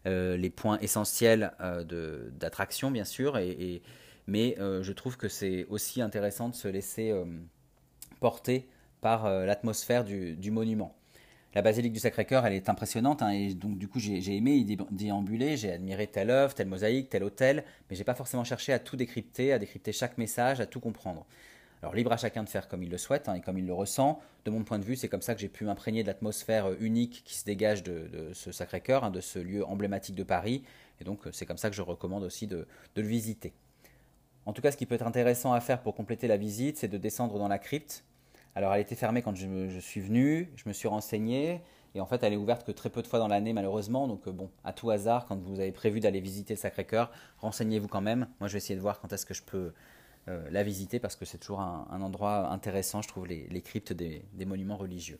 euh, 0.07 0.37
les 0.37 0.49
points 0.49 0.77
essentiels 0.79 1.51
euh, 1.59 2.29
d'attraction 2.31 2.89
bien 2.89 3.03
sûr, 3.03 3.37
et, 3.37 3.81
mais 4.27 4.55
je 4.57 4.91
trouve 4.93 5.17
que 5.17 5.27
c'est 5.27 5.65
aussi 5.65 6.01
intéressant 6.01 6.47
de 6.47 6.55
se 6.55 6.69
laisser 6.69 7.13
porter 8.23 8.69
par 9.01 9.29
l'atmosphère 9.29 10.05
du 10.05 10.51
monument. 10.51 10.95
La 11.55 11.61
basilique 11.61 11.93
du 11.93 11.99
Sacré-Cœur, 11.99 12.47
elle 12.47 12.53
est 12.53 12.67
impressionnante, 12.67 13.21
hein, 13.21 13.29
et 13.29 13.53
donc 13.53 13.77
du 13.77 13.87
coup 13.87 13.99
j'ai 13.99 14.35
aimé 14.35 14.53
y 14.55 14.77
déambuler, 14.91 15.55
j'ai 15.55 15.71
admiré 15.71 16.07
telle 16.07 16.31
œuvre, 16.31 16.55
telle 16.55 16.67
mosaïque, 16.67 17.09
tel 17.09 17.23
hôtel, 17.23 17.63
mais 17.89 17.95
j'ai 17.95 18.03
pas 18.03 18.15
forcément 18.15 18.43
cherché 18.43 18.73
à 18.73 18.79
tout 18.79 18.95
décrypter, 18.95 19.53
à 19.53 19.59
décrypter 19.59 19.91
chaque 19.91 20.17
message, 20.17 20.61
à 20.61 20.65
tout 20.65 20.79
comprendre. 20.79 21.27
Alors 21.83 21.93
libre 21.93 22.11
à 22.11 22.17
chacun 22.17 22.43
de 22.43 22.49
faire 22.49 22.67
comme 22.67 22.81
il 22.81 22.89
le 22.89 22.97
souhaite 22.97 23.29
hein, 23.29 23.35
et 23.35 23.41
comme 23.41 23.57
il 23.59 23.67
le 23.67 23.73
ressent. 23.73 24.19
De 24.45 24.51
mon 24.51 24.63
point 24.63 24.79
de 24.79 24.85
vue, 24.85 24.95
c'est 24.95 25.09
comme 25.09 25.21
ça 25.21 25.35
que 25.35 25.41
j'ai 25.41 25.49
pu 25.49 25.65
m'imprégner 25.65 26.01
de 26.01 26.07
l'atmosphère 26.07 26.71
euh, 26.71 26.77
unique 26.79 27.23
qui 27.23 27.35
se 27.37 27.45
dégage 27.45 27.83
de, 27.83 28.31
ce 28.33 28.51
Sacré-Cœur, 28.51 29.03
hein, 29.03 29.11
de 29.11 29.19
ce 29.19 29.37
lieu 29.37 29.63
emblématique 29.65 30.15
de 30.15 30.23
Paris, 30.23 30.63
et 31.01 31.03
donc 31.03 31.27
euh, 31.27 31.31
c'est 31.33 31.45
comme 31.45 31.57
ça 31.57 31.69
que 31.69 31.75
je 31.75 31.83
recommande 31.83 32.23
aussi 32.23 32.47
de 32.47 32.65
le 32.95 33.03
visiter. 33.03 33.53
En 34.47 34.53
tout 34.53 34.61
cas, 34.61 34.71
ce 34.71 34.77
qui 34.77 34.87
peut 34.87 34.95
être 34.95 35.05
intéressant 35.05 35.53
à 35.53 35.59
faire 35.59 35.81
pour 35.83 35.93
compléter 35.93 36.27
la 36.27 36.37
visite, 36.37 36.77
c'est 36.77 36.87
de 36.87 36.97
descendre 36.97 37.37
dans 37.37 37.47
la 37.47 37.59
crypte, 37.59 38.03
alors 38.55 38.73
elle 38.73 38.81
était 38.81 38.95
fermée 38.95 39.21
quand 39.21 39.35
je, 39.35 39.79
suis 39.79 40.01
venu, 40.01 40.51
je 40.55 40.63
me 40.67 40.73
suis 40.73 40.87
renseigné, 40.87 41.61
et 41.95 42.01
en 42.01 42.05
fait 42.05 42.23
elle 42.23 42.33
est 42.33 42.37
ouverte 42.37 42.65
que 42.65 42.71
très 42.71 42.89
peu 42.89 43.01
de 43.01 43.07
fois 43.07 43.19
dans 43.19 43.27
l'année 43.27 43.53
malheureusement, 43.53 44.07
donc 44.07 44.27
euh, 44.27 44.31
bon, 44.31 44.49
à 44.63 44.73
tout 44.73 44.89
hasard, 44.89 45.25
quand 45.25 45.41
vous 45.41 45.59
avez 45.59 45.71
prévu 45.71 45.99
d'aller 45.99 46.19
visiter 46.19 46.53
le 46.53 46.59
Sacré-Cœur, 46.59 47.11
renseignez-vous 47.39 47.87
quand 47.87 48.01
même. 48.01 48.27
Moi 48.39 48.47
je 48.47 48.53
vais 48.53 48.57
essayer 48.57 48.75
de 48.75 48.81
voir 48.81 48.99
quand 48.99 49.11
est-ce 49.11 49.25
que 49.25 49.33
je 49.33 49.43
peux 49.43 49.73
euh, 50.29 50.47
la 50.51 50.63
visiter, 50.63 50.99
parce 50.99 51.17
que 51.17 51.25
c'est 51.25 51.37
toujours 51.37 51.59
un, 51.59 52.01
endroit 52.01 52.49
intéressant, 52.49 53.01
je 53.01 53.09
trouve, 53.09 53.27
les, 53.27 53.61
cryptes 53.61 53.91
des, 53.91 54.23
monuments 54.45 54.77
religieux. 54.77 55.19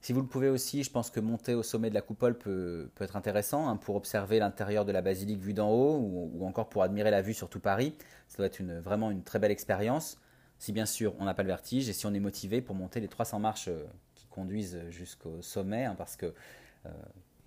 Si 0.00 0.14
vous 0.14 0.22
le 0.22 0.26
pouvez 0.26 0.48
aussi, 0.48 0.82
je 0.82 0.90
pense 0.90 1.10
que 1.10 1.20
monter 1.20 1.52
au 1.52 1.62
sommet 1.62 1.90
de 1.90 1.94
la 1.94 2.00
coupole 2.00 2.38
peut, 2.38 2.90
être 2.98 3.16
intéressant 3.16 3.68
hein, 3.68 3.76
pour 3.76 3.96
observer 3.96 4.38
l'intérieur 4.38 4.86
de 4.86 4.92
la 4.92 5.02
basilique 5.02 5.40
vue 5.40 5.52
d'en 5.52 5.68
haut 5.70 5.98
ou, 5.98 6.46
encore 6.46 6.70
pour 6.70 6.82
admirer 6.82 7.10
la 7.10 7.20
vue 7.20 7.34
sur 7.34 7.50
tout 7.50 7.60
Paris. 7.60 7.94
Ça 8.28 8.38
doit 8.38 8.46
être 8.46 8.62
vraiment 8.62 9.10
une 9.10 9.22
très 9.22 9.38
belle 9.38 9.50
expérience. 9.50 10.18
Si 10.60 10.70
bien 10.70 10.86
sûr 10.86 11.14
on 11.18 11.24
n'a 11.24 11.34
pas 11.34 11.42
le 11.42 11.48
vertige 11.48 11.88
et 11.88 11.92
si 11.92 12.06
on 12.06 12.14
est 12.14 12.20
motivé 12.20 12.60
pour 12.60 12.76
monter 12.76 13.00
les 13.00 13.08
300 13.08 13.40
marches 13.40 13.66
euh, 13.66 13.82
qui 14.14 14.26
conduisent 14.26 14.78
jusqu'au 14.90 15.42
sommet, 15.42 15.86
hein, 15.86 15.96
parce 15.98 16.16
qu'il 16.16 16.32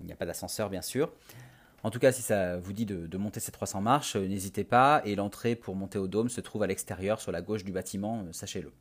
n'y 0.02 0.12
a 0.12 0.16
pas 0.18 0.26
d'ascenseur 0.26 0.70
bien 0.70 0.82
sûr. 0.82 1.14
En 1.84 1.92
tout 1.92 2.00
cas, 2.00 2.14
si 2.14 2.22
ça 2.22 2.58
vous 2.58 2.72
dit 2.72 2.86
de, 2.86 3.18
monter 3.18 3.42
ces 3.42 3.52
300 3.52 3.82
marches, 3.82 4.16
n'hésitez 4.16 4.64
pas. 4.64 5.02
Et 5.04 5.16
l'entrée 5.16 5.56
pour 5.56 5.76
monter 5.76 6.00
au 6.00 6.08
dôme 6.08 6.30
se 6.30 6.40
trouve 6.40 6.64
à 6.64 6.68
l'extérieur, 6.68 7.20
sur 7.20 7.34
la 7.34 7.42
gauche 7.42 7.66
du 7.66 7.74
bâtiment, 7.74 8.24
sachez-le. 8.32 8.72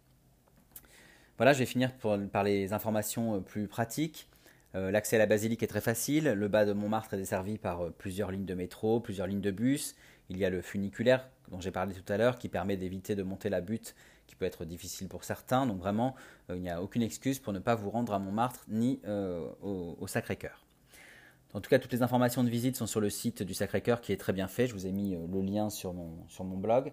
Voilà, 1.37 1.53
je 1.53 1.59
vais 1.59 1.67
finir 1.67 1.91
par 2.31 2.45
les 2.45 2.73
informations 2.73 3.43
plus 3.43 3.67
pratiques. 3.67 4.29
Euh, 4.75 4.91
l'accès 4.91 5.17
à 5.17 5.19
la 5.19 5.27
basilique 5.27 5.63
est 5.63 5.67
très 5.67 5.81
facile. 5.81 6.33
Le 6.33 6.49
bas 6.49 6.65
de 6.65 6.73
Montmartre 6.73 7.15
est 7.15 7.19
desservi 7.19 7.59
par 7.59 7.87
euh, 7.87 7.91
plusieurs 7.91 8.31
lignes 8.31 8.47
de 8.47 8.55
métro, 8.55 9.01
plusieurs 9.01 9.27
lignes 9.27 9.41
de 9.41 9.51
bus. 9.51 9.97
Il 10.31 10.39
y 10.39 10.45
a 10.45 10.51
le 10.51 10.63
funiculaire 10.63 11.29
dont 11.51 11.61
j'ai 11.61 11.71
parlé 11.71 11.95
tout 11.95 12.11
à 12.11 12.17
l'heure 12.17 12.39
qui 12.39 12.49
permet 12.49 12.77
d'éviter 12.77 13.15
de 13.15 13.23
monter 13.23 13.51
la 13.51 13.61
butte 13.61 13.95
qui 14.27 14.37
peut 14.37 14.45
être 14.45 14.65
difficile 14.65 15.09
pour 15.09 15.25
certains. 15.25 15.67
Donc 15.67 15.79
vraiment, 15.79 16.15
euh, 16.51 16.57
il 16.57 16.63
n'y 16.63 16.71
a 16.71 16.83
aucune 16.83 17.03
excuse 17.03 17.39
pour 17.39 17.53
ne 17.53 17.59
pas 17.59 17.75
vous 17.75 17.91
rendre 17.91 18.13
à 18.13 18.19
Montmartre 18.19 18.65
ni 18.69 19.01
au, 19.63 20.07
Sacré-Cœur. 20.07 20.65
En 21.55 21.61
tout 21.61 21.69
cas, 21.69 21.79
toutes 21.79 21.93
les 21.93 22.03
informations 22.03 22.45
de 22.45 22.49
visite 22.49 22.77
sont 22.77 22.87
sur 22.87 23.01
le 23.01 23.11
site 23.11 23.43
du 23.43 23.53
Sacré-Cœur 23.53 24.01
qui 24.01 24.13
est 24.13 24.17
très 24.17 24.33
bien 24.33 24.49
fait. 24.49 24.67
Je 24.67 24.73
vous 24.73 24.87
ai 24.87 24.93
mis 24.93 25.15
le 25.15 25.41
lien 25.43 25.69
sur 25.69 25.93
mon, 25.93 26.27
sur 26.29 26.45
mon 26.45 26.57
blog. 26.57 26.93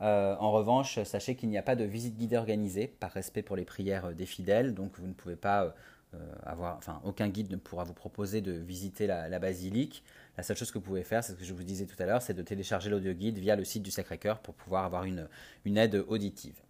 en 0.00 0.52
revanche, 0.52 1.02
sachez 1.02 1.34
qu'il 1.34 1.48
n'y 1.48 1.58
a 1.58 1.62
pas 1.62 1.74
de 1.74 1.84
visite 1.84 2.16
guidée 2.16 2.36
organisée 2.36 2.86
par 2.86 3.10
respect 3.10 3.42
pour 3.42 3.56
les 3.56 3.64
prières 3.64 4.12
des 4.14 4.26
fidèles, 4.26 4.74
donc 4.74 4.96
vous 4.98 5.08
ne 5.08 5.12
pouvez 5.12 5.36
pas 5.36 5.74
euh, 6.14 6.18
avoir, 6.42 6.76
enfin, 6.76 7.00
aucun 7.04 7.28
guide 7.28 7.52
ne 7.52 7.56
pourra 7.56 7.84
vous 7.84 7.94
proposer 7.94 8.40
de 8.40 8.50
visiter 8.50 9.06
la, 9.06 9.38
basilique. 9.38 10.02
La 10.40 10.44
seule 10.44 10.56
chose 10.56 10.70
que 10.70 10.78
vous 10.78 10.84
pouvez 10.84 11.04
faire, 11.04 11.22
c'est 11.22 11.34
ce 11.34 11.36
que 11.36 11.44
je 11.44 11.52
vous 11.52 11.62
disais 11.62 11.84
tout 11.84 12.02
à 12.02 12.06
l'heure, 12.06 12.22
c'est 12.22 12.32
de 12.32 12.40
télécharger 12.40 12.88
l'audio 12.88 13.12
guide 13.12 13.36
via 13.36 13.56
le 13.56 13.62
site 13.62 13.82
du 13.82 13.90
Sacré-Cœur 13.90 14.38
pour 14.38 14.54
pouvoir 14.54 14.86
avoir 14.86 15.04
une, 15.04 15.28
une 15.66 15.76
aide 15.76 16.02
auditive. 16.08 16.62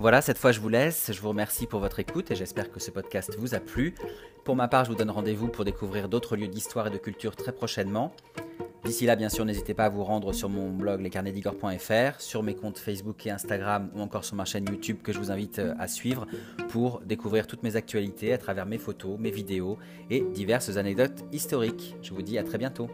Voilà, 0.00 0.20
cette 0.20 0.36
fois 0.36 0.52
je 0.52 0.60
vous 0.60 0.68
laisse. 0.68 1.10
Je 1.10 1.18
vous 1.22 1.30
remercie 1.30 1.66
pour 1.66 1.80
votre 1.80 1.98
écoute 1.98 2.30
et 2.30 2.34
j'espère 2.34 2.70
que 2.70 2.78
ce 2.78 2.90
podcast 2.90 3.36
vous 3.38 3.54
a 3.54 3.60
plu. 3.60 3.94
Pour 4.44 4.54
ma 4.54 4.68
part, 4.68 4.84
je 4.84 4.90
vous 4.90 4.96
donne 4.96 5.10
rendez-vous 5.10 5.48
pour 5.48 5.64
découvrir 5.64 6.10
d'autres 6.10 6.36
lieux 6.36 6.48
d'histoire 6.48 6.88
et 6.88 6.90
de 6.90 6.98
culture 6.98 7.36
très 7.36 7.52
prochainement. 7.52 8.14
D'ici 8.84 9.06
là, 9.06 9.14
bien 9.14 9.28
sûr, 9.28 9.44
n'hésitez 9.44 9.74
pas 9.74 9.84
à 9.84 9.88
vous 9.88 10.02
rendre 10.02 10.32
sur 10.32 10.48
mon 10.48 10.70
blog 10.70 11.00
lescarnetsdigor.fr, 11.00 12.20
sur 12.20 12.42
mes 12.42 12.54
comptes 12.54 12.78
Facebook 12.78 13.24
et 13.26 13.30
Instagram 13.30 13.90
ou 13.94 14.00
encore 14.00 14.24
sur 14.24 14.34
ma 14.34 14.44
chaîne 14.44 14.64
YouTube 14.68 14.98
que 15.02 15.12
je 15.12 15.18
vous 15.18 15.30
invite 15.30 15.60
euh, 15.60 15.74
à 15.78 15.86
suivre 15.86 16.26
pour 16.68 17.00
découvrir 17.00 17.46
toutes 17.46 17.62
mes 17.62 17.76
actualités 17.76 18.32
à 18.32 18.38
travers 18.38 18.66
mes 18.66 18.78
photos, 18.78 19.18
mes 19.20 19.30
vidéos 19.30 19.78
et 20.10 20.20
diverses 20.20 20.76
anecdotes 20.76 21.24
historiques. 21.30 21.94
Je 22.02 22.12
vous 22.12 22.22
dis 22.22 22.38
à 22.38 22.42
très 22.42 22.58
bientôt. 22.58 22.88